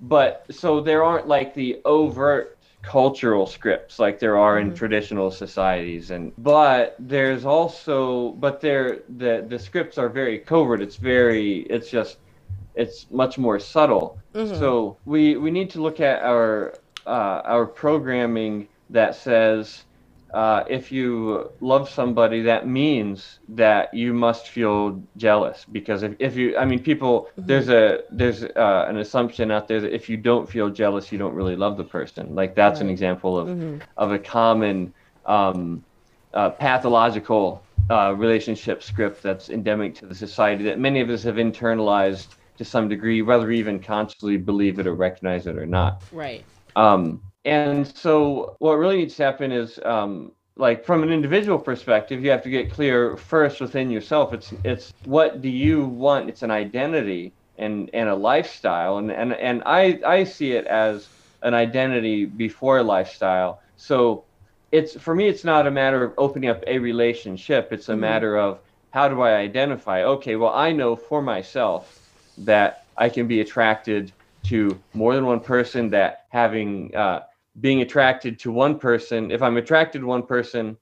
But 0.00 0.44
so 0.50 0.80
there 0.80 1.02
aren't 1.02 1.26
like 1.26 1.54
the 1.54 1.80
overt 1.84 2.55
cultural 2.86 3.46
scripts 3.46 3.98
like 3.98 4.20
there 4.20 4.38
are 4.38 4.60
in 4.60 4.72
traditional 4.72 5.28
societies 5.28 6.12
and 6.12 6.32
but 6.38 6.94
there's 7.00 7.44
also 7.44 8.30
but 8.44 8.60
there 8.60 9.00
the 9.18 9.44
the 9.48 9.58
scripts 9.58 9.98
are 9.98 10.08
very 10.08 10.38
covert. 10.38 10.80
It's 10.80 10.96
very 10.96 11.66
it's 11.68 11.90
just 11.90 12.18
it's 12.76 13.10
much 13.10 13.38
more 13.38 13.58
subtle. 13.58 14.18
So 14.34 14.98
we 15.04 15.36
we 15.36 15.50
need 15.50 15.70
to 15.70 15.82
look 15.82 15.98
at 15.98 16.22
our 16.22 16.74
uh, 17.06 17.42
our 17.44 17.66
programming 17.66 18.68
that 18.90 19.14
says 19.16 19.85
uh, 20.36 20.64
if 20.68 20.92
you 20.92 21.50
love 21.62 21.88
somebody, 21.88 22.42
that 22.42 22.68
means 22.68 23.38
that 23.48 23.92
you 23.94 24.12
must 24.12 24.50
feel 24.50 25.02
jealous. 25.16 25.64
Because 25.72 26.02
if, 26.02 26.14
if 26.18 26.36
you, 26.36 26.58
I 26.58 26.66
mean, 26.66 26.82
people, 26.82 27.30
there's 27.38 27.70
a 27.70 28.02
there's 28.10 28.44
uh, 28.44 28.84
an 28.86 28.98
assumption 28.98 29.50
out 29.50 29.66
there 29.66 29.80
that 29.80 29.94
if 29.94 30.10
you 30.10 30.18
don't 30.18 30.46
feel 30.46 30.68
jealous, 30.68 31.10
you 31.10 31.16
don't 31.16 31.32
really 31.32 31.56
love 31.56 31.78
the 31.78 31.84
person. 31.84 32.34
Like 32.34 32.54
that's 32.54 32.82
an 32.82 32.90
example 32.90 33.38
of 33.38 33.82
of 33.96 34.12
a 34.12 34.18
common 34.18 34.92
um, 35.24 35.82
uh, 36.34 36.50
pathological 36.50 37.62
uh, 37.88 38.12
relationship 38.14 38.82
script 38.82 39.22
that's 39.22 39.48
endemic 39.48 39.94
to 39.94 40.06
the 40.06 40.14
society 40.14 40.64
that 40.64 40.78
many 40.78 41.00
of 41.00 41.08
us 41.08 41.22
have 41.22 41.36
internalized 41.36 42.34
to 42.58 42.64
some 42.64 42.90
degree, 42.90 43.22
whether 43.22 43.46
we 43.46 43.58
even 43.58 43.78
consciously 43.80 44.36
believe 44.36 44.78
it 44.78 44.86
or 44.86 44.94
recognize 44.94 45.46
it 45.46 45.56
or 45.56 45.64
not. 45.64 46.02
right. 46.12 46.44
Um, 46.74 47.22
and 47.46 47.86
so 47.96 48.56
what 48.58 48.74
really 48.74 48.96
needs 48.98 49.14
to 49.16 49.22
happen 49.22 49.52
is 49.52 49.78
um, 49.84 50.32
like 50.56 50.84
from 50.84 51.02
an 51.04 51.12
individual 51.12 51.58
perspective, 51.58 52.24
you 52.24 52.30
have 52.30 52.42
to 52.42 52.50
get 52.50 52.72
clear 52.72 53.16
first 53.16 53.60
within 53.60 53.88
yourself. 53.88 54.32
It's 54.32 54.52
it's 54.64 54.92
what 55.04 55.42
do 55.42 55.48
you 55.48 55.86
want? 55.86 56.28
It's 56.28 56.42
an 56.42 56.50
identity 56.50 57.32
and 57.56 57.88
and 57.94 58.08
a 58.08 58.14
lifestyle. 58.14 58.98
And 58.98 59.12
and 59.12 59.32
and 59.34 59.62
I 59.64 60.00
I 60.04 60.24
see 60.24 60.52
it 60.52 60.66
as 60.66 61.08
an 61.42 61.54
identity 61.54 62.24
before 62.24 62.78
a 62.78 62.82
lifestyle. 62.82 63.60
So 63.76 64.24
it's 64.72 64.98
for 65.00 65.14
me 65.14 65.28
it's 65.28 65.44
not 65.44 65.68
a 65.68 65.70
matter 65.70 66.02
of 66.02 66.14
opening 66.18 66.50
up 66.50 66.64
a 66.66 66.78
relationship. 66.78 67.72
It's 67.72 67.88
a 67.88 67.96
matter 67.96 68.36
of 68.36 68.58
how 68.90 69.08
do 69.08 69.20
I 69.20 69.36
identify? 69.36 70.02
Okay, 70.02 70.34
well 70.34 70.52
I 70.52 70.72
know 70.72 70.96
for 70.96 71.22
myself 71.22 72.02
that 72.38 72.86
I 72.96 73.08
can 73.08 73.28
be 73.28 73.40
attracted 73.40 74.10
to 74.44 74.78
more 74.94 75.14
than 75.14 75.26
one 75.26 75.40
person 75.40 75.90
that 75.90 76.24
having 76.30 76.94
uh, 76.94 77.20
being 77.60 77.80
attracted 77.82 78.38
to 78.40 78.52
one 78.52 78.78
person. 78.78 79.30
If 79.30 79.42
i'm 79.42 79.56
attracted 79.56 80.00
to 80.00 80.06
one 80.06 80.22
person 80.22 80.76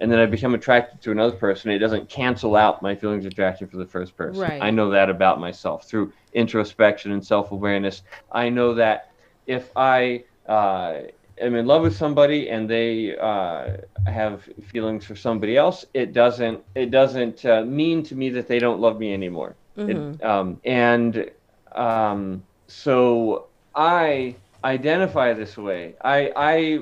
and 0.00 0.10
then 0.10 0.18
i 0.18 0.26
become 0.26 0.54
attracted 0.54 1.00
to 1.02 1.10
another 1.10 1.36
person 1.36 1.70
it 1.70 1.78
doesn't 1.78 2.08
cancel 2.08 2.56
out 2.56 2.82
my 2.82 2.94
feelings 2.94 3.24
of 3.26 3.32
attraction 3.32 3.68
for 3.68 3.76
the 3.76 3.86
first 3.86 4.16
person. 4.16 4.40
Right. 4.40 4.62
i 4.62 4.70
know 4.70 4.90
that 4.90 5.10
about 5.10 5.40
myself 5.40 5.86
through 5.88 6.12
introspection 6.32 7.12
and 7.12 7.24
self-awareness. 7.24 8.02
I 8.32 8.48
know 8.48 8.74
that 8.74 9.10
if 9.46 9.70
i 9.76 10.24
uh, 10.48 11.00
am 11.38 11.54
in 11.54 11.66
love 11.66 11.82
with 11.82 11.96
somebody 11.96 12.48
and 12.50 12.68
they 12.68 13.16
uh, 13.16 13.76
have 14.06 14.48
feelings 14.72 15.04
for 15.04 15.16
somebody 15.16 15.56
else 15.56 15.84
it 15.94 16.12
doesn't 16.12 16.62
it 16.74 16.90
doesn't 16.90 17.44
uh, 17.44 17.62
mean 17.64 18.02
to 18.04 18.14
me 18.14 18.30
that 18.30 18.48
they 18.48 18.58
don't 18.58 18.80
love 18.80 18.98
me 18.98 19.12
anymore. 19.12 19.56
It, 19.76 20.22
um, 20.22 20.60
and 20.64 21.30
um, 21.72 22.42
so 22.66 23.46
I 23.74 24.36
identify 24.64 25.32
this 25.32 25.56
way. 25.56 25.94
I, 26.02 26.32
I 26.36 26.80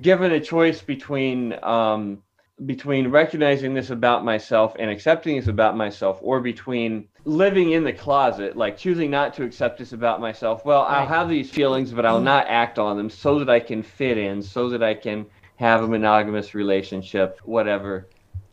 given 0.00 0.32
a 0.32 0.40
choice 0.40 0.82
between 0.82 1.58
um, 1.62 2.22
between 2.66 3.08
recognizing 3.08 3.72
this 3.72 3.88
about 3.88 4.22
myself 4.24 4.76
and 4.78 4.90
accepting 4.90 5.36
this 5.36 5.48
about 5.48 5.76
myself, 5.76 6.18
or 6.22 6.40
between 6.40 7.08
living 7.24 7.72
in 7.72 7.84
the 7.84 7.92
closet, 7.92 8.56
like 8.56 8.76
choosing 8.76 9.10
not 9.10 9.32
to 9.34 9.44
accept 9.44 9.78
this 9.78 9.92
about 9.92 10.20
myself. 10.20 10.64
Well, 10.64 10.82
I'll 10.82 11.06
have 11.06 11.28
these 11.28 11.50
feelings, 11.50 11.92
but 11.92 12.04
I'll 12.04 12.20
not 12.20 12.46
act 12.48 12.78
on 12.78 12.96
them, 12.98 13.08
so 13.08 13.38
that 13.38 13.48
I 13.48 13.60
can 13.60 13.82
fit 13.82 14.18
in, 14.18 14.42
so 14.42 14.68
that 14.68 14.82
I 14.82 14.94
can 14.94 15.26
have 15.56 15.82
a 15.82 15.88
monogamous 15.88 16.54
relationship, 16.54 17.38
whatever. 17.44 18.08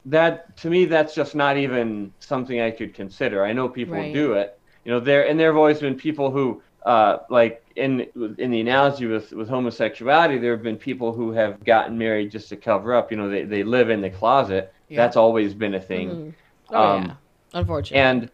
That 0.06 0.56
to 0.58 0.70
me, 0.70 0.86
that's 0.86 1.14
just 1.14 1.36
not 1.36 1.58
even 1.58 2.14
something 2.20 2.62
I 2.62 2.72
could 2.72 2.94
consider. 2.94 3.44
I 3.44 3.52
know 3.52 3.68
people 3.68 3.96
Right. 3.96 4.14
do 4.14 4.34
it, 4.34 4.58
you 4.86 4.92
know. 4.92 5.02
There 5.02 5.28
and 5.28 5.38
there 5.38 5.48
have 5.48 5.58
always 5.58 5.82
been 5.82 5.96
people 5.96 6.32
who, 6.32 6.62
uh, 6.88 7.20
like 7.30 7.64
in 7.76 8.02
in 8.38 8.52
the 8.52 8.62
analogy 8.62 9.08
with 9.08 9.32
with 9.34 9.50
homosexuality, 9.50 10.38
there 10.40 10.54
have 10.54 10.64
been 10.64 10.78
people 10.78 11.14
who 11.14 11.32
have 11.32 11.64
gotten 11.66 11.98
married 11.98 12.32
just 12.32 12.50
to 12.50 12.58
cover 12.58 12.96
up. 12.96 13.12
You 13.12 13.18
know, 13.18 13.30
they 13.30 13.44
they 13.44 13.64
live 13.64 13.90
in 13.90 14.02
the 14.02 14.10
closet. 14.10 14.74
Yeah. 14.90 14.98
That's 14.98 15.18
always 15.18 15.54
been 15.54 15.76
a 15.76 15.82
thing. 15.82 16.34
oh 16.72 16.94
Um, 16.96 17.06
yeah 17.06 17.14
unfortunately 17.54 17.98
And 18.00 18.30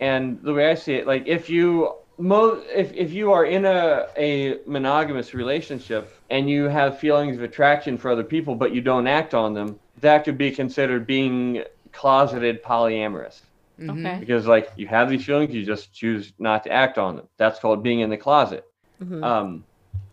and 0.00 0.40
the 0.42 0.54
way 0.54 0.70
I 0.70 0.74
see 0.74 0.94
it, 0.94 1.06
like 1.06 1.26
if 1.26 1.48
you 1.50 1.94
mo 2.18 2.62
if 2.74 2.92
if 2.94 3.12
you 3.12 3.32
are 3.32 3.44
in 3.44 3.64
a 3.64 4.06
a 4.16 4.58
monogamous 4.66 5.34
relationship 5.34 6.12
and 6.30 6.48
you 6.50 6.64
have 6.64 6.98
feelings 6.98 7.36
of 7.36 7.42
attraction 7.42 7.96
for 7.98 8.10
other 8.10 8.24
people 8.24 8.54
but 8.54 8.72
you 8.74 8.80
don't 8.80 9.06
act 9.06 9.34
on 9.34 9.54
them, 9.54 9.78
that 10.00 10.24
could 10.24 10.38
be 10.38 10.50
considered 10.50 11.06
being 11.06 11.64
closeted 11.92 12.62
polyamorous 12.62 13.42
okay. 13.80 14.16
Because 14.20 14.46
like 14.46 14.72
you 14.76 14.86
have 14.88 15.08
these 15.10 15.24
feelings 15.24 15.54
you 15.54 15.64
just 15.64 15.92
choose 15.92 16.32
not 16.38 16.64
to 16.64 16.70
act 16.72 16.98
on 16.98 17.16
them. 17.16 17.28
That's 17.36 17.58
called 17.58 17.82
being 17.82 18.00
in 18.00 18.10
the 18.10 18.16
closet. 18.16 18.64
Um, 19.22 19.64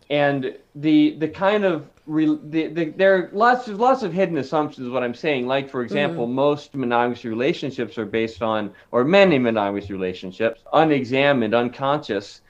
and 0.09 0.55
the 0.75 1.15
the 1.17 1.27
kind 1.27 1.65
of 1.65 1.89
re, 2.05 2.25
the, 2.43 2.67
the, 2.67 2.85
there 2.91 3.15
are 3.15 3.29
lots 3.33 3.67
of 3.67 3.79
lots 3.79 4.03
of 4.03 4.13
hidden 4.13 4.37
assumptions 4.37 4.89
what 4.89 5.03
i'm 5.03 5.15
saying. 5.15 5.47
Like 5.47 5.69
for 5.69 5.81
example 5.81 6.27
most 6.27 6.75
monogamous 6.75 7.23
relationships 7.25 7.97
are 7.97 8.05
based 8.05 8.43
on 8.43 8.71
or 8.91 9.03
many 9.03 9.39
monogamous 9.39 9.89
relationships 9.89 10.61
unexamined 10.73 11.55
unconscious 11.55 12.41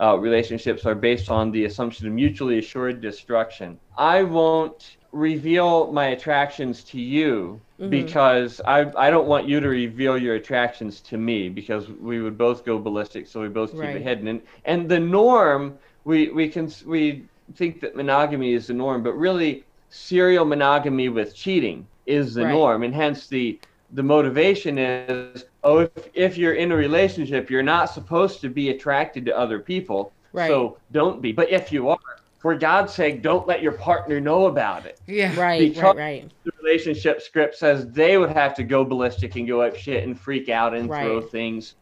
uh, 0.00 0.18
relationships 0.18 0.84
are 0.86 0.96
based 0.96 1.30
on 1.30 1.52
the 1.52 1.64
assumption 1.66 2.06
of 2.08 2.12
mutually 2.12 2.58
assured 2.58 3.00
destruction. 3.00 3.78
I 3.96 4.22
won't 4.24 4.96
reveal 5.14 5.92
my 5.92 6.06
attractions 6.08 6.84
to 6.84 7.00
you 7.00 7.62
mm-hmm. 7.80 7.90
because 7.90 8.60
I, 8.66 8.90
I 8.96 9.10
don't 9.10 9.28
want 9.28 9.48
you 9.48 9.60
to 9.60 9.68
reveal 9.68 10.18
your 10.18 10.34
attractions 10.36 11.00
to 11.02 11.18
me 11.18 11.48
because 11.48 11.90
we 11.90 12.20
would 12.22 12.38
both 12.38 12.64
go 12.64 12.78
ballistic 12.78 13.26
so 13.28 13.42
we 13.42 13.48
both 13.48 13.78
keep 13.80 13.80
Right. 13.80 13.96
it 13.96 14.02
hidden 14.02 14.28
and, 14.28 14.42
and 14.64 14.88
the 14.88 15.00
norm 15.00 15.78
we 16.04 16.30
we 16.30 16.48
can 16.48 16.70
we 16.86 17.28
think 17.54 17.80
that 17.80 17.96
monogamy 17.96 18.52
is 18.54 18.68
the 18.68 18.74
norm, 18.74 19.02
but 19.02 19.14
really 19.14 19.64
serial 19.88 20.44
monogamy 20.44 21.08
with 21.08 21.34
cheating 21.34 21.88
is 22.06 22.34
the 22.34 22.44
Right. 22.44 22.52
norm, 22.52 22.82
and 22.82 22.94
hence 22.94 23.28
the 23.28 23.60
the 23.90 24.02
motivation 24.02 24.78
is 24.78 25.44
oh 25.64 25.78
if, 25.80 26.08
if 26.14 26.38
you're 26.38 26.54
in 26.54 26.72
a 26.72 26.76
relationship 26.76 27.50
you're 27.50 27.62
not 27.62 27.90
supposed 27.90 28.40
to 28.40 28.48
be 28.48 28.70
attracted 28.70 29.24
to 29.26 29.36
other 29.36 29.58
people 29.60 30.12
Right. 30.32 30.48
so 30.48 30.78
don't 30.90 31.22
be 31.22 31.32
but 31.32 31.50
if 31.50 31.72
you 31.72 31.88
are 31.88 31.98
for 32.44 32.54
god's 32.54 32.92
sake 32.92 33.22
don't 33.22 33.48
let 33.48 33.62
your 33.62 33.72
partner 33.72 34.20
know 34.20 34.48
about 34.48 34.84
it. 34.84 35.00
Yeah. 35.06 35.34
Right, 35.40 35.60
Because- 35.72 35.96
right, 35.96 36.20
right. 36.22 36.30
the 36.44 36.52
relationship 36.62 37.22
script 37.22 37.54
says 37.54 37.90
they 37.90 38.18
would 38.18 38.28
have 38.28 38.54
to 38.56 38.62
go 38.62 38.84
ballistic 38.84 39.36
and 39.36 39.48
go 39.48 39.62
up 39.62 39.74
shit 39.76 40.04
and 40.04 40.20
freak 40.20 40.50
out 40.50 40.74
and 40.74 40.86
throw 40.86 41.22
things. 41.22 41.76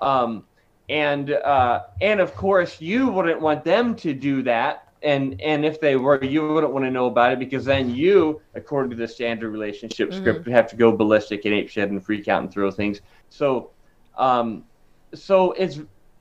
Um 0.00 0.44
and 0.88 1.32
uh 1.32 1.80
and 2.00 2.18
of 2.18 2.34
course 2.34 2.80
you 2.80 3.08
wouldn't 3.08 3.42
want 3.42 3.62
them 3.62 3.94
to 3.96 4.14
do 4.14 4.42
that. 4.44 4.88
And 5.02 5.38
and 5.38 5.66
if 5.66 5.82
they 5.82 5.96
were 5.96 6.24
you 6.24 6.48
wouldn't 6.48 6.72
want 6.72 6.86
to 6.86 6.90
know 6.90 7.04
about 7.04 7.32
it 7.34 7.38
because 7.38 7.66
then 7.66 7.94
you 7.94 8.40
according 8.54 8.88
to 8.92 8.96
the 8.96 9.06
standard 9.06 9.50
relationship 9.50 10.14
script 10.14 10.46
would 10.46 10.54
have 10.54 10.70
to 10.70 10.76
go 10.76 10.92
ballistic 10.96 11.44
and 11.44 11.52
ape 11.52 11.68
shit 11.68 11.90
and 11.90 12.02
freak 12.02 12.26
out 12.26 12.40
and 12.42 12.50
throw 12.50 12.70
things. 12.70 13.02
So 13.28 13.68
um 14.16 14.64
so 15.12 15.52
it's 15.52 15.78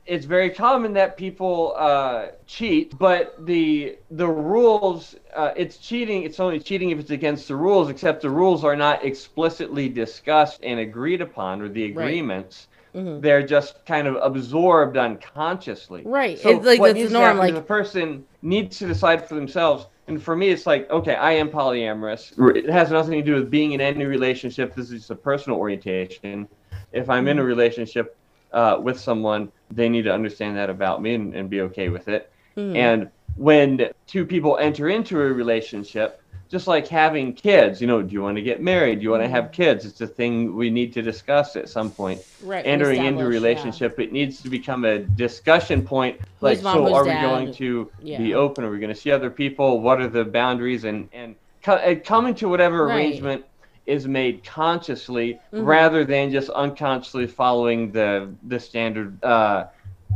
it's 0.10 0.26
very 0.26 0.50
common 0.50 0.92
that 0.94 1.16
people 1.18 1.76
uh, 1.78 2.28
cheat, 2.48 2.98
but 2.98 3.36
the 3.46 3.98
the 4.12 4.28
rules 4.28 5.16
uh, 5.36 5.52
it's 5.56 5.78
cheating. 5.78 6.24
It's 6.24 6.40
only 6.40 6.60
cheating 6.60 6.90
if 6.90 7.00
it's 7.00 7.12
against 7.12 7.48
the 7.48 7.56
rules. 7.56 7.90
Except 7.90 8.22
the 8.22 8.30
rules 8.30 8.64
are 8.64 8.76
not 8.76 9.06
explicitly 9.06 9.88
discussed 9.88 10.60
and 10.64 10.80
agreed 10.80 11.22
upon, 11.22 11.62
or 11.62 11.70
the 11.70 11.86
agreements. 11.86 12.68
Right. 12.94 13.22
They're 13.22 13.46
just 13.46 13.86
kind 13.86 14.08
of 14.08 14.16
absorbed 14.16 14.98
unconsciously. 14.98 16.02
Right. 16.06 16.40
So 16.40 16.50
It's 16.50 16.66
like 16.66 16.80
what 16.80 16.94
the 16.96 17.02
needs 17.02 17.14
norm, 17.14 17.38
like- 17.38 17.54
a 17.54 17.62
person 17.62 18.26
needs 18.42 18.80
to 18.80 18.88
decide 18.88 19.28
for 19.28 19.36
themselves. 19.36 19.86
And 20.08 20.22
for 20.22 20.36
me, 20.36 20.50
it's 20.50 20.66
like, 20.66 20.90
okay, 20.90 21.14
I 21.14 21.34
am 21.34 21.50
polyamorous. 21.50 22.34
It 22.56 22.68
has 22.68 22.90
nothing 22.90 23.12
to 23.14 23.22
do 23.22 23.36
with 23.36 23.52
being 23.52 23.74
in 23.74 23.82
any 23.82 24.06
relationship. 24.06 24.74
This 24.74 24.88
is 24.90 25.02
just 25.02 25.12
a 25.12 25.16
personal 25.16 25.60
orientation. 25.60 26.48
If 26.92 27.12
I'm 27.12 27.28
in 27.28 27.38
a 27.38 27.44
relationship 27.44 28.18
uh, 28.52 28.80
with 28.82 29.00
someone, 29.00 29.52
they 29.72 29.90
need 29.90 30.04
to 30.04 30.14
understand 30.14 30.58
that 30.58 30.70
about 30.70 31.02
me 31.02 31.14
and, 31.16 31.34
and 31.36 31.50
be 31.50 31.62
okay 31.62 31.90
with 31.90 32.08
it. 32.08 32.32
And 32.58 33.10
when 33.38 33.90
two 34.06 34.26
people 34.26 34.58
enter 34.58 34.90
into 34.90 35.16
a 35.22 35.32
relationship, 35.32 36.22
just 36.50 36.68
like 36.68 36.88
having 36.88 37.34
kids, 37.34 37.80
you 37.80 37.88
know, 37.88 38.02
do 38.02 38.12
you 38.12 38.22
want 38.22 38.36
to 38.36 38.42
get 38.42 38.62
married? 38.62 39.00
Do 39.00 39.04
you 39.04 39.12
want 39.12 39.24
to 39.24 39.30
have 39.30 39.52
kids? 39.52 39.86
It's 39.86 40.02
a 40.02 40.08
thing 40.08 40.56
we 40.56 40.70
need 40.70 40.92
to 40.94 41.02
discuss 41.02 41.56
at 41.56 41.70
some 41.70 41.92
point. 41.92 42.22
Right, 42.44 42.66
Entering 42.66 43.06
into 43.06 43.22
a 43.22 43.30
establish, 43.30 43.34
yeah. 43.36 43.48
relationship, 43.48 44.00
it 44.00 44.12
needs 44.12 44.42
to 44.42 44.50
become 44.50 44.84
a 44.84 45.00
discussion 45.00 45.84
point. 45.86 46.20
Like, 46.42 46.58
so 46.60 46.94
are 46.94 47.06
we 47.06 47.12
going 47.12 47.54
to 47.54 47.90
be 48.02 48.34
open? 48.34 48.66
Are 48.66 48.72
we 48.72 48.80
going 48.80 48.94
to 48.94 49.00
see 49.00 49.12
other 49.12 49.30
people? 49.30 49.80
What 49.80 50.02
are 50.02 50.08
the 50.10 50.26
boundaries? 50.26 50.84
And 50.84 51.08
and 51.14 51.36
and 51.66 51.98
uh, 51.98 52.04
coming 52.04 52.36
to 52.36 52.50
whatever 52.50 52.88
Right. 52.88 52.96
arrangement 52.96 53.46
is 53.90 54.08
made 54.08 54.44
consciously 54.44 55.40
Mm-hmm. 55.54 55.66
rather 55.66 56.06
than 56.06 56.32
just 56.32 56.50
unconsciously 56.52 57.28
following 57.28 57.92
the 57.92 58.30
the 58.48 58.60
standard 58.60 59.22
uh, 59.24 59.66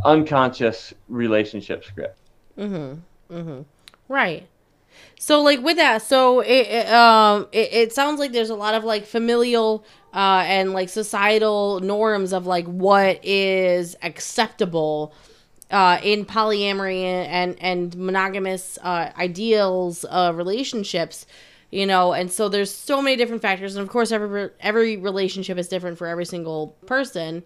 unconscious 0.06 0.94
relationship 1.08 1.84
script. 1.84 2.18
Mhm. 2.58 3.00
Mhm. 3.32 3.66
Right. 4.08 4.48
So 5.20 5.42
like 5.42 5.62
with 5.64 5.78
that, 5.78 6.02
so 6.02 6.42
it, 6.42 6.68
it 6.68 6.90
um 6.90 7.48
it, 7.52 7.74
it 7.74 7.94
sounds 7.94 8.20
like 8.20 8.32
there's 8.32 8.50
a 8.52 8.56
lot 8.56 8.74
of 8.76 8.84
like 8.84 9.06
familial 9.06 9.84
uh 10.14 10.44
and 10.46 10.74
like 10.74 10.90
societal 10.90 11.80
norms 11.80 12.34
of 12.34 12.46
like 12.46 12.66
what 12.68 13.20
is 13.26 13.96
acceptable 14.04 15.14
uh 15.72 15.98
in 16.04 16.26
polyamory 16.26 17.02
and 17.04 17.56
and 17.60 17.96
monogamous 17.96 18.78
uh 18.84 19.10
ideals 19.18 20.04
of 20.06 20.38
relationships 20.38 21.26
you 21.74 21.86
know 21.88 22.14
and 22.14 22.32
so 22.32 22.50
there's 22.50 22.72
so 22.72 23.02
many 23.02 23.16
different 23.16 23.42
factors. 23.42 23.76
And 23.76 23.84
of 23.84 23.90
course 23.90 24.12
every 24.12 24.50
every 24.60 24.98
relationship 24.98 25.58
is 25.58 25.68
different 25.68 25.98
for 25.98 26.08
every 26.08 26.26
single 26.26 26.76
person. 26.86 27.44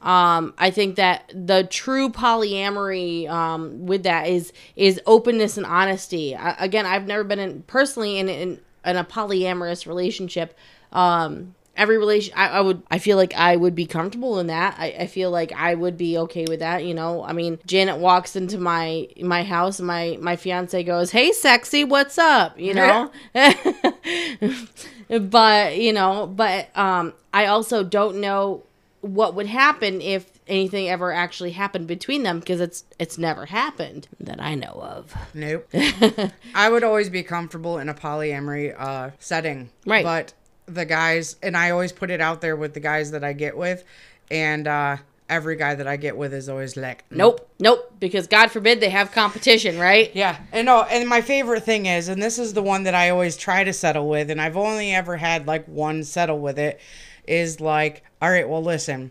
Um 0.00 0.54
i 0.58 0.70
think 0.70 0.96
that 0.96 1.32
the 1.34 1.64
true 1.64 2.08
polyamory 2.08 3.28
um 3.28 3.86
with 3.86 4.04
that 4.04 4.28
is 4.28 4.52
is 4.76 5.00
openness 5.06 5.56
and 5.56 5.66
honesty. 5.66 6.34
I, 6.36 6.52
again 6.52 6.86
i've 6.86 7.06
never 7.06 7.24
been 7.24 7.38
in 7.38 7.62
personally 7.62 8.18
in 8.18 8.28
in, 8.28 8.60
in 8.84 8.96
a 8.96 9.04
polyamorous 9.04 9.86
relationship 9.86 10.56
um 10.92 11.54
every 11.76 11.98
relation 11.98 12.32
I, 12.36 12.48
I 12.48 12.60
would 12.60 12.82
i 12.90 12.98
feel 12.98 13.16
like 13.16 13.34
i 13.34 13.56
would 13.56 13.74
be 13.74 13.86
comfortable 13.86 14.38
in 14.38 14.48
that 14.48 14.76
I, 14.78 14.86
I 15.00 15.06
feel 15.06 15.30
like 15.30 15.52
i 15.52 15.74
would 15.74 15.96
be 15.96 16.18
okay 16.18 16.44
with 16.46 16.60
that 16.60 16.84
you 16.84 16.94
know 16.94 17.24
i 17.24 17.32
mean 17.32 17.58
janet 17.66 17.98
walks 17.98 18.36
into 18.36 18.58
my 18.58 19.08
my 19.20 19.42
house 19.42 19.78
and 19.78 19.86
my 19.86 20.18
my 20.20 20.36
fiance 20.36 20.82
goes 20.82 21.10
hey 21.10 21.32
sexy 21.32 21.84
what's 21.84 22.18
up 22.18 22.58
you 22.58 22.74
know 22.74 23.10
but 25.20 25.76
you 25.76 25.92
know 25.92 26.26
but 26.26 26.76
um 26.76 27.12
i 27.32 27.46
also 27.46 27.82
don't 27.82 28.16
know 28.16 28.62
what 29.00 29.34
would 29.34 29.46
happen 29.46 30.00
if 30.00 30.30
anything 30.48 30.88
ever 30.88 31.12
actually 31.12 31.52
happened 31.52 31.86
between 31.86 32.22
them 32.22 32.40
because 32.40 32.60
it's 32.60 32.84
it's 32.98 33.18
never 33.18 33.46
happened 33.46 34.08
that 34.18 34.40
i 34.40 34.54
know 34.54 34.72
of 34.82 35.14
Nope. 35.34 35.68
I 36.54 36.70
would 36.70 36.82
always 36.82 37.10
be 37.10 37.22
comfortable 37.22 37.78
in 37.78 37.88
a 37.88 37.94
polyamory 37.94 38.74
uh, 38.78 39.10
setting. 39.18 39.70
Right. 39.84 40.04
But 40.04 40.32
the 40.66 40.84
guys, 40.84 41.36
and 41.42 41.56
I 41.56 41.70
always 41.70 41.92
put 41.92 42.10
it 42.10 42.20
out 42.20 42.40
there 42.40 42.56
with 42.56 42.74
the 42.74 42.80
guys 42.80 43.10
that 43.12 43.24
I 43.24 43.32
get 43.32 43.56
with, 43.56 43.84
and 44.30 44.66
uh, 44.66 44.96
every 45.28 45.56
guy 45.56 45.74
that 45.74 45.86
I 45.86 45.96
get 45.96 46.16
with 46.16 46.34
is 46.34 46.48
always 46.48 46.76
like, 46.76 47.04
nope. 47.10 47.48
Nope 47.58 47.86
because 47.98 48.26
god 48.26 48.50
forbid 48.50 48.80
they 48.80 48.90
have 48.90 49.12
competition 49.12 49.78
right? 49.78 50.14
Yeah, 50.14 50.38
and 50.52 50.66
no, 50.66 50.82
and 50.82 51.08
my 51.08 51.20
favorite 51.20 51.64
thing 51.64 51.86
is, 51.86 52.08
and 52.08 52.22
this 52.22 52.38
is 52.38 52.52
the 52.54 52.62
one 52.62 52.84
that 52.84 52.94
I 52.94 53.10
always 53.10 53.36
try 53.36 53.64
to 53.64 53.72
settle 53.72 54.08
with, 54.08 54.30
and 54.30 54.40
I've 54.40 54.56
only 54.56 54.94
ever 54.94 55.16
had 55.16 55.46
like 55.46 55.66
one 55.66 56.04
settle 56.04 56.38
with 56.38 56.58
it, 56.58 56.80
is 57.26 57.60
like, 57.60 58.02
all 58.20 58.30
right, 58.30 58.48
well, 58.48 58.62
listen, 58.62 59.10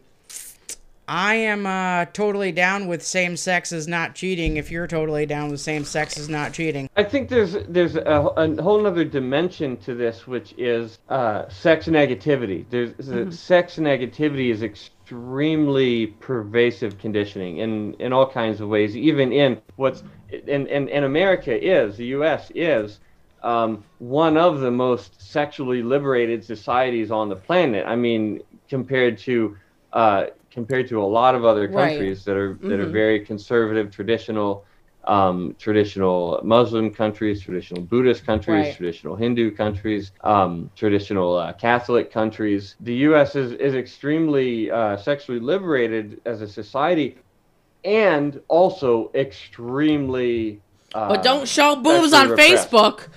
I 1.08 1.36
am 1.36 1.66
uh, 1.66 2.06
totally 2.06 2.52
down 2.52 2.88
with 2.88 3.04
same 3.04 3.38
sex 3.38 3.72
is 3.72 3.88
not 3.88 4.16
cheating. 4.16 4.58
If 4.58 4.72
you're 4.72 4.88
totally 4.88 5.26
down 5.26 5.52
with 5.52 5.60
same 5.60 5.86
sex 5.86 6.18
is 6.18 6.30
not 6.30 6.54
cheating, 6.54 6.90
I 6.96 7.04
think 7.04 7.30
there's 7.30 7.56
there's 7.68 7.96
a, 7.96 8.02
a 8.02 8.62
whole 8.62 8.86
other 8.88 9.06
dimension 9.06 9.78
to 9.78 9.94
this, 9.94 10.26
which 10.26 10.56
is 10.58 11.00
uh, 11.10 11.48
sex 11.50 11.88
negativity. 11.88 12.66
There's 12.70 12.94
the 12.98 13.32
sex 13.32 13.76
negativity 13.78 14.52
is 14.52 14.64
extremely 14.64 16.08
pervasive 16.08 16.98
conditioning 16.98 17.58
in 17.58 17.94
in 17.96 18.12
all 18.12 18.30
kinds 18.30 18.60
of 18.60 18.70
ways, 18.70 18.98
even 18.98 19.32
in 19.32 19.62
what's 19.76 20.04
in 20.32 20.68
and, 20.68 20.90
and 20.90 21.06
America 21.06 21.54
is 21.56 21.98
the 21.98 22.08
U.S. 22.08 22.52
is 22.56 23.00
um, 23.44 23.84
one 24.00 24.38
of 24.38 24.60
the 24.62 24.72
most 24.72 25.22
sexually 25.22 25.84
liberated 25.84 26.44
societies 26.44 27.12
on 27.12 27.30
the 27.30 27.36
planet. 27.36 27.86
I 27.86 27.96
mean, 27.96 28.42
compared 28.68 29.20
to 29.20 29.56
uh, 29.94 30.26
compared 30.56 30.88
to 30.90 31.02
a 31.04 31.12
lot 31.20 31.36
of 31.36 31.46
other 31.46 31.68
Right. 31.68 31.76
countries 31.80 32.26
that 32.26 32.38
are 32.38 32.62
that 32.68 32.80
are 32.80 32.90
very 32.90 33.20
conservative, 33.26 33.92
traditional, 33.92 34.66
um, 35.08 35.56
traditional 35.60 36.42
Muslim 36.44 36.92
countries, 36.94 37.42
traditional 37.42 37.82
Buddhist 37.84 38.26
countries, 38.26 38.72
Right. 38.72 38.76
traditional 38.76 39.16
Hindu 39.16 39.52
countries, 39.56 40.14
um, 40.24 40.72
traditional 40.76 41.38
uh, 41.38 41.54
Catholic 41.54 42.12
countries. 42.12 42.76
The 42.80 42.96
U.S. 43.10 43.36
is 43.36 43.54
is 43.54 43.76
extremely 43.76 44.72
uh, 44.72 44.98
sexually 44.98 45.40
liberated 45.42 46.22
as 46.26 46.42
a 46.42 46.48
society, 46.48 47.18
and 47.84 48.42
also 48.50 49.12
extremely. 49.16 50.62
Uh, 50.94 51.08
but 51.08 51.24
don't 51.24 51.48
show 51.48 51.76
boobs 51.76 52.14
on 52.14 52.30
repressed. 52.30 52.70
facebook 52.70 53.08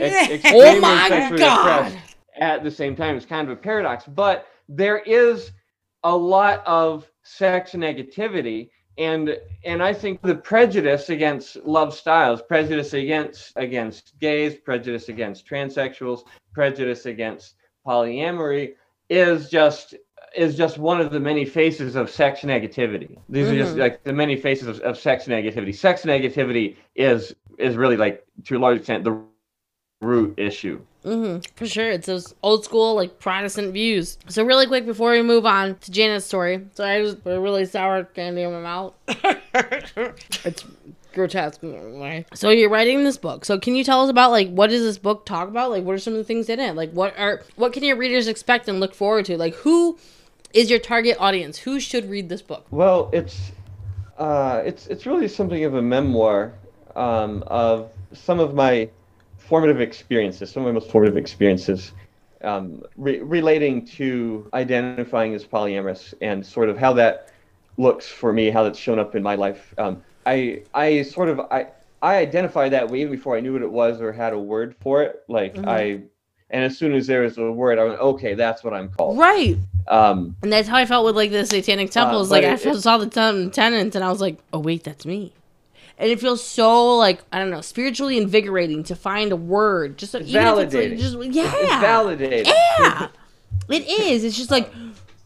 Ex- 0.00 0.28
Oh 0.50 0.74
extremely 0.74 0.80
my 0.80 1.32
God. 1.36 1.98
At 2.38 2.62
the 2.64 2.70
same 2.70 2.96
time, 2.96 3.16
it's 3.16 3.26
kind 3.26 3.48
of 3.48 3.58
a 3.58 3.60
paradox, 3.60 4.04
but 4.06 4.46
there 4.68 4.98
is 4.98 5.52
a 6.04 6.16
lot 6.16 6.62
of 6.66 7.10
sex 7.22 7.72
negativity, 7.72 8.70
and 8.96 9.36
and 9.64 9.82
I 9.82 9.92
think 9.92 10.22
the 10.22 10.34
prejudice 10.34 11.08
against 11.10 11.56
love 11.64 11.94
styles, 11.94 12.42
prejudice 12.42 12.92
against 12.94 13.52
against 13.56 14.18
gays, 14.20 14.56
prejudice 14.56 15.08
against 15.08 15.46
transsexuals, 15.46 16.22
prejudice 16.52 17.06
against 17.06 17.54
polyamory 17.86 18.74
is 19.08 19.48
just 19.48 19.94
is 20.36 20.56
just 20.56 20.78
one 20.78 21.00
of 21.00 21.10
the 21.10 21.20
many 21.20 21.44
faces 21.44 21.96
of 21.96 22.10
sex 22.10 22.40
negativity. 22.40 23.18
These 23.28 23.48
are 23.48 23.56
just 23.56 23.72
mm-hmm. 23.72 23.80
like 23.80 24.04
the 24.04 24.12
many 24.12 24.36
faces 24.36 24.68
of, 24.68 24.80
of 24.80 24.98
sex 24.98 25.26
negativity. 25.26 25.74
Sex 25.74 26.02
negativity 26.02 26.76
is 26.94 27.34
is 27.58 27.76
really 27.76 27.96
like 27.96 28.24
to 28.44 28.56
a 28.56 28.58
large 28.58 28.78
extent 28.78 29.04
the 29.04 29.22
root 30.00 30.38
issue. 30.38 30.80
For 31.02 31.66
sure, 31.66 31.90
it's 31.90 32.06
those 32.06 32.34
old 32.42 32.64
school 32.64 32.94
like 32.94 33.18
Protestant 33.18 33.72
views. 33.72 34.18
So 34.28 34.44
really 34.44 34.66
quick 34.66 34.84
before 34.84 35.12
we 35.12 35.22
move 35.22 35.46
on 35.46 35.76
to 35.76 35.90
Janet's 35.90 36.26
story, 36.26 36.66
so 36.74 36.84
I 36.84 37.02
just 37.02 37.22
put 37.24 37.34
a 37.34 37.40
really 37.40 37.64
sour 37.64 38.04
candy 38.04 38.42
in 38.42 38.52
my 38.52 38.60
mouth. 38.60 38.94
it's 40.44 40.64
grotesque. 41.14 41.64
anyway. 41.64 42.26
So 42.34 42.50
you're 42.50 42.68
writing 42.68 43.04
this 43.04 43.16
book. 43.16 43.44
So 43.44 43.58
can 43.58 43.74
you 43.74 43.84
tell 43.84 44.02
us 44.02 44.10
about 44.10 44.32
like 44.32 44.50
what 44.50 44.70
does 44.70 44.82
this 44.82 44.98
book 44.98 45.24
talk 45.24 45.48
about? 45.48 45.70
Like 45.70 45.84
what 45.84 45.94
are 45.94 45.98
some 45.98 46.12
of 46.12 46.18
the 46.18 46.24
things 46.24 46.48
in 46.48 46.60
it? 46.60 46.74
Like 46.74 46.92
what 46.92 47.18
are 47.18 47.42
what 47.56 47.72
can 47.72 47.84
your 47.84 47.96
readers 47.96 48.28
expect 48.28 48.68
and 48.68 48.80
look 48.80 48.94
forward 48.94 49.24
to? 49.26 49.38
Like 49.38 49.54
who 49.54 49.98
is 50.52 50.68
your 50.68 50.78
target 50.78 51.16
audience? 51.18 51.58
Who 51.58 51.80
should 51.80 52.10
read 52.10 52.28
this 52.28 52.42
book? 52.42 52.66
Well, 52.70 53.08
it's 53.12 53.52
uh, 54.18 54.62
it's 54.64 54.88
it's 54.88 55.06
really 55.06 55.28
something 55.28 55.64
of 55.64 55.74
a 55.74 55.82
memoir 55.82 56.52
um, 56.96 57.44
of 57.46 57.90
some 58.12 58.40
of 58.40 58.54
my 58.54 58.90
formative 59.48 59.80
experiences, 59.80 60.50
some 60.50 60.62
of 60.62 60.66
my 60.68 60.72
most 60.72 60.90
formative 60.90 61.16
experiences 61.16 61.92
um, 62.42 62.82
re- 62.96 63.20
relating 63.20 63.84
to 63.86 64.48
identifying 64.54 65.34
as 65.34 65.44
polyamorous 65.44 66.14
and 66.20 66.44
sort 66.46 66.68
of 66.68 66.76
how 66.78 66.92
that 66.92 67.32
looks 67.78 68.06
for 68.06 68.32
me, 68.32 68.50
how 68.50 68.62
that's 68.62 68.78
shown 68.78 68.98
up 68.98 69.14
in 69.16 69.22
my 69.22 69.34
life. 69.34 69.74
Um, 69.78 70.02
I 70.26 70.62
I 70.74 71.02
sort 71.02 71.28
of 71.28 71.40
I 71.40 71.68
I 72.02 72.16
identified 72.16 72.72
that 72.72 72.88
way 72.90 73.06
before 73.06 73.36
I 73.36 73.40
knew 73.40 73.54
what 73.54 73.62
it 73.62 73.70
was 73.70 74.00
or 74.00 74.12
had 74.12 74.32
a 74.32 74.38
word 74.38 74.76
for 74.80 75.02
it. 75.02 75.22
Like 75.28 75.54
Mm-hmm. 75.54 75.68
I, 75.68 75.80
and 76.50 76.64
as 76.64 76.78
soon 76.78 76.94
as 76.94 77.06
there 77.06 77.22
was 77.22 77.36
a 77.38 77.50
word, 77.52 77.78
I 77.78 77.84
went, 77.84 78.00
okay, 78.00 78.32
that's 78.34 78.64
what 78.64 78.72
I'm 78.72 78.88
called. 78.88 79.18
Right. 79.18 79.56
Um, 79.88 80.34
And 80.42 80.50
that's 80.52 80.66
how 80.68 80.76
I 80.76 80.86
felt 80.86 81.04
with 81.04 81.16
like 81.16 81.30
the 81.30 81.44
satanic 81.44 81.90
temples. 81.90 82.28
but 82.30 82.42
like 82.42 82.44
I 82.44 82.70
it- 82.70 82.80
saw 82.80 82.98
the 82.98 83.06
ten- 83.06 83.50
tenants 83.50 83.96
and 83.96 84.04
I 84.04 84.10
was 84.10 84.20
like, 84.20 84.38
oh 84.52 84.58
wait, 84.60 84.84
that's 84.84 85.04
me. 85.04 85.32
And 85.98 86.10
it 86.10 86.20
feels 86.20 86.42
so 86.44 86.96
like 86.96 87.22
I 87.32 87.38
don't 87.38 87.50
know, 87.50 87.60
spiritually 87.60 88.16
invigorating 88.16 88.84
to 88.84 88.94
find 88.94 89.32
a 89.32 89.36
word. 89.36 89.98
Just 89.98 90.14
it's 90.14 90.32
like 90.32 90.96
just 90.96 91.16
yeah, 91.34 91.52
It's 91.56 91.72
validating. 91.72 92.46
yeah, 92.46 93.08
it 93.68 93.88
is. 93.88 94.22
It's 94.22 94.36
just 94.36 94.50
like, 94.50 94.72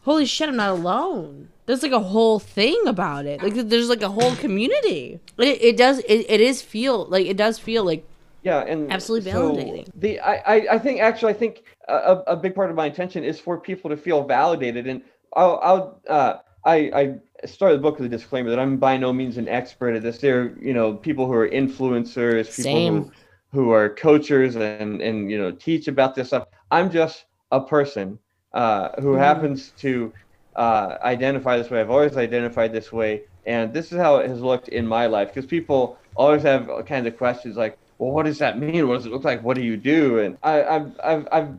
holy 0.03 0.25
shit, 0.25 0.49
I'm 0.49 0.55
not 0.55 0.71
alone. 0.71 1.49
There's 1.65 1.83
like 1.83 1.91
a 1.91 1.99
whole 1.99 2.39
thing 2.39 2.81
about 2.87 3.25
it. 3.25 3.41
Like 3.41 3.53
there's 3.53 3.87
like 3.87 4.01
a 4.01 4.09
whole 4.09 4.35
community. 4.35 5.19
It, 5.37 5.61
it 5.61 5.77
does. 5.77 5.99
It, 5.99 6.25
it 6.29 6.41
is 6.41 6.61
feel 6.61 7.05
like 7.05 7.27
it 7.27 7.37
does 7.37 7.59
feel 7.59 7.85
like 7.85 8.05
Yeah, 8.41 8.61
and 8.61 8.91
Absolutely 8.91 9.31
so 9.31 9.53
validating. 9.53 9.89
The 9.95 10.19
I, 10.19 10.73
I, 10.73 10.79
think 10.79 10.99
actually 10.99 11.33
I 11.33 11.37
think 11.37 11.63
a, 11.87 11.93
a 11.93 12.23
a 12.27 12.35
big 12.35 12.55
part 12.55 12.69
of 12.69 12.75
my 12.75 12.87
intention 12.87 13.23
is 13.23 13.39
for 13.39 13.59
people 13.59 13.89
to 13.91 13.97
feel 13.97 14.23
validated, 14.25 14.87
and 14.87 15.03
I'll, 15.33 15.59
I'll 15.63 16.01
uh, 16.09 16.33
I 16.65 16.75
I 16.75 17.15
started 17.45 17.77
the 17.77 17.81
book 17.81 17.97
with 17.97 18.05
a 18.05 18.09
disclaimer 18.09 18.49
that 18.49 18.59
I'm 18.59 18.77
by 18.77 18.97
no 18.97 19.13
means 19.13 19.37
an 19.37 19.47
expert 19.47 19.95
at 19.95 20.03
this. 20.03 20.19
There 20.19 20.41
are 20.41 20.57
you 20.61 20.73
know 20.73 20.93
people 20.93 21.25
who 21.25 21.33
are 21.33 21.49
influencers, 21.49 22.47
people 22.55 22.63
Same. 22.63 23.03
who 23.03 23.11
who 23.53 23.71
are 23.71 23.89
coaches 23.89 24.55
and 24.55 25.01
and 25.01 25.29
you 25.29 25.37
know 25.37 25.51
teach 25.51 25.87
about 25.87 26.15
this 26.15 26.27
stuff. 26.27 26.47
I'm 26.71 26.89
just 26.89 27.25
a 27.51 27.61
person 27.61 28.17
uh, 28.53 28.89
who 29.01 29.13
happens 29.13 29.71
to 29.77 30.11
uh, 30.55 30.97
identify 31.03 31.57
this 31.57 31.69
way. 31.69 31.79
I've 31.81 31.89
always 31.89 32.17
identified 32.17 32.73
this 32.73 32.91
way, 32.91 33.23
and 33.45 33.73
this 33.73 33.91
is 33.91 33.97
how 33.97 34.17
it 34.17 34.29
has 34.29 34.41
looked 34.41 34.69
in 34.69 34.87
my 34.87 35.05
life. 35.07 35.29
Because 35.29 35.45
people 35.45 35.97
always 36.15 36.43
have 36.43 36.69
kind 36.85 37.07
of 37.07 37.17
questions 37.17 37.57
like, 37.57 37.77
"Well, 37.97 38.11
what 38.11 38.25
does 38.25 38.39
that 38.39 38.59
mean? 38.59 38.87
What 38.87 38.95
does 38.95 39.05
it 39.05 39.11
look 39.11 39.23
like? 39.23 39.43
What 39.43 39.55
do 39.55 39.63
you 39.63 39.77
do?" 39.77 40.19
And 40.19 40.37
I, 40.43 40.63
I've, 40.63 40.99
I've, 41.03 41.27
I've, 41.31 41.49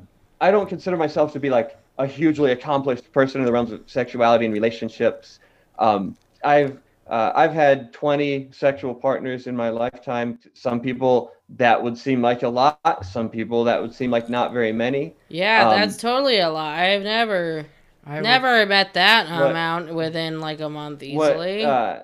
I 0.41 0.51
don't 0.51 0.69
consider 0.69 0.97
myself 0.97 1.33
to 1.33 1.41
be 1.41 1.51
like 1.51 1.79
a 1.99 2.07
hugely 2.07 2.53
accomplished 2.53 3.13
person 3.13 3.41
in 3.41 3.47
the 3.47 3.53
realms 3.53 3.73
of 3.73 3.83
sexuality 3.87 4.45
and 4.45 4.55
relationships. 4.55 5.39
Um, 5.79 6.17
I've 6.45 6.79
uh, 7.07 7.33
I've 7.35 7.53
had 7.53 7.93
20 7.93 8.49
sexual 8.53 8.95
partners 8.95 9.47
in 9.47 9.55
my 9.55 9.69
lifetime. 9.69 10.39
Some 10.55 10.81
people 10.81 11.33
that 11.51 11.83
would 11.83 11.99
seem 11.99 12.23
like 12.23 12.43
a 12.43 12.49
lot. 12.49 13.05
Some 13.05 13.29
people 13.29 13.63
that 13.65 13.81
would 13.81 13.93
seem 13.93 14.11
like 14.11 14.29
not 14.31 14.53
very 14.53 14.73
many. 14.73 15.15
yeah, 15.29 15.69
Um, 15.69 15.79
that's 15.79 15.97
totally 15.99 16.39
a 16.41 16.49
lot. 16.51 16.79
I've 16.79 17.03
never 17.03 17.67
I 18.07 18.21
never 18.21 18.65
met 18.67 18.95
that 18.95 19.29
What- 19.31 19.51
amount 19.51 19.95
within 19.95 20.41
like 20.41 20.61
a 20.61 20.69
month 20.69 21.03
What 21.13 21.33
easily. 21.33 21.65
uh, 21.65 22.01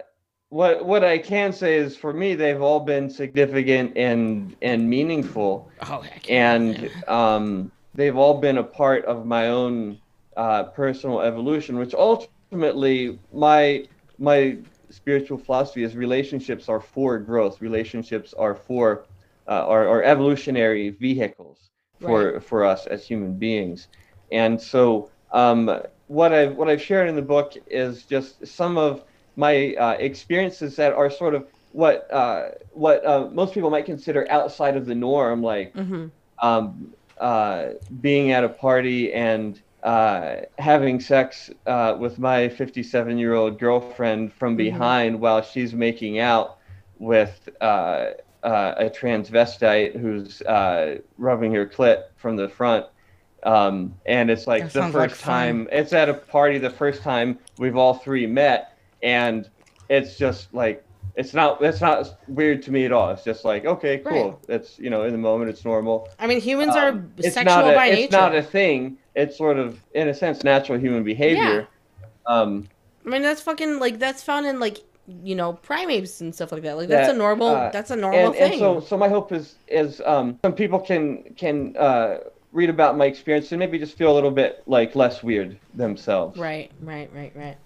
what 0.50 0.84
what 0.84 1.04
I 1.04 1.16
can 1.18 1.52
say 1.52 1.76
is 1.76 1.96
for 1.96 2.12
me 2.12 2.34
they've 2.34 2.60
all 2.60 2.80
been 2.80 3.08
significant 3.08 3.96
and 3.96 4.54
and 4.62 4.88
meaningful. 4.88 5.70
oh 5.88 6.00
heck 6.00 6.28
and 6.30 6.90
um, 7.08 7.70
they've 7.94 8.16
all 8.16 8.34
been 8.38 8.58
a 8.58 8.64
part 8.64 9.04
of 9.06 9.24
my 9.26 9.48
own 9.48 9.98
uh, 10.36 10.64
personal 10.64 11.20
evolution, 11.22 11.78
which 11.78 11.94
ultimately 11.94 12.34
my 12.50 13.14
my 13.32 13.86
spiritual 14.90 15.38
philosophy 15.38 15.82
is 15.82 15.96
relationships 15.96 16.68
are 16.68 16.80
for 16.80 17.18
growth. 17.18 17.60
Relationships 17.60 18.34
are 18.38 18.54
for 18.54 19.06
uh, 19.48 19.66
are, 19.66 19.86
are 19.88 20.02
evolutionary 20.02 20.90
vehicles 20.90 21.70
for 21.98 22.40
for 22.40 22.64
us 22.64 22.86
as 22.86 23.06
human 23.06 23.38
beings, 23.38 23.88
and 24.30 24.60
so 24.60 25.10
um, 25.32 25.70
what 26.06 26.32
I've 26.32 26.56
what 26.56 26.68
I've 26.68 26.82
shared 26.82 27.08
in 27.08 27.16
the 27.16 27.22
book 27.22 27.52
is 27.66 28.04
just 28.06 28.46
some 28.46 28.76
of 28.78 29.02
my 29.36 29.74
uh, 29.74 29.92
experiences 29.98 30.76
that 30.76 30.92
are 30.92 31.10
sort 31.10 31.34
of 31.34 31.46
what 31.70 32.06
uh, 32.12 32.48
what 32.72 33.04
uh, 33.06 33.28
most 33.32 33.54
people 33.54 33.70
might 33.70 33.86
consider 33.86 34.26
outside 34.30 34.76
of 34.76 34.86
the 34.86 34.94
norm, 34.94 35.42
like 35.42 35.74
Mhm. 35.74 36.10
um, 36.42 36.92
uh, 37.20 37.66
being 38.00 38.30
at 38.32 38.44
a 38.44 38.48
party 38.48 39.12
and 39.12 39.60
uh, 39.82 40.36
having 40.58 41.00
sex 41.00 41.50
uh, 41.66 41.96
with 41.98 42.18
my 42.18 42.48
57 42.48 43.18
year 43.18 43.34
old 43.34 43.58
girlfriend 43.58 44.32
from 44.32 44.56
behind 44.56 45.20
while 45.20 45.42
she's 45.42 45.72
making 45.72 46.18
out 46.18 46.58
with 46.98 47.48
uh, 47.60 48.10
uh, 48.42 48.74
a 48.76 48.90
transvestite 48.90 49.98
who's 49.98 50.42
uh, 50.42 50.98
rubbing 51.18 51.52
her 51.54 51.66
clit 51.66 52.04
from 52.16 52.36
the 52.36 52.48
front. 52.48 52.86
Um, 53.42 53.94
and 54.04 54.30
it's 54.30 54.46
like 54.46 54.64
That 54.64 54.72
the 54.72 54.80
sounds 54.80 54.94
like 54.94 55.10
first 55.10 55.22
time, 55.22 55.68
it's 55.72 55.92
at 55.94 56.08
a 56.08 56.14
party 56.14 56.58
the 56.58 56.70
first 56.70 57.02
time 57.02 57.38
we've 57.58 57.76
all 57.76 57.94
three 57.94 58.26
met. 58.26 58.76
And 59.02 59.48
it's 59.88 60.16
just 60.16 60.52
like, 60.52 60.84
it's 61.16 61.34
not, 61.34 61.60
that's 61.60 61.80
not 61.80 62.18
weird 62.28 62.62
to 62.62 62.70
me 62.70 62.84
at 62.84 62.92
all. 62.92 63.10
It's 63.10 63.24
just 63.24 63.44
like, 63.44 63.64
okay, 63.64 63.98
cool. 63.98 64.30
Right. 64.30 64.56
It's, 64.56 64.78
you 64.78 64.90
know, 64.90 65.04
in 65.04 65.12
the 65.12 65.18
moment, 65.18 65.50
it's 65.50 65.64
normal. 65.64 66.08
I 66.18 66.26
mean, 66.26 66.40
humans 66.40 66.76
Um, 66.76 67.12
are 67.18 67.22
sexual 67.30 67.68
a, 67.68 67.74
by 67.74 67.86
it's 67.86 67.94
nature. 67.96 68.04
It's 68.04 68.12
not 68.12 68.34
a 68.34 68.42
thing. 68.42 68.98
It's 69.14 69.36
sort 69.36 69.58
of, 69.58 69.80
in 69.94 70.08
a 70.08 70.14
sense, 70.14 70.44
natural 70.44 70.78
human 70.78 71.02
behavior. 71.02 71.68
Um, 72.26 72.68
I 73.04 73.08
mean, 73.08 73.22
that's 73.22 73.40
fucking 73.40 73.78
like 73.80 73.98
that's 73.98 74.22
found 74.22 74.46
in 74.46 74.60
like 74.60 74.78
you 75.24 75.34
know 75.34 75.54
primates 75.54 76.20
and 76.20 76.34
stuff 76.34 76.52
like 76.52 76.62
that. 76.62 76.76
Like 76.76 76.88
that's 76.88 77.08
that, 77.08 77.14
a 77.14 77.18
normal. 77.18 77.48
uh, 77.48 77.70
that's 77.70 77.90
a 77.90 77.96
normal 77.96 78.26
and, 78.26 78.34
thing. 78.34 78.52
and 78.52 78.60
so, 78.60 78.80
so 78.80 78.96
my 78.96 79.08
hope 79.08 79.32
is, 79.32 79.56
is 79.68 80.00
um, 80.04 80.38
some 80.42 80.52
people 80.52 80.78
can 80.78 81.34
can 81.36 81.76
uh, 81.76 82.18
read 82.52 82.70
about 82.70 82.96
my 82.96 83.06
experience 83.06 83.50
and 83.52 83.58
maybe 83.58 83.78
just 83.78 83.96
feel 83.96 84.12
a 84.12 84.14
little 84.14 84.30
bit 84.30 84.62
like 84.66 84.94
less 84.94 85.22
weird 85.22 85.58
themselves. 85.74 86.38
Right, 86.38 86.70
right, 86.80 87.10
right, 87.14 87.32
right. 87.34 87.56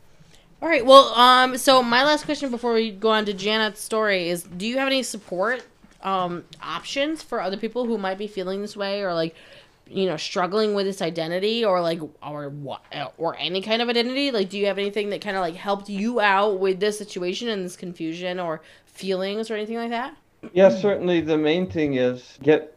All 0.65 0.71
right. 0.71 0.87
Well, 0.87 1.09
um, 1.09 1.59
so 1.59 1.83
my 1.83 2.05
last 2.05 2.25
question 2.25 2.51
before 2.51 2.73
we 2.73 2.91
go 2.91 3.11
on 3.11 3.27
to 3.27 3.35
Janet's 3.35 3.83
story 3.83 4.31
is: 4.31 4.45
Do 4.45 4.67
you 4.67 4.79
have 4.79 4.87
any 4.87 5.03
support 5.03 5.63
um 6.01 6.45
options 6.63 7.23
for 7.23 7.43
other 7.43 7.59
people 7.59 7.85
who 7.85 7.99
might 7.99 8.17
be 8.17 8.27
feeling 8.27 8.63
this 8.63 8.75
way, 8.75 9.03
or 9.03 9.13
like, 9.13 9.35
you 9.87 10.07
know, 10.07 10.17
struggling 10.17 10.73
with 10.73 10.87
this 10.87 11.03
identity, 11.03 11.67
or 11.67 11.83
like, 11.83 12.01
or 12.23 12.49
what, 12.49 12.81
or 13.19 13.37
any 13.39 13.61
kind 13.61 13.83
of 13.83 13.91
identity? 13.91 14.31
Like, 14.31 14.49
do 14.49 14.59
you 14.59 14.65
have 14.65 14.79
anything 14.79 15.11
that 15.11 15.21
kind 15.21 15.37
of 15.37 15.43
like 15.43 15.55
helped 15.55 15.91
you 15.91 16.19
out 16.19 16.59
with 16.59 16.81
this 16.81 16.97
situation 16.97 17.51
and 17.51 17.63
this 17.63 17.77
confusion, 17.77 18.41
or 18.41 18.63
feelings, 18.87 19.51
or 19.51 19.57
anything 19.57 19.77
like 19.77 19.91
that? 19.91 20.17
Yeah, 20.55 20.71
certainly. 20.71 21.21
The 21.21 21.37
main 21.37 21.71
thing 21.71 21.97
is 21.97 22.39
get 22.43 22.74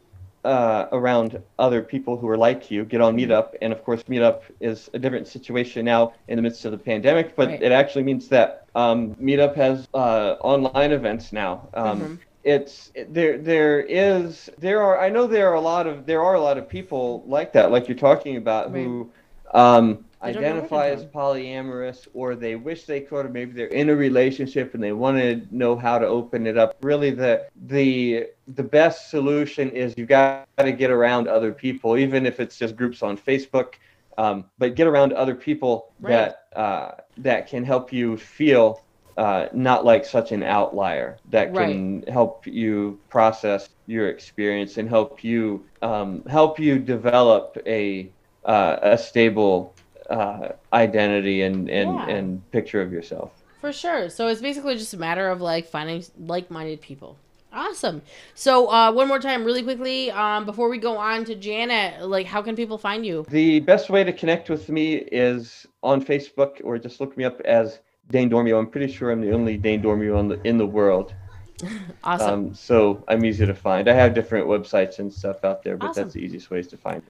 uh, 0.47 0.87
around 0.91 1.41
other 1.59 1.81
people 1.83 2.17
who 2.17 2.27
are 2.29 2.37
like 2.37 2.71
you. 2.71 2.85
Get 2.85 3.01
on 3.01 3.15
Meetup, 3.17 3.47
and 3.61 3.71
of 3.73 3.83
course, 3.83 4.03
Meetup 4.03 4.41
is 4.59 4.89
a 4.93 4.99
different 4.99 5.27
situation 5.27 5.85
now 5.85 6.13
in 6.27 6.35
the 6.37 6.41
midst 6.41 6.65
of 6.65 6.71
the 6.71 6.77
pandemic. 6.91 7.35
But 7.35 7.49
Right. 7.49 7.61
it 7.61 7.71
actually 7.71 8.03
means 8.03 8.29
that 8.29 8.65
um, 8.75 9.15
Meetup 9.27 9.55
has 9.55 9.87
uh, 9.93 10.35
online 10.41 10.91
events 10.91 11.33
now. 11.33 11.69
Um, 11.73 11.99
Mhm. 12.01 12.17
It's 12.43 12.91
there. 13.09 13.37
There 13.37 13.81
is. 13.81 14.49
There 14.57 14.81
are. 14.81 14.99
I 15.01 15.09
know 15.09 15.27
there 15.27 15.49
are 15.49 15.55
a 15.55 15.61
lot 15.73 15.85
of. 15.87 16.05
There 16.05 16.23
are 16.23 16.35
a 16.35 16.41
lot 16.41 16.57
of 16.57 16.69
people 16.69 17.23
like 17.27 17.51
that, 17.53 17.71
like 17.71 17.87
you're 17.89 17.97
talking 18.09 18.37
about, 18.37 18.71
who 18.71 19.11
um, 19.53 20.05
They 20.23 20.33
don't 20.33 20.47
know 20.47 20.55
where 20.55 20.69
to 20.69 20.77
identify 20.77 20.89
as 20.89 21.05
polyamorous, 21.05 22.07
or 22.13 22.35
they 22.35 22.55
wish 22.55 22.85
they 22.85 23.01
could, 23.01 23.25
or 23.25 23.29
maybe 23.29 23.53
they're 23.53 23.67
in 23.67 23.89
a 23.89 23.95
relationship 23.95 24.73
and 24.73 24.83
they 24.83 24.91
want 24.93 25.17
to 25.17 25.47
know 25.51 25.75
how 25.75 25.99
to 25.99 26.07
open 26.07 26.47
it 26.47 26.57
up. 26.57 26.73
Really, 26.81 27.11
the 27.11 27.45
the 27.55 28.25
the 28.47 28.63
best 28.63 29.09
solution 29.09 29.69
is 29.71 29.93
you 29.97 30.05
got 30.05 30.29
to 30.31 30.39
get 30.41 30.55
around 30.55 31.27
other 31.27 31.51
people, 31.53 31.97
even 31.97 32.25
if 32.25 32.39
it's 32.39 32.57
just 32.57 32.75
groups 32.75 32.77
on 32.77 32.87
Facebook. 32.91 33.47
Um, 33.95 34.27
but 34.43 34.57
get 34.57 34.67
around 34.67 34.97
other 35.13 35.35
people 35.35 35.83
Right. 35.99 36.09
that 36.09 36.35
uh, 36.55 36.91
that 37.17 37.47
can 37.47 37.63
help 37.63 37.91
you 37.93 38.17
feel 38.17 38.83
uh, 39.17 39.47
not 39.53 39.85
like 39.85 40.05
such 40.05 40.31
an 40.31 40.43
outlier. 40.43 41.19
That 41.29 41.55
can 41.55 42.03
help 42.07 42.45
you 42.47 43.01
process 43.09 43.69
your 43.87 44.09
experience 44.09 44.77
and 44.77 44.89
help 44.89 45.23
you 45.23 45.65
um, 45.81 46.23
help 46.27 46.59
you 46.59 46.79
develop 46.79 47.57
a 47.65 48.13
uh, 48.45 48.77
a 48.81 48.97
stable 48.97 49.76
uh, 50.09 50.49
identity 50.73 51.41
and 51.41 51.69
and, 51.69 51.95
Yeah. 51.95 52.09
and 52.09 52.51
picture 52.51 52.81
of 52.81 52.91
yourself. 52.91 53.31
For 53.61 53.71
sure. 53.73 54.09
So 54.09 54.27
it's 54.27 54.41
basically 54.41 54.75
just 54.77 54.93
a 54.93 54.97
matter 54.97 55.29
of 55.29 55.41
like 55.41 55.65
finding 55.67 56.03
like-minded 56.19 56.79
people. 56.81 57.17
Awesome. 57.51 58.01
So 58.35 58.67
uh, 58.69 58.91
one 58.91 59.07
more 59.07 59.19
time, 59.19 59.43
really 59.43 59.63
quickly, 59.63 60.11
um, 60.11 60.45
before 60.45 60.69
we 60.69 60.77
go 60.77 60.95
on 60.97 61.25
to 61.25 61.33
Janet, 61.35 62.07
like 62.07 62.27
how 62.27 62.41
can 62.41 62.55
people 62.55 62.77
find 62.77 63.05
you? 63.05 63.25
The 63.29 63.61
best 63.61 63.89
way 63.89 64.03
to 64.03 64.13
connect 64.13 64.49
with 64.49 64.69
me 64.69 64.95
is 64.95 65.65
on 65.81 66.03
Facebook 66.03 66.61
or 66.63 66.77
just 66.77 66.99
look 67.01 67.17
me 67.17 67.23
up 67.23 67.41
as 67.41 67.79
Dane 68.11 68.29
Dormio. 68.29 68.59
I'm 68.59 68.67
pretty 68.67 68.91
sure 68.93 69.11
I'm 69.11 69.21
the 69.21 69.31
only 69.31 69.57
Dane 69.57 69.81
Dormio 69.81 70.19
in 70.19 70.27
the, 70.27 70.41
in 70.43 70.57
the 70.57 70.67
world. 70.67 71.13
Awesome. 72.03 72.29
Um, 72.49 72.53
so 72.53 73.03
I'm 73.07 73.25
easy 73.25 73.45
to 73.47 73.55
find. 73.55 73.89
I 73.89 73.93
have 73.93 74.13
different 74.13 74.45
websites 74.47 74.99
and 74.99 75.11
stuff 75.11 75.43
out 75.43 75.63
there, 75.63 75.75
but 75.75 75.89
Awesome. 75.89 76.03
that's 76.03 76.13
the 76.13 76.19
easiest 76.21 76.51
ways 76.51 76.67
to 76.67 76.77
find. 76.77 77.01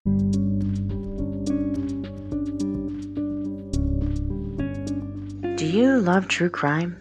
Do 5.57 5.65
you 5.65 5.99
love 5.99 6.27
true 6.27 6.51
crime? 6.51 6.95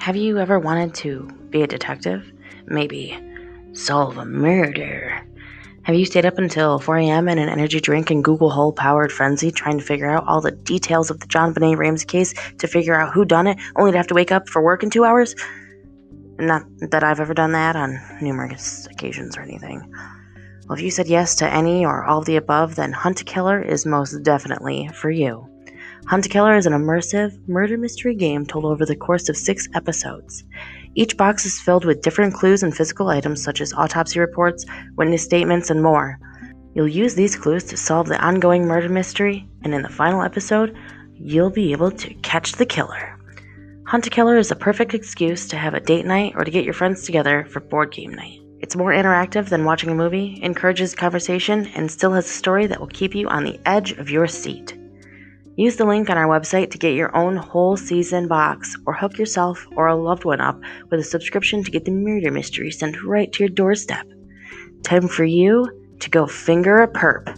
Have 0.00 0.16
you 0.16 0.38
ever 0.38 0.58
wanted 0.58 0.92
to 0.94 1.30
be 1.50 1.62
a 1.62 1.68
detective? 1.68 2.32
Maybe 2.66 3.16
solve 3.74 4.18
a 4.18 4.24
murder? 4.24 5.24
Have 5.84 5.94
you 5.94 6.04
stayed 6.04 6.26
up 6.26 6.36
until 6.36 6.80
4 6.80 6.96
a.m. 6.96 7.28
in 7.28 7.38
an 7.38 7.48
energy 7.48 7.78
drink 7.78 8.10
and 8.10 8.24
Google 8.24 8.50
hole 8.50 8.72
powered 8.72 9.12
frenzy 9.12 9.52
trying 9.52 9.78
to 9.78 9.84
figure 9.84 10.10
out 10.10 10.26
all 10.26 10.40
the 10.40 10.50
details 10.50 11.12
of 11.12 11.20
the 11.20 11.28
JonBenét 11.28 11.76
Ramsey 11.76 12.06
case 12.06 12.34
to 12.58 12.66
figure 12.66 13.00
out 13.00 13.14
who 13.14 13.24
done 13.24 13.46
it, 13.46 13.56
only 13.76 13.92
to 13.92 13.98
have 13.98 14.08
to 14.08 14.14
wake 14.14 14.32
up 14.32 14.48
for 14.48 14.60
work 14.60 14.82
in 14.82 14.90
two 14.90 15.04
hours? 15.04 15.36
Not 16.40 16.64
that 16.90 17.04
I've 17.04 17.20
ever 17.20 17.34
done 17.34 17.52
that 17.52 17.76
on 17.76 18.00
numerous 18.20 18.88
occasions 18.90 19.36
or 19.36 19.42
anything. 19.42 19.88
Well, 20.66 20.76
if 20.76 20.82
you 20.82 20.90
said 20.90 21.06
yes 21.06 21.36
to 21.36 21.48
any 21.48 21.86
or 21.86 22.04
all 22.04 22.18
of 22.18 22.24
the 22.24 22.34
above, 22.34 22.74
then 22.74 22.90
Hunt 22.90 23.20
a 23.20 23.24
Killer 23.24 23.62
is 23.62 23.86
most 23.86 24.24
definitely 24.24 24.90
for 24.92 25.08
you. 25.08 25.48
Hunt 26.08 26.24
a 26.24 26.28
Killer 26.28 26.56
is 26.56 26.66
an 26.66 26.72
immersive 26.72 27.36
murder 27.48 27.76
mystery 27.76 28.14
game 28.14 28.46
told 28.46 28.64
over 28.64 28.86
the 28.86 28.94
course 28.94 29.28
of 29.28 29.36
six 29.36 29.66
episodes. 29.74 30.44
Each 30.94 31.16
box 31.16 31.44
is 31.44 31.60
filled 31.60 31.84
with 31.84 32.00
different 32.00 32.32
clues 32.32 32.62
and 32.62 32.76
physical 32.76 33.08
items 33.08 33.42
such 33.42 33.60
as 33.60 33.72
autopsy 33.72 34.20
reports, 34.20 34.64
witness 34.96 35.24
statements, 35.24 35.68
and 35.68 35.82
more. 35.82 36.20
You'll 36.74 36.86
use 36.86 37.16
these 37.16 37.34
clues 37.34 37.64
to 37.64 37.76
solve 37.76 38.06
the 38.06 38.24
ongoing 38.24 38.66
murder 38.66 38.88
mystery, 38.88 39.48
and 39.64 39.74
in 39.74 39.82
the 39.82 39.88
final 39.88 40.22
episode, 40.22 40.76
you'll 41.12 41.50
be 41.50 41.72
able 41.72 41.90
to 41.90 42.14
catch 42.22 42.52
the 42.52 42.66
killer. 42.66 43.18
Hunt 43.88 44.06
a 44.06 44.10
Killer 44.10 44.38
is 44.38 44.52
a 44.52 44.56
perfect 44.56 44.94
excuse 44.94 45.48
to 45.48 45.56
have 45.56 45.74
a 45.74 45.80
date 45.80 46.06
night 46.06 46.34
or 46.36 46.44
to 46.44 46.52
get 46.52 46.64
your 46.64 46.74
friends 46.74 47.02
together 47.02 47.48
for 47.50 47.58
board 47.58 47.90
game 47.90 48.14
night. 48.14 48.38
It's 48.60 48.76
more 48.76 48.92
interactive 48.92 49.48
than 49.48 49.64
watching 49.64 49.90
a 49.90 49.94
movie, 49.94 50.38
encourages 50.40 50.94
conversation, 50.94 51.66
and 51.74 51.90
still 51.90 52.12
has 52.12 52.26
a 52.26 52.28
story 52.28 52.68
that 52.68 52.78
will 52.78 52.86
keep 52.86 53.12
you 53.12 53.26
on 53.26 53.42
the 53.42 53.58
edge 53.66 53.90
of 53.92 54.08
your 54.08 54.28
seat. 54.28 54.78
Use 55.58 55.76
the 55.76 55.86
link 55.86 56.10
on 56.10 56.18
our 56.18 56.28
website 56.28 56.70
to 56.70 56.78
get 56.78 56.94
your 56.94 57.16
own 57.16 57.34
whole 57.34 57.78
season 57.78 58.28
box, 58.28 58.76
or 58.84 58.92
hook 58.92 59.16
yourself 59.16 59.66
or 59.74 59.86
a 59.86 59.96
loved 59.96 60.26
one 60.26 60.40
up 60.40 60.60
with 60.90 61.00
a 61.00 61.04
subscription 61.04 61.64
to 61.64 61.70
get 61.70 61.86
the 61.86 61.90
murder 61.90 62.30
mystery 62.30 62.70
sent 62.70 63.02
right 63.02 63.32
to 63.32 63.44
your 63.44 63.48
doorstep. 63.48 64.06
Time 64.82 65.08
for 65.08 65.24
you 65.24 65.66
to 66.00 66.10
go 66.10 66.26
finger 66.26 66.82
a 66.82 66.88
perp. 66.88 67.34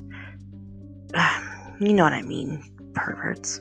You 1.81 1.93
know 1.93 2.03
what 2.03 2.13
I 2.13 2.23
mean, 2.23 2.61
perverts. 2.93 3.61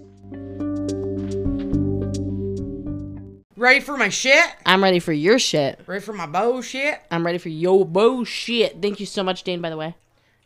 Ready 3.56 3.80
for 3.80 3.96
my 3.96 4.10
shit? 4.10 4.44
I'm 4.66 4.84
ready 4.84 4.98
for 4.98 5.14
your 5.14 5.38
shit. 5.38 5.80
Ready 5.86 6.04
for 6.04 6.14
my 6.14 6.26
bullshit? 6.26 7.00
I'm 7.12 7.24
ready 7.24 7.38
for 7.38 7.50
your 7.50 7.86
bullshit. 7.86 8.82
Thank 8.82 9.00
you 9.00 9.06
so 9.06 9.22
much, 9.22 9.44
Dane, 9.44 9.62
by 9.62 9.70
the 9.70 9.78
way. 9.78 9.96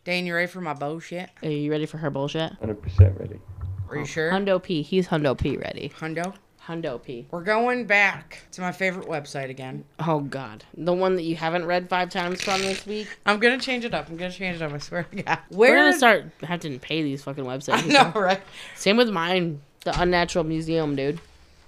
Dane, 0.03 0.26
you 0.26 0.36
ready 0.36 0.47
for 0.47 0.59
my 0.59 0.74
bullshit? 0.74 1.30
Are 1.41 1.49
you 1.49 1.72
ready 1.72 1.86
for 1.86 1.97
her 1.99 2.09
bullshit? 2.09 2.59
100% 2.59 3.18
ready. 3.18 3.39
Are 3.91 3.97
you 3.97 4.03
oh. 4.03 4.05
sure? 4.05 4.31
Hundo 4.31 4.61
P. 4.61 4.81
He's 4.81 5.09
Hundo 5.09 5.37
P 5.37 5.57
ready. 5.57 5.91
Hundo? 5.99 6.33
Hundo 6.65 7.01
P. 7.03 7.27
We're 7.29 7.43
going 7.43 7.85
back 7.85 8.43
to 8.51 8.61
my 8.61 8.71
favorite 8.71 9.07
website 9.07 9.49
again. 9.49 9.83
Oh, 9.99 10.21
God. 10.21 10.63
The 10.77 10.93
one 10.93 11.15
that 11.15 11.23
you 11.23 11.35
haven't 11.35 11.65
read 11.65 11.89
five 11.89 12.09
times 12.09 12.41
from 12.41 12.61
this 12.61 12.85
week? 12.85 13.07
I'm 13.25 13.39
gonna 13.39 13.59
change 13.59 13.83
it 13.83 13.93
up. 13.93 14.09
I'm 14.09 14.15
gonna 14.15 14.31
change 14.31 14.57
it 14.57 14.61
up. 14.61 14.71
I 14.71 14.77
swear 14.77 15.03
to 15.03 15.23
God. 15.23 15.39
We're 15.49 15.75
going 15.75 15.91
to 15.91 15.97
start 15.97 16.25
having 16.43 16.73
to 16.73 16.79
pay 16.79 17.03
these 17.03 17.21
fucking 17.23 17.43
websites. 17.43 17.83
I 17.83 17.87
know, 17.87 18.11
right? 18.19 18.41
Same 18.75 18.95
with 18.95 19.09
mine. 19.09 19.61
The 19.83 19.99
Unnatural 19.99 20.45
Museum, 20.45 20.95
dude. 20.95 21.19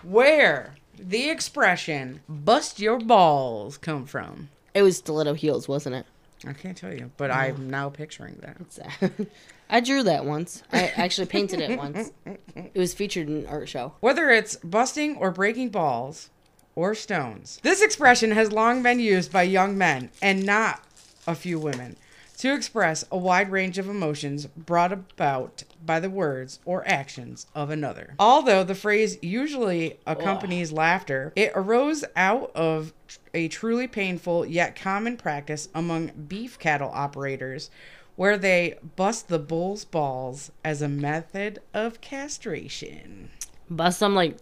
Where 0.03 0.75
the 0.97 1.29
expression 1.29 2.21
"bust 2.29 2.79
your 2.79 2.99
balls" 2.99 3.77
come 3.77 4.05
from? 4.05 4.49
It 4.73 4.83
was 4.83 4.97
Stiletto 4.97 5.33
Heels, 5.33 5.67
wasn't 5.67 5.95
it? 5.95 6.05
I 6.47 6.53
can't 6.53 6.77
tell 6.77 6.93
you, 6.93 7.11
but 7.17 7.31
I'm 7.31 7.69
now 7.69 7.89
picturing 7.89 8.39
that. 8.41 9.11
I 9.69 9.79
drew 9.79 10.03
that 10.03 10.25
once. 10.25 10.63
I 10.71 10.91
actually 10.95 11.27
painted 11.27 11.61
it 11.61 11.77
once. 11.77 12.11
It 12.55 12.75
was 12.75 12.93
featured 12.93 13.27
in 13.27 13.37
an 13.37 13.47
art 13.47 13.69
show. 13.69 13.93
Whether 13.99 14.29
it's 14.29 14.55
busting 14.57 15.17
or 15.17 15.31
breaking 15.31 15.69
balls 15.69 16.29
or 16.75 16.93
stones, 16.95 17.59
this 17.63 17.81
expression 17.81 18.31
has 18.31 18.51
long 18.51 18.83
been 18.83 18.99
used 18.99 19.31
by 19.31 19.43
young 19.43 19.77
men 19.77 20.09
and 20.21 20.45
not 20.45 20.83
a 21.25 21.35
few 21.35 21.59
women 21.59 21.95
to 22.37 22.53
express 22.53 23.05
a 23.11 23.17
wide 23.17 23.51
range 23.51 23.77
of 23.77 23.87
emotions 23.87 24.47
brought 24.47 24.91
about 24.91 25.63
by 25.85 25.99
the 25.99 26.09
words 26.09 26.59
or 26.65 26.85
actions 26.87 27.47
of 27.55 27.69
another. 27.69 28.15
Although 28.19 28.63
the 28.63 28.75
phrase 28.75 29.17
usually 29.21 29.97
accompanies 30.05 30.71
laughter, 30.71 31.31
it 31.35 31.51
arose 31.55 32.03
out 32.15 32.51
of 32.55 32.91
a 33.33 33.47
truly 33.47 33.87
painful 33.87 34.45
yet 34.45 34.75
common 34.75 35.15
practice 35.15 35.69
among 35.73 36.07
beef 36.27 36.59
cattle 36.59 36.91
operators 36.93 37.69
where 38.15 38.37
they 38.37 38.77
bust 38.95 39.27
the 39.27 39.39
bull's 39.39 39.85
balls 39.85 40.51
as 40.63 40.81
a 40.81 40.87
method 40.87 41.59
of 41.73 42.01
castration. 42.01 43.29
Bust 43.69 43.99
them 43.99 44.13
like, 44.13 44.37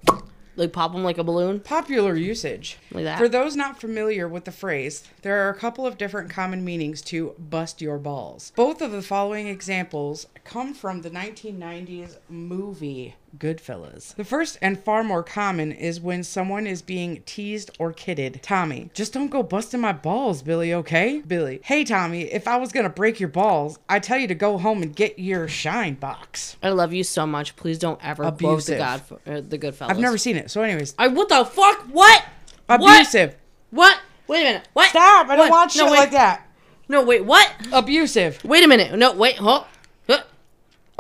like 0.56 0.74
pop 0.74 0.92
them 0.92 1.04
like 1.04 1.18
a 1.18 1.24
balloon. 1.24 1.60
Popular 1.60 2.16
usage. 2.16 2.78
Like 2.92 3.06
that. 3.06 3.18
For 3.18 3.30
those 3.30 3.56
not 3.56 3.80
familiar 3.80 4.28
with 4.28 4.46
the 4.46 4.52
phrase, 4.52 5.04
there 5.22 5.46
are 5.46 5.50
a 5.50 5.58
couple 5.58 5.86
of 5.86 5.98
different 5.98 6.30
common 6.30 6.66
meanings 6.66 7.02
to 7.04 7.36
bust 7.38 7.82
your 7.82 7.98
balls. 7.98 8.52
Both 8.56 8.82
of 8.82 8.92
the 8.92 9.02
following 9.02 9.48
examples 9.48 10.28
come 10.44 10.74
from 10.74 11.02
the 11.02 11.12
1990s 11.12 12.18
movie 12.30 13.16
Goodfellas. 13.38 14.16
The 14.16 14.24
first 14.26 14.58
and 14.62 14.78
far 14.80 15.04
more 15.04 15.24
common 15.24 15.72
is 15.72 16.02
when 16.02 16.24
someone 16.24 16.68
is 16.68 16.82
being 16.82 17.24
teased 17.26 17.72
or 17.80 17.94
kidded. 17.94 18.42
Tommy, 18.44 18.90
just 18.94 19.14
don't 19.14 19.30
go 19.30 19.42
busting 19.42 19.80
my 19.80 19.94
balls, 19.94 20.42
Billy, 20.42 20.74
okay? 20.74 21.22
Billy, 21.26 21.62
hey 21.64 21.84
Tommy, 21.84 22.24
if 22.24 22.48
I 22.48 22.58
was 22.58 22.72
gonna 22.72 22.90
break 22.90 23.20
your 23.20 23.30
balls, 23.30 23.80
I'd 23.88 24.04
tell 24.04 24.18
you 24.18 24.28
to 24.28 24.36
go 24.36 24.58
home 24.58 24.82
and 24.84 24.96
get 24.96 25.18
your 25.18 25.48
shine 25.48 25.94
box. 25.96 26.58
I 26.62 26.70
love 26.70 26.94
you 26.94 27.04
so 27.04 27.26
much. 27.26 27.56
Please 27.56 27.80
don't 27.80 28.04
ever 28.06 28.24
quote 28.24 28.38
the 28.40 28.48
Abusive. 28.48 28.78
God, 28.78 29.02
uh, 29.26 29.42
the 29.48 29.58
Goodfellas. 29.58 29.90
I've 29.90 30.00
never 30.00 30.18
seen 30.18 30.36
it, 30.36 30.52
so 30.52 30.62
anyways. 30.62 30.94
I 31.00 31.08
what 31.08 31.30
the 31.30 31.46
fuck? 31.46 31.84
What? 31.92 32.26
Abusive. 32.68 33.36
What? 33.70 33.98
Wait 34.28 34.42
a 34.42 34.44
minute. 34.44 34.68
What? 34.74 34.90
Stop! 34.90 35.28
I 35.30 35.36
don't 35.36 35.50
What? 35.50 35.52
watch 35.52 35.76
No, 35.78 35.84
shit 35.86 35.92
wait. 35.92 35.98
like 35.98 36.12
that. 36.12 36.48
No, 36.88 37.04
wait. 37.04 37.24
What? 37.24 37.50
Abusive. 37.72 38.44
Wait 38.44 38.64
a 38.64 38.68
minute. 38.68 38.98
No, 38.98 39.14
wait. 39.14 39.38
Huh? 39.38 39.64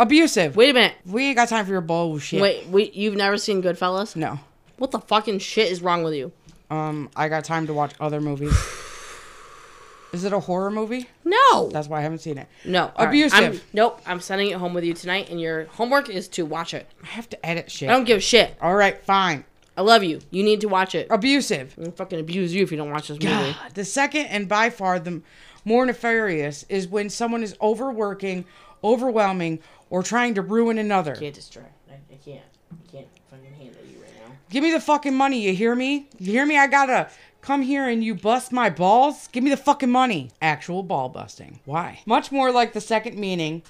Abusive. 0.01 0.55
Wait 0.55 0.71
a 0.71 0.73
minute. 0.73 0.95
We 1.05 1.25
ain't 1.27 1.35
got 1.37 1.47
time 1.47 1.65
for 1.65 1.71
your 1.71 1.81
bullshit. 1.81 2.41
Wait. 2.41 2.67
Wait. 2.67 2.93
You've 2.95 3.15
never 3.15 3.37
seen 3.37 3.61
Goodfellas? 3.61 4.15
No. 4.15 4.39
What 4.77 4.91
the 4.91 4.99
fucking 4.99 5.39
shit 5.39 5.71
is 5.71 5.81
wrong 5.81 6.03
with 6.03 6.15
you? 6.15 6.31
Um, 6.71 7.09
I 7.15 7.29
got 7.29 7.43
time 7.45 7.67
to 7.67 7.73
watch 7.73 7.93
other 7.99 8.19
movies. 8.19 8.53
Is 10.13 10.25
it 10.25 10.33
a 10.33 10.39
horror 10.39 10.71
movie? 10.71 11.07
No. 11.23 11.69
That's 11.69 11.87
why 11.87 11.99
I 11.99 12.01
haven't 12.01 12.17
seen 12.19 12.37
it. 12.37 12.47
no. 12.65 12.91
all 12.97 13.05
right. 13.05 13.09
Abusive. 13.09 13.39
I'm- 13.39 13.61
nope. 13.73 14.01
I'm 14.05 14.19
sending 14.19 14.49
it 14.49 14.57
home 14.57 14.73
with 14.73 14.83
you 14.83 14.93
tonight, 14.93 15.29
and 15.29 15.39
your 15.39 15.65
homework 15.65 16.09
is 16.09 16.27
to 16.29 16.45
watch 16.45 16.73
it. 16.73 16.85
I 17.03 17.07
have 17.07 17.29
to 17.29 17.45
edit 17.45 17.71
shit. 17.71 17.89
I 17.89 17.93
don't 17.93 18.03
give 18.03 18.17
a 18.17 18.21
shit. 18.21 18.55
All 18.61 18.75
right, 18.75 19.01
fine. 19.05 19.45
I 19.77 19.83
love 19.83 20.03
you. 20.03 20.19
You 20.31 20.43
need 20.43 20.61
to 20.61 20.67
watch 20.67 20.95
it. 20.95 21.07
Abusive. 21.09 21.75
I'm 21.77 21.83
gonna 21.83 21.95
fucking 21.95 22.19
abuse 22.19 22.53
you 22.53 22.61
if 22.63 22.71
you 22.71 22.77
don't 22.77 22.91
watch 22.91 23.07
this 23.07 23.19
movie. 23.19 23.53
God. 23.53 23.55
The 23.73 23.85
second 23.85 24.25
and 24.25 24.49
by 24.49 24.69
far 24.69 24.99
the 24.99 25.21
more 25.63 25.85
nefarious 25.85 26.65
is 26.67 26.87
when 26.89 27.09
someone 27.09 27.41
is 27.41 27.55
overworking, 27.61 28.43
overwhelming, 28.83 29.59
or 29.91 30.01
trying 30.01 30.33
to 30.33 30.41
ruin 30.41 30.79
another. 30.79 31.11
I 31.11 31.19
can't 31.19 31.35
distract. 31.35 31.77
I, 31.87 31.93
I 32.11 32.17
can't. 32.17 32.41
I 32.71 32.91
can't 32.91 33.07
fucking 33.29 33.53
handle 33.53 33.83
you 33.85 34.01
right 34.01 34.13
now. 34.27 34.33
Give 34.49 34.63
me 34.63 34.71
the 34.71 34.79
fucking 34.79 35.13
money, 35.13 35.41
you 35.41 35.53
hear 35.53 35.75
me? 35.75 36.07
You 36.17 36.31
hear 36.31 36.45
me? 36.47 36.57
I 36.57 36.65
gotta 36.65 37.09
come 37.41 37.61
here 37.61 37.87
and 37.87 38.03
you 38.03 38.15
bust 38.15 38.51
my 38.51 38.69
balls? 38.69 39.27
Give 39.27 39.43
me 39.43 39.49
the 39.51 39.57
fucking 39.57 39.91
money. 39.91 40.31
Actual 40.41 40.81
ball 40.81 41.09
busting. 41.09 41.59
Why? 41.65 41.99
Much 42.05 42.31
more 42.31 42.51
like 42.51 42.73
the 42.73 42.81
second 42.81 43.17
meaning 43.17 43.61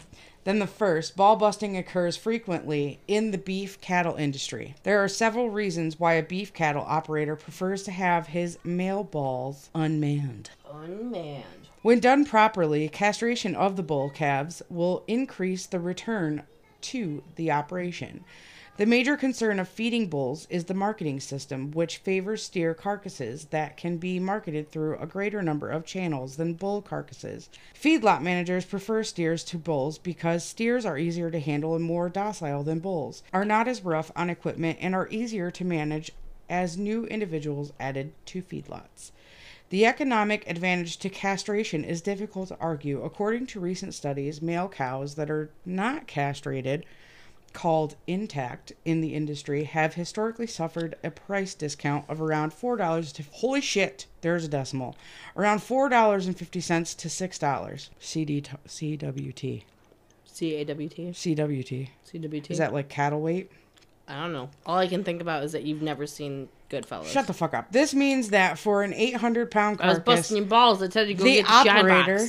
than 0.43 0.59
the 0.59 0.67
first, 0.67 1.15
ball 1.15 1.35
busting 1.35 1.77
occurs 1.77 2.17
frequently 2.17 2.99
in 3.07 3.31
the 3.31 3.37
beef 3.37 3.79
cattle 3.81 4.15
industry. 4.15 4.75
There 4.83 5.03
are 5.03 5.07
several 5.07 5.49
reasons 5.49 5.99
why 5.99 6.13
a 6.13 6.23
beef 6.23 6.53
cattle 6.53 6.85
operator 6.87 7.35
prefers 7.35 7.83
to 7.83 7.91
have 7.91 8.27
his 8.27 8.57
male 8.63 9.03
balls 9.03 9.69
unmanned. 9.75 10.49
Unmanned. 10.71 11.69
When 11.83 11.99
done 11.99 12.25
properly, 12.25 12.87
castration 12.89 13.55
of 13.55 13.75
the 13.75 13.81
bull 13.81 14.11
calves 14.11 14.61
will 14.69 15.03
increase 15.07 15.65
the 15.65 15.79
return 15.79 16.43
to 16.81 17.23
the 17.37 17.49
operation. 17.49 18.23
The 18.77 18.85
major 18.85 19.17
concern 19.17 19.59
of 19.59 19.67
feeding 19.67 20.07
bulls 20.07 20.45
is 20.51 20.65
the 20.65 20.75
marketing 20.75 21.21
system, 21.21 21.71
which 21.71 21.97
favors 21.97 22.43
steer 22.43 22.75
carcasses 22.75 23.45
that 23.45 23.77
can 23.77 23.97
be 23.97 24.19
marketed 24.19 24.69
through 24.69 24.97
a 24.97 25.07
greater 25.07 25.41
number 25.41 25.71
of 25.71 25.83
channels 25.83 26.35
than 26.35 26.53
bull 26.53 26.83
carcasses. 26.83 27.49
Feedlot 27.73 28.21
managers 28.21 28.63
prefer 28.63 29.01
steers 29.01 29.43
to 29.45 29.57
bulls 29.57 29.97
because 29.97 30.45
steers 30.45 30.85
are 30.85 30.99
easier 30.99 31.31
to 31.31 31.39
handle 31.39 31.75
and 31.75 31.83
more 31.83 32.09
docile 32.09 32.61
than 32.61 32.77
bulls, 32.77 33.23
are 33.33 33.43
not 33.43 33.67
as 33.67 33.83
rough 33.83 34.11
on 34.15 34.29
equipment, 34.29 34.77
and 34.81 34.93
are 34.93 35.09
easier 35.09 35.49
to 35.49 35.65
manage 35.65 36.11
as 36.47 36.77
new 36.77 37.07
individuals 37.07 37.73
added 37.79 38.13
to 38.27 38.43
feedlots. 38.43 39.09
The 39.71 39.85
economic 39.85 40.43
advantage 40.49 40.97
to 40.97 41.09
castration 41.09 41.85
is 41.85 42.01
difficult 42.01 42.49
to 42.49 42.57
argue. 42.59 43.01
According 43.03 43.45
to 43.47 43.61
recent 43.61 43.93
studies, 43.93 44.41
male 44.41 44.67
cows 44.67 45.15
that 45.15 45.31
are 45.31 45.49
not 45.65 46.07
castrated, 46.07 46.85
called 47.53 47.95
intact 48.05 48.73
in 48.83 48.99
the 48.99 49.15
industry, 49.15 49.63
have 49.63 49.93
historically 49.93 50.47
suffered 50.47 50.97
a 51.05 51.09
price 51.09 51.53
discount 51.53 52.03
of 52.09 52.21
around 52.21 52.51
$4 52.51 53.13
to 53.13 53.23
holy 53.31 53.61
shit, 53.61 54.07
there's 54.19 54.43
a 54.43 54.49
decimal. 54.49 54.97
Around 55.37 55.59
$4.50 55.59 56.97
to 56.97 57.07
$6. 57.07 57.89
CD 57.97 58.41
t- 58.41 58.51
CWT. 58.67 59.63
C 60.25 60.55
A 60.55 60.65
W 60.65 60.89
T. 60.89 61.11
CWT. 61.11 61.89
C 62.03 62.19
W 62.19 62.41
T. 62.41 62.51
Is 62.51 62.57
that 62.57 62.73
like 62.73 62.89
cattle 62.89 63.21
weight? 63.21 63.49
I 64.05 64.21
don't 64.21 64.33
know. 64.33 64.49
All 64.65 64.77
I 64.77 64.87
can 64.87 65.05
think 65.05 65.21
about 65.21 65.45
is 65.45 65.53
that 65.53 65.63
you've 65.63 65.81
never 65.81 66.05
seen 66.05 66.49
Goodfellas. 66.71 67.05
Shut 67.07 67.27
the 67.27 67.33
fuck 67.33 67.53
up. 67.53 67.71
This 67.71 67.93
means 67.93 68.29
that 68.29 68.57
for 68.57 68.81
an 68.81 68.93
800 68.93 69.51
pound 69.51 69.79
carcass, 69.79 69.95
I 69.95 69.97
was 69.97 70.03
busting 70.05 70.37
your 70.37 70.45
balls. 70.45 70.81
I 70.81 70.85
you 71.01 71.15
go 71.15 71.23
the 71.23 71.35
get 71.35 71.45
the 71.45 71.51
operator, 71.51 72.27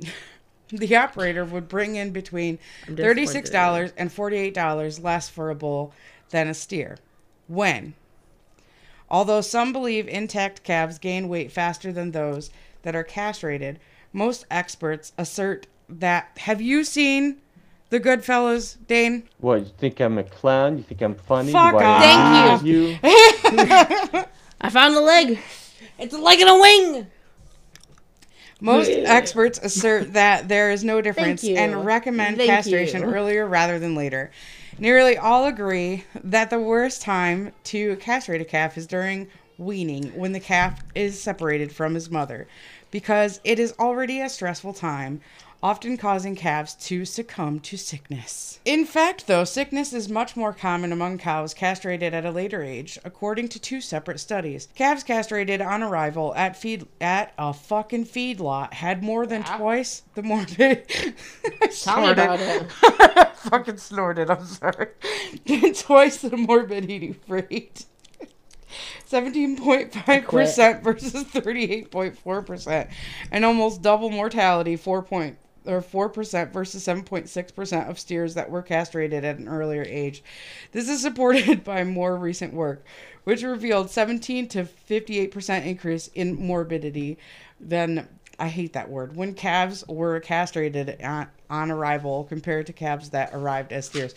the 0.68 0.96
operator 0.96 1.44
would 1.44 1.68
bring 1.68 1.96
in 1.96 2.12
between 2.12 2.58
$36 2.86 3.92
and 3.96 4.12
forty-eight 4.12 4.54
dollars 4.54 5.00
less 5.00 5.28
for 5.28 5.50
a 5.50 5.54
bull 5.54 5.92
than 6.30 6.46
a 6.46 6.54
steer. 6.54 6.96
When, 7.48 7.94
although 9.10 9.40
some 9.40 9.72
believe 9.72 10.06
intact 10.08 10.62
calves 10.62 10.98
gain 10.98 11.28
weight 11.28 11.50
faster 11.50 11.92
than 11.92 12.12
those 12.12 12.50
that 12.82 12.94
are 12.94 13.04
castrated, 13.04 13.80
most 14.12 14.46
experts 14.50 15.12
assert 15.18 15.66
that. 15.88 16.30
Have 16.38 16.62
you 16.62 16.84
seen 16.84 17.38
the 17.92 18.00
Goodfellas, 18.00 18.78
Dane? 18.86 19.28
What, 19.38 19.60
you 19.60 19.70
think 19.76 20.00
I'm 20.00 20.16
a 20.16 20.24
clown? 20.24 20.78
You 20.78 20.82
think 20.82 21.02
I'm 21.02 21.14
funny? 21.14 21.52
Fuck 21.52 21.72
Do 21.72 21.84
off. 21.84 22.02
Thank 22.02 22.60
amuse 22.62 22.64
you. 22.64 22.98
I 24.62 24.70
found 24.70 24.94
a 24.94 25.00
leg. 25.00 25.38
It's 25.98 26.14
a 26.14 26.18
leg 26.18 26.40
and 26.40 26.48
a 26.48 26.58
wing. 26.58 27.06
Most 28.62 28.88
experts 28.88 29.58
assert 29.62 30.14
that 30.14 30.48
there 30.48 30.70
is 30.70 30.82
no 30.82 31.02
difference 31.02 31.44
and 31.44 31.84
recommend 31.84 32.38
Thank 32.38 32.48
castration 32.48 33.02
you. 33.02 33.08
earlier 33.08 33.46
rather 33.46 33.78
than 33.78 33.94
later. 33.94 34.30
Nearly 34.78 35.18
all 35.18 35.44
agree 35.44 36.04
that 36.24 36.48
the 36.48 36.60
worst 36.60 37.02
time 37.02 37.52
to 37.64 37.96
castrate 37.96 38.40
a 38.40 38.46
calf 38.46 38.78
is 38.78 38.86
during 38.86 39.28
weaning 39.58 40.04
when 40.16 40.32
the 40.32 40.40
calf 40.40 40.82
is 40.94 41.20
separated 41.20 41.70
from 41.70 41.92
his 41.94 42.08
mother 42.08 42.48
because 42.90 43.40
it 43.44 43.58
is 43.58 43.74
already 43.78 44.20
a 44.20 44.30
stressful 44.30 44.72
time, 44.72 45.20
often 45.62 45.96
causing 45.96 46.34
calves 46.34 46.74
to 46.74 47.04
succumb 47.04 47.60
to 47.60 47.76
sickness. 47.76 48.58
In 48.64 48.84
fact, 48.84 49.26
though, 49.26 49.44
sickness 49.44 49.92
is 49.92 50.08
much 50.08 50.36
more 50.36 50.52
common 50.52 50.92
among 50.92 51.18
cows 51.18 51.54
castrated 51.54 52.12
at 52.12 52.24
a 52.24 52.30
later 52.30 52.62
age, 52.62 52.98
according 53.04 53.48
to 53.50 53.60
two 53.60 53.80
separate 53.80 54.18
studies. 54.18 54.68
Calves 54.74 55.04
castrated 55.04 55.60
on 55.60 55.82
arrival 55.82 56.34
at 56.34 56.56
feed 56.56 56.86
at 57.00 57.32
a 57.38 57.52
fucking 57.52 58.06
feedlot 58.06 58.72
had 58.74 59.02
more 59.02 59.26
than 59.26 59.44
twice 59.44 60.02
the 60.14 60.22
morbid. 60.22 60.88
Tell 61.82 62.00
me 62.00 62.10
about 62.10 62.40
it. 62.40 62.70
fucking 63.36 63.76
snorted. 63.76 64.30
I'm 64.30 64.44
sorry. 64.44 64.88
twice 65.76 66.22
the 66.22 66.36
morbidity 66.36 67.20
rate. 67.28 67.86
17.5% 69.08 70.82
versus 70.82 71.24
38.4% 71.24 72.90
and 73.30 73.44
almost 73.44 73.82
double 73.82 74.08
mortality 74.08 74.76
4 74.76 75.02
point 75.02 75.36
or 75.66 75.80
4% 75.80 76.52
versus 76.52 76.86
7.6% 76.86 77.88
of 77.88 77.98
steers 77.98 78.34
that 78.34 78.50
were 78.50 78.62
castrated 78.62 79.24
at 79.24 79.38
an 79.38 79.48
earlier 79.48 79.84
age. 79.86 80.22
This 80.72 80.88
is 80.88 81.02
supported 81.02 81.64
by 81.64 81.84
more 81.84 82.16
recent 82.16 82.52
work 82.52 82.84
which 83.24 83.42
revealed 83.42 83.90
17 83.90 84.48
to 84.48 84.64
58% 84.64 85.66
increase 85.66 86.08
in 86.08 86.34
morbidity 86.34 87.18
than 87.60 88.08
I 88.38 88.48
hate 88.48 88.72
that 88.72 88.90
word. 88.90 89.14
When 89.14 89.34
calves 89.34 89.86
were 89.86 90.18
castrated 90.18 91.00
on, 91.02 91.28
on 91.48 91.70
arrival 91.70 92.24
compared 92.24 92.66
to 92.66 92.72
calves 92.72 93.10
that 93.10 93.30
arrived 93.32 93.72
as 93.72 93.86
steers. 93.86 94.14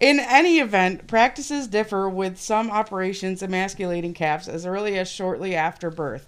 In 0.00 0.18
any 0.20 0.60
event, 0.60 1.06
practices 1.06 1.66
differ 1.66 2.08
with 2.08 2.38
some 2.38 2.70
operations 2.70 3.42
emasculating 3.42 4.14
calves 4.14 4.48
as 4.48 4.64
early 4.64 4.98
as 4.98 5.10
shortly 5.10 5.54
after 5.54 5.90
birth, 5.90 6.26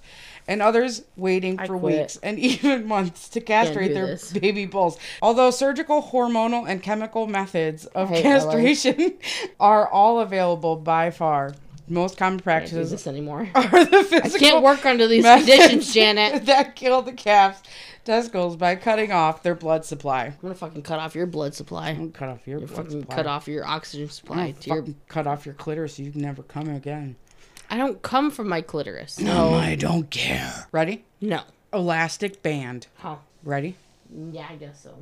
and 0.48 0.60
others 0.62 1.02
waiting 1.16 1.60
I 1.60 1.66
for 1.66 1.78
quit. 1.78 2.00
weeks 2.00 2.18
and 2.22 2.38
even 2.40 2.86
months 2.86 3.28
to 3.28 3.40
castrate 3.40 3.94
their 3.94 4.06
this. 4.06 4.32
baby 4.32 4.66
bulls. 4.66 4.98
Although 5.22 5.50
surgical, 5.52 6.02
hormonal, 6.02 6.68
and 6.68 6.82
chemical 6.82 7.28
methods 7.28 7.86
of 7.86 8.08
castration 8.08 9.18
are 9.60 9.86
all 9.86 10.18
available 10.20 10.74
by 10.76 11.10
far, 11.10 11.54
most 11.86 12.16
common 12.18 12.40
practices 12.40 12.90
this 12.90 13.06
anymore. 13.06 13.48
are 13.54 13.84
the 13.84 14.04
physical 14.04 14.34
I 14.34 14.38
can't 14.50 14.64
work 14.64 14.84
under 14.84 15.06
these 15.06 15.24
conditions, 15.24 15.92
Janet. 15.94 16.46
that 16.46 16.74
kill 16.74 17.02
the 17.02 17.12
calf's 17.12 17.62
testicles 18.04 18.56
by 18.56 18.74
cutting 18.74 19.12
off 19.12 19.42
their 19.42 19.54
blood 19.54 19.84
supply. 19.84 20.24
I'm 20.26 20.34
gonna 20.40 20.54
fucking 20.54 20.82
cut 20.82 20.98
off 20.98 21.14
your 21.14 21.26
blood 21.26 21.54
supply. 21.54 21.92
Don't 21.94 22.12
cut 22.12 22.28
off 22.30 22.46
your 22.46 22.66
fucking 22.66 23.02
supply. 23.02 23.16
cut 23.16 23.26
off 23.26 23.46
your 23.48 23.66
oxygen 23.66 24.04
I'm 24.06 24.10
supply 24.10 24.50
gonna 24.52 24.82
your. 24.86 24.94
cut 25.08 25.26
off 25.26 25.44
your 25.44 25.54
clitoris 25.54 25.96
so 25.96 26.02
you 26.02 26.10
can 26.10 26.22
never 26.22 26.42
come 26.42 26.68
again. 26.68 27.16
I 27.70 27.76
don't 27.76 28.00
come 28.02 28.30
from 28.30 28.48
my 28.48 28.60
clitoris. 28.62 29.18
No, 29.20 29.54
I 29.54 29.74
don't 29.74 30.10
care. 30.10 30.66
Ready? 30.72 31.04
No. 31.20 31.42
Elastic 31.72 32.42
band. 32.42 32.86
Huh. 32.96 33.16
Ready? 33.42 33.76
Yeah, 34.32 34.46
I 34.50 34.56
guess 34.56 34.82
so. 34.82 34.94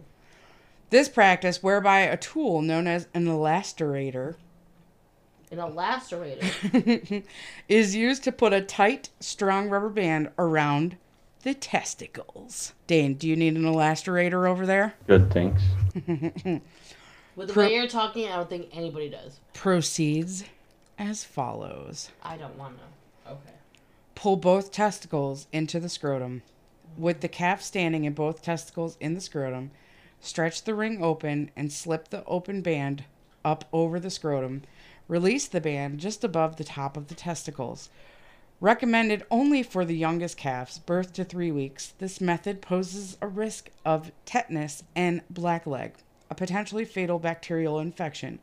This 0.90 1.08
practice, 1.08 1.62
whereby 1.62 2.00
a 2.00 2.16
tool 2.16 2.62
known 2.62 2.86
as 2.86 3.06
an 3.14 3.26
elasterator 3.26 4.34
An 5.50 5.58
elasterator. 5.58 7.24
is 7.68 7.94
used 7.94 8.24
to 8.24 8.32
put 8.32 8.52
a 8.52 8.60
tight, 8.60 9.10
strong 9.20 9.68
rubber 9.68 9.88
band 9.88 10.30
around 10.38 10.96
the 11.42 11.54
testicles. 11.54 12.72
Dane, 12.88 13.14
do 13.14 13.28
you 13.28 13.36
need 13.36 13.54
an 13.54 13.62
elasterator 13.62 14.48
over 14.48 14.66
there? 14.66 14.94
Good, 15.06 15.32
thanks. 15.32 15.62
With 17.36 17.48
the 17.48 17.52
Pro- 17.52 17.66
way 17.66 17.74
you're 17.74 17.86
talking, 17.86 18.26
I 18.28 18.36
don't 18.36 18.48
think 18.48 18.68
anybody 18.72 19.08
does. 19.08 19.38
Proceeds 19.54 20.42
as 20.98 21.24
follows. 21.24 22.10
I 22.22 22.36
don't 22.36 22.56
want 22.56 22.78
to. 22.78 23.30
Okay. 23.32 23.54
Pull 24.14 24.36
both 24.36 24.72
testicles 24.72 25.46
into 25.52 25.78
the 25.80 25.88
scrotum. 25.88 26.42
With 26.96 27.20
the 27.20 27.28
calf 27.28 27.60
standing 27.62 28.06
and 28.06 28.14
both 28.14 28.42
testicles 28.42 28.96
in 29.00 29.14
the 29.14 29.20
scrotum, 29.20 29.70
stretch 30.20 30.64
the 30.64 30.74
ring 30.74 31.02
open 31.02 31.50
and 31.56 31.72
slip 31.72 32.08
the 32.08 32.24
open 32.24 32.62
band 32.62 33.04
up 33.44 33.66
over 33.72 34.00
the 34.00 34.10
scrotum. 34.10 34.62
Release 35.08 35.46
the 35.46 35.60
band 35.60 36.00
just 36.00 36.24
above 36.24 36.56
the 36.56 36.64
top 36.64 36.96
of 36.96 37.08
the 37.08 37.14
testicles. 37.14 37.90
Recommended 38.60 39.24
only 39.30 39.62
for 39.62 39.84
the 39.84 39.96
youngest 39.96 40.38
calves, 40.38 40.78
birth 40.78 41.12
to 41.12 41.24
three 41.24 41.52
weeks. 41.52 41.92
This 41.98 42.20
method 42.20 42.62
poses 42.62 43.18
a 43.20 43.28
risk 43.28 43.68
of 43.84 44.10
tetanus 44.24 44.82
and 44.94 45.20
blackleg, 45.30 45.92
a 46.30 46.34
potentially 46.34 46.86
fatal 46.86 47.18
bacterial 47.18 47.78
infection. 47.78 48.38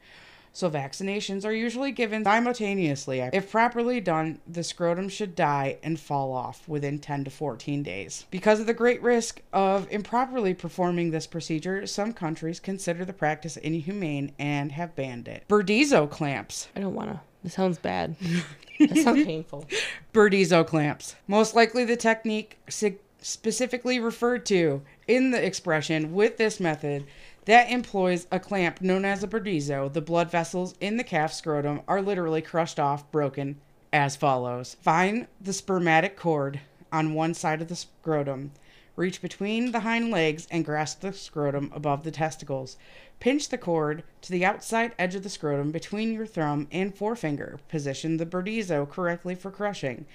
So 0.55 0.69
vaccinations 0.69 1.45
are 1.45 1.51
usually 1.51 1.91
given 1.91 2.23
simultaneously. 2.23 3.19
If 3.33 3.51
properly 3.51 3.99
done, 3.99 4.39
the 4.47 4.63
scrotum 4.63 5.09
should 5.09 5.35
die 5.35 5.77
and 5.81 5.99
fall 5.99 6.31
off 6.31 6.67
within 6.67 6.99
10 6.99 7.23
to 7.23 7.31
14 7.31 7.81
days. 7.81 8.27
Because 8.29 8.59
of 8.59 8.67
the 8.67 8.73
great 8.73 9.01
risk 9.01 9.41
of 9.51 9.87
improperly 9.89 10.53
performing 10.53 11.09
this 11.09 11.25
procedure, 11.25 11.87
some 11.87 12.13
countries 12.13 12.59
consider 12.59 13.03
the 13.03 13.13
practice 13.13 13.57
inhumane 13.57 14.31
and 14.37 14.71
have 14.71 14.95
banned 14.95 15.27
it. 15.27 15.43
Burdizzo 15.49 16.09
clamps. 16.09 16.67
I 16.75 16.81
don't 16.81 16.93
want 16.93 17.09
to. 17.09 17.19
This 17.43 17.55
sounds 17.55 17.79
bad. 17.79 18.15
that 18.79 18.97
sounds 18.97 19.25
painful. 19.25 19.65
Burdizzo 20.13 20.65
clamps. 20.65 21.15
Most 21.27 21.55
likely 21.55 21.83
the 21.83 21.97
technique 21.97 22.59
sig- 22.69 22.99
specifically 23.23 23.99
referred 23.99 24.45
to 24.45 24.83
in 25.07 25.31
the 25.31 25.43
expression 25.43 26.13
with 26.13 26.37
this 26.37 26.59
method 26.59 27.05
that 27.45 27.69
employs 27.69 28.27
a 28.31 28.39
clamp 28.39 28.81
known 28.81 29.05
as 29.05 29.23
a 29.23 29.27
burdizzo. 29.27 29.91
The 29.91 30.01
blood 30.01 30.31
vessels 30.31 30.75
in 30.79 30.97
the 30.97 31.03
calf 31.03 31.33
scrotum 31.33 31.81
are 31.87 32.01
literally 32.01 32.41
crushed 32.41 32.79
off, 32.79 33.09
broken, 33.11 33.59
as 33.91 34.15
follows. 34.15 34.75
Find 34.81 35.27
the 35.39 35.53
spermatic 35.53 36.15
cord 36.15 36.61
on 36.91 37.13
one 37.13 37.33
side 37.33 37.61
of 37.61 37.67
the 37.67 37.75
scrotum. 37.75 38.51
Reach 38.95 39.21
between 39.21 39.71
the 39.71 39.79
hind 39.79 40.11
legs 40.11 40.47
and 40.51 40.63
grasp 40.63 41.01
the 41.01 41.13
scrotum 41.13 41.71
above 41.73 42.03
the 42.03 42.11
testicles. 42.11 42.77
Pinch 43.19 43.49
the 43.49 43.57
cord 43.57 44.03
to 44.21 44.31
the 44.31 44.45
outside 44.45 44.93
edge 44.99 45.15
of 45.15 45.23
the 45.23 45.29
scrotum 45.29 45.71
between 45.71 46.13
your 46.13 46.27
thumb 46.27 46.67
and 46.71 46.93
forefinger. 46.93 47.59
Position 47.69 48.17
the 48.17 48.25
burdizzo 48.25 48.87
correctly 48.87 49.33
for 49.33 49.49
crushing. 49.49 50.05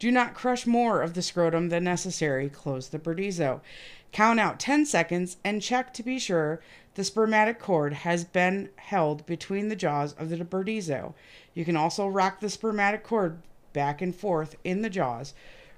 Do 0.00 0.10
not 0.10 0.34
crush 0.34 0.66
more 0.66 1.00
of 1.00 1.14
the 1.14 1.22
scrotum 1.22 1.68
than 1.68 1.84
necessary. 1.84 2.48
Close 2.48 2.88
the 2.88 2.98
burdizzo. 2.98 3.60
Count 4.10 4.40
out 4.40 4.58
10 4.58 4.86
seconds 4.86 5.36
and 5.44 5.62
check 5.62 5.94
to 5.94 6.02
be 6.02 6.18
sure 6.18 6.60
the 6.94 7.04
spermatic 7.04 7.58
cord 7.58 7.92
has 7.92 8.24
been 8.24 8.68
held 8.76 9.26
between 9.26 9.68
the 9.68 9.76
jaws 9.76 10.12
of 10.14 10.28
the 10.28 10.38
burdizzo. 10.38 11.14
You 11.54 11.64
can 11.64 11.76
also 11.76 12.08
rock 12.08 12.40
the 12.40 12.50
spermatic 12.50 13.04
cord 13.04 13.38
back 13.72 14.00
and 14.00 14.14
forth 14.14 14.56
in 14.64 14.82
the 14.82 14.90
jaws. 14.90 15.34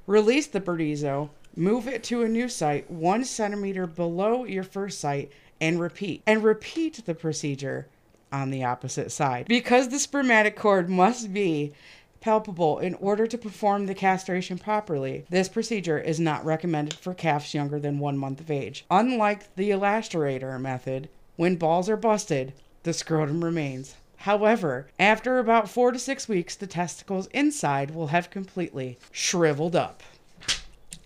Release 0.07 0.47
the 0.47 0.61
burdizzo, 0.61 1.31
move 1.57 1.89
it 1.89 2.05
to 2.05 2.23
a 2.23 2.29
new 2.29 2.49
site 2.49 2.91
one 2.91 3.25
centimeter 3.25 3.87
below 3.87 4.45
your 4.45 4.63
first 4.63 5.01
site, 5.01 5.33
and 5.61 5.81
repeat. 5.81 6.23
And 6.27 6.45
repeat 6.45 7.05
the 7.07 7.15
procedure 7.15 7.89
on 8.31 8.51
the 8.51 8.65
opposite 8.65 9.11
side. 9.11 9.47
Because 9.49 9.89
the 9.89 9.99
spermatic 9.99 10.57
cord 10.57 10.91
must 10.91 11.33
be 11.33 11.73
palpable 12.21 12.79
in 12.79 12.95
order 12.95 13.27
to 13.27 13.39
perform 13.39 13.87
the 13.87 13.95
castration 13.95 14.59
properly, 14.59 15.25
this 15.31 15.49
procedure 15.49 15.99
is 15.99 16.19
not 16.19 16.45
recommended 16.45 16.95
for 16.95 17.15
calves 17.15 17.55
younger 17.55 17.79
than 17.79 17.99
one 17.99 18.19
month 18.19 18.41
of 18.41 18.51
age. 18.51 18.85
Unlike 18.91 19.55
the 19.57 19.71
elasterator 19.71 20.61
method, 20.61 21.09
when 21.37 21.57
balls 21.57 21.89
are 21.89 21.97
busted, 21.97 22.53
the 22.83 22.93
scrotum 22.93 23.45
remains. 23.45 23.95
However, 24.21 24.89
after 24.99 25.39
about 25.39 25.69
four 25.71 25.93
to 25.93 25.99
six 25.99 26.29
weeks, 26.29 26.57
the 26.57 26.67
testicles 26.67 27.29
inside 27.29 27.93
will 27.93 28.09
have 28.09 28.31
completely 28.31 28.99
shriveled 29.13 29.77
up. 29.77 30.03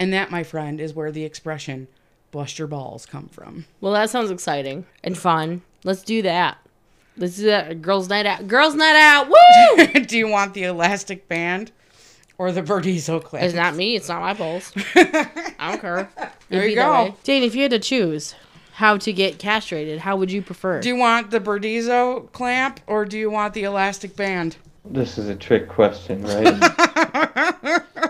And 0.01 0.13
that, 0.13 0.31
my 0.33 0.43
friend, 0.43 0.81
is 0.81 0.95
where 0.95 1.13
the 1.13 1.25
expression 1.25 1.87
bust 2.33 2.59
your 2.59 2.67
balls 2.67 3.07
come 3.07 3.29
from. 3.29 3.67
Well, 3.81 3.93
that 3.93 4.11
sounds 4.11 4.31
exciting 4.33 4.87
and 5.05 5.17
fun. 5.17 5.63
Let's 5.85 6.03
do 6.03 6.23
that. 6.23 6.59
Let's 7.17 7.37
do 7.37 7.45
that. 7.47 7.83
Girls' 7.83 8.09
night 8.09 8.27
out. 8.27 8.49
Girls' 8.49 8.75
night 8.75 8.97
out. 8.97 9.29
Woo! 9.29 10.01
Do 10.07 10.17
you 10.17 10.27
want 10.29 10.55
the 10.55 10.65
elastic 10.65 11.29
band? 11.29 11.71
or 12.41 12.51
the 12.53 12.63
Burdizzo 12.63 13.23
clamp. 13.23 13.45
It's 13.45 13.55
not 13.55 13.77
me. 13.77 13.97
It's 13.97 14.09
not 14.09 14.23
my 14.23 14.33
balls. 14.33 14.73
I 14.97 15.51
don't 15.73 15.81
care. 15.81 16.09
There 16.49 16.61
It'd 16.63 16.71
you 16.71 16.77
go. 16.77 17.05
way. 17.05 17.15
Dane, 17.23 17.43
if 17.43 17.55
you 17.55 17.61
had 17.63 17.71
to 17.73 17.79
choose 17.79 18.35
how 18.73 18.97
to 18.97 19.13
get 19.13 19.39
castrated, 19.39 19.99
how 20.01 20.17
would 20.17 20.33
you 20.33 20.41
prefer? 20.41 20.81
Do 20.81 20.89
you 20.89 20.97
want 20.97 21.31
the 21.31 21.39
Burdizzo 21.39 22.33
clamp 22.33 22.81
or 22.87 23.05
do 23.05 23.19
you 23.19 23.31
want 23.31 23.53
the 23.53 23.65
elastic 23.65 24.17
band? 24.17 24.57
This 24.87 25.19
is 25.19 25.29
a 25.29 25.37
trick 25.37 25.69
question, 25.69 26.23
right? 26.23 28.10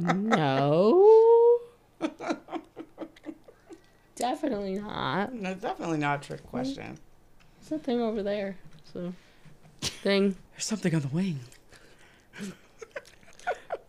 no. 0.00 1.58
Definitely 4.16 4.74
not. 4.74 5.32
No, 5.32 5.54
definitely 5.54 5.96
not 5.98 6.22
a 6.22 6.26
trick 6.28 6.44
question. 6.46 6.98
It's 7.60 7.70
that 7.70 7.82
thing 7.82 8.00
over 8.02 8.22
there. 8.22 8.56
So, 8.92 9.14
thing. 9.80 10.36
There's 10.52 10.66
something 10.66 10.94
on 10.94 11.00
the 11.00 11.08
wing. 11.08 11.40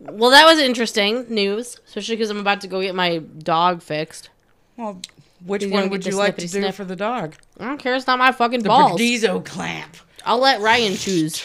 Well, 0.00 0.30
that 0.30 0.44
was 0.46 0.58
interesting 0.58 1.26
news, 1.28 1.78
especially 1.86 2.16
because 2.16 2.30
I'm 2.30 2.38
about 2.40 2.62
to 2.62 2.66
go 2.66 2.80
get 2.80 2.94
my 2.94 3.18
dog 3.18 3.82
fixed. 3.82 4.30
Well, 4.76 5.00
which 5.44 5.62
He's 5.64 5.70
one 5.72 5.90
would 5.90 6.04
you 6.06 6.16
like 6.16 6.36
to 6.36 6.42
do 6.42 6.48
snip. 6.48 6.74
for 6.74 6.84
the 6.84 6.96
dog? 6.96 7.34
I 7.60 7.66
don't 7.66 7.78
care. 7.78 7.94
It's 7.94 8.06
not 8.06 8.18
my 8.18 8.32
fucking 8.32 8.62
The 8.62 8.68
balls. 8.68 9.00
Burdizzo 9.00 9.44
clamp. 9.44 9.96
I'll 10.24 10.38
let 10.38 10.60
Ryan 10.60 10.94
choose. 10.94 11.44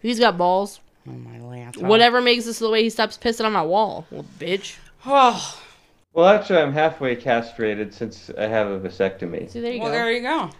He's 0.00 0.18
got 0.18 0.38
balls. 0.38 0.80
Oh 1.06 1.12
my 1.12 1.35
lance. 1.76 1.88
Whatever 1.88 2.20
makes 2.20 2.44
this 2.44 2.58
the 2.58 2.70
way 2.70 2.82
he 2.82 2.90
stops 2.90 3.18
pissing 3.18 3.44
on 3.44 3.52
my 3.52 3.62
wall. 3.62 4.06
Well, 4.10 4.24
bitch. 4.38 4.76
Oh, 5.04 5.60
well, 6.12 6.26
actually, 6.28 6.58
I'm 6.60 6.72
halfway 6.72 7.14
castrated 7.16 7.92
since 7.94 8.30
I 8.38 8.46
have 8.46 8.68
a 8.68 8.78
vasectomy. 8.80 9.50
See, 9.50 9.60
there 9.60 9.72
you 9.72 9.80
well, 9.80 9.90
go. 9.90 9.94
there 9.94 10.12
you 10.12 10.22
go. 10.22 10.50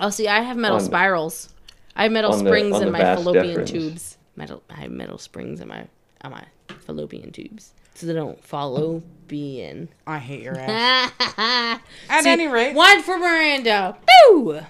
Oh, 0.00 0.10
see, 0.10 0.28
I 0.28 0.40
have 0.40 0.56
metal 0.56 0.78
On- 0.78 0.84
spirals. 0.84 1.52
I 1.96 2.04
have 2.04 2.12
metal 2.12 2.32
on 2.32 2.44
the- 2.44 2.50
springs 2.50 2.80
in 2.80 2.92
my 2.92 3.00
fallopian 3.00 3.46
deferens. 3.58 3.66
tubes. 3.66 4.16
Metal. 4.36 4.62
I 4.70 4.80
have 4.82 4.90
metal 4.92 5.18
springs 5.18 5.60
in 5.60 5.66
my 5.68 5.86
on 6.22 6.30
my 6.30 6.44
fallopian 6.86 7.32
tubes, 7.32 7.72
so 7.94 8.06
they 8.06 8.12
don't 8.12 8.42
follow 8.44 9.02
fallopian. 9.28 9.88
I 10.06 10.18
hate 10.18 10.42
your 10.42 10.56
ass. 10.56 11.12
At 12.08 12.22
See, 12.22 12.30
any 12.30 12.46
rate, 12.46 12.74
one 12.74 13.02
for 13.02 13.18
Miranda. 13.18 13.96
Boo! 14.30 14.60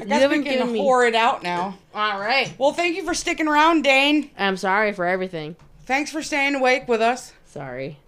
I 0.00 0.04
guess 0.04 0.30
we 0.30 0.42
can 0.42 0.68
whore 0.68 1.06
it 1.08 1.14
out 1.14 1.42
now. 1.42 1.78
All 1.94 2.18
right. 2.20 2.52
Well, 2.58 2.72
thank 2.72 2.96
you 2.96 3.04
for 3.04 3.14
sticking 3.14 3.48
around, 3.48 3.82
Dane. 3.82 4.30
I'm 4.38 4.56
sorry 4.56 4.92
for 4.92 5.04
everything. 5.06 5.56
Thanks 5.86 6.10
for 6.10 6.22
staying 6.22 6.54
awake 6.54 6.88
with 6.88 7.00
us. 7.00 7.32
Sorry. 7.46 7.98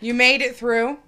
You 0.00 0.14
made 0.14 0.40
it 0.42 0.56
through. 0.56 0.98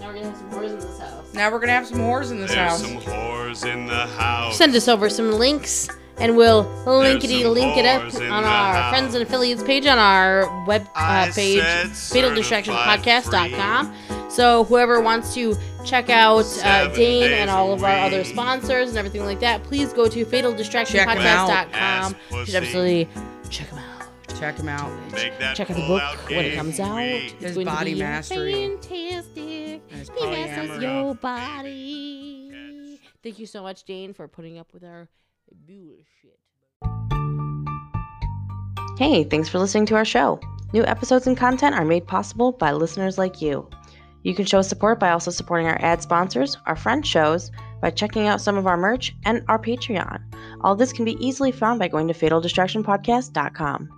Now 0.00 0.08
we're 0.08 0.14
gonna 0.14 0.30
have 0.30 0.36
some 0.38 0.50
whores 0.50 0.70
in 0.70 0.78
this 0.78 0.98
house. 0.98 1.34
Now 1.34 1.50
we're 1.50 1.58
gonna 1.60 1.72
have 1.72 1.86
some 1.86 1.98
whores 1.98 2.30
in 2.30 2.40
this 2.40 2.54
There's 2.54 2.70
house. 2.70 2.80
some 2.80 2.96
whores 2.98 3.70
in 3.70 3.86
the 3.86 4.06
house. 4.06 4.56
Send 4.56 4.74
us 4.74 4.88
over 4.88 5.10
some 5.10 5.32
links, 5.32 5.88
and 6.18 6.36
we'll 6.36 6.64
linkity 6.84 7.44
link 7.52 7.76
it 7.76 7.84
up 7.84 8.02
on 8.14 8.44
our 8.44 8.74
house. 8.74 8.90
friends 8.90 9.14
and 9.14 9.22
affiliates 9.22 9.62
page 9.62 9.86
on 9.86 9.98
our 9.98 10.64
web 10.66 10.82
uh, 10.94 11.26
I 11.28 11.30
page, 11.32 11.60
said 11.62 11.88
fataldistractionpodcast.com. 11.90 13.94
So 14.30 14.64
whoever 14.64 15.00
wants 15.00 15.34
to 15.34 15.54
check 15.84 16.10
out 16.10 16.44
uh, 16.64 16.88
Dane 16.88 17.32
and 17.32 17.50
all 17.50 17.72
of 17.72 17.82
our 17.84 17.96
other 17.98 18.24
sponsors 18.24 18.88
and 18.90 18.98
everything 18.98 19.24
like 19.24 19.40
that, 19.40 19.62
please 19.62 19.92
go 19.92 20.08
to 20.08 20.24
Check 20.24 20.34
'em 20.34 20.54
fataldistractionpodcast.com. 20.54 21.72
Ass 21.72 22.14
You 22.32 22.44
should 22.46 22.54
absolutely 22.56 23.08
check 23.50 23.68
them 23.70 23.78
out. 23.78 24.08
Check 24.38 24.56
them 24.56 24.68
out. 24.68 25.12
Make 25.12 25.32
Check 25.54 25.70
out 25.70 25.76
the 25.76 25.86
book 25.86 26.02
out 26.02 26.16
when 26.30 26.44
it 26.44 26.54
comes 26.54 26.78
out. 26.78 26.98
It's 27.00 27.32
His 27.42 27.54
going 27.54 27.66
to 27.66 27.72
body 27.72 27.94
be 27.94 28.00
mastery. 28.00 28.52
Fantastic. 28.52 29.82
his 29.88 30.10
He 30.16 30.26
masters 30.26 30.82
your 30.82 31.14
body. 31.14 33.00
Thank 33.22 33.38
you 33.38 33.46
so 33.46 33.62
much, 33.62 33.84
Dane, 33.84 34.12
for 34.14 34.28
putting 34.28 34.58
up 34.58 34.72
with 34.72 34.84
our 34.84 35.08
bullshit. 35.66 36.38
Hey, 38.98 39.24
thanks 39.24 39.48
for 39.48 39.58
listening 39.58 39.86
to 39.86 39.94
our 39.96 40.04
show. 40.04 40.40
New 40.72 40.84
episodes 40.84 41.26
and 41.26 41.36
content 41.36 41.74
are 41.74 41.84
made 41.84 42.06
possible 42.06 42.52
by 42.52 42.72
listeners 42.72 43.16
like 43.18 43.40
you. 43.40 43.68
You 44.28 44.34
can 44.34 44.44
show 44.44 44.60
support 44.60 45.00
by 45.00 45.12
also 45.12 45.30
supporting 45.30 45.68
our 45.68 45.80
ad 45.80 46.02
sponsors, 46.02 46.58
our 46.66 46.76
friend 46.76 47.06
shows, 47.06 47.50
by 47.80 47.88
checking 47.88 48.26
out 48.26 48.42
some 48.42 48.58
of 48.58 48.66
our 48.66 48.76
merch, 48.76 49.16
and 49.24 49.42
our 49.48 49.58
Patreon. 49.58 50.20
All 50.60 50.76
this 50.76 50.92
can 50.92 51.06
be 51.06 51.16
easily 51.26 51.50
found 51.50 51.78
by 51.78 51.88
going 51.88 52.08
to 52.08 52.12
fataldistractionpodcast.com. 52.12 53.97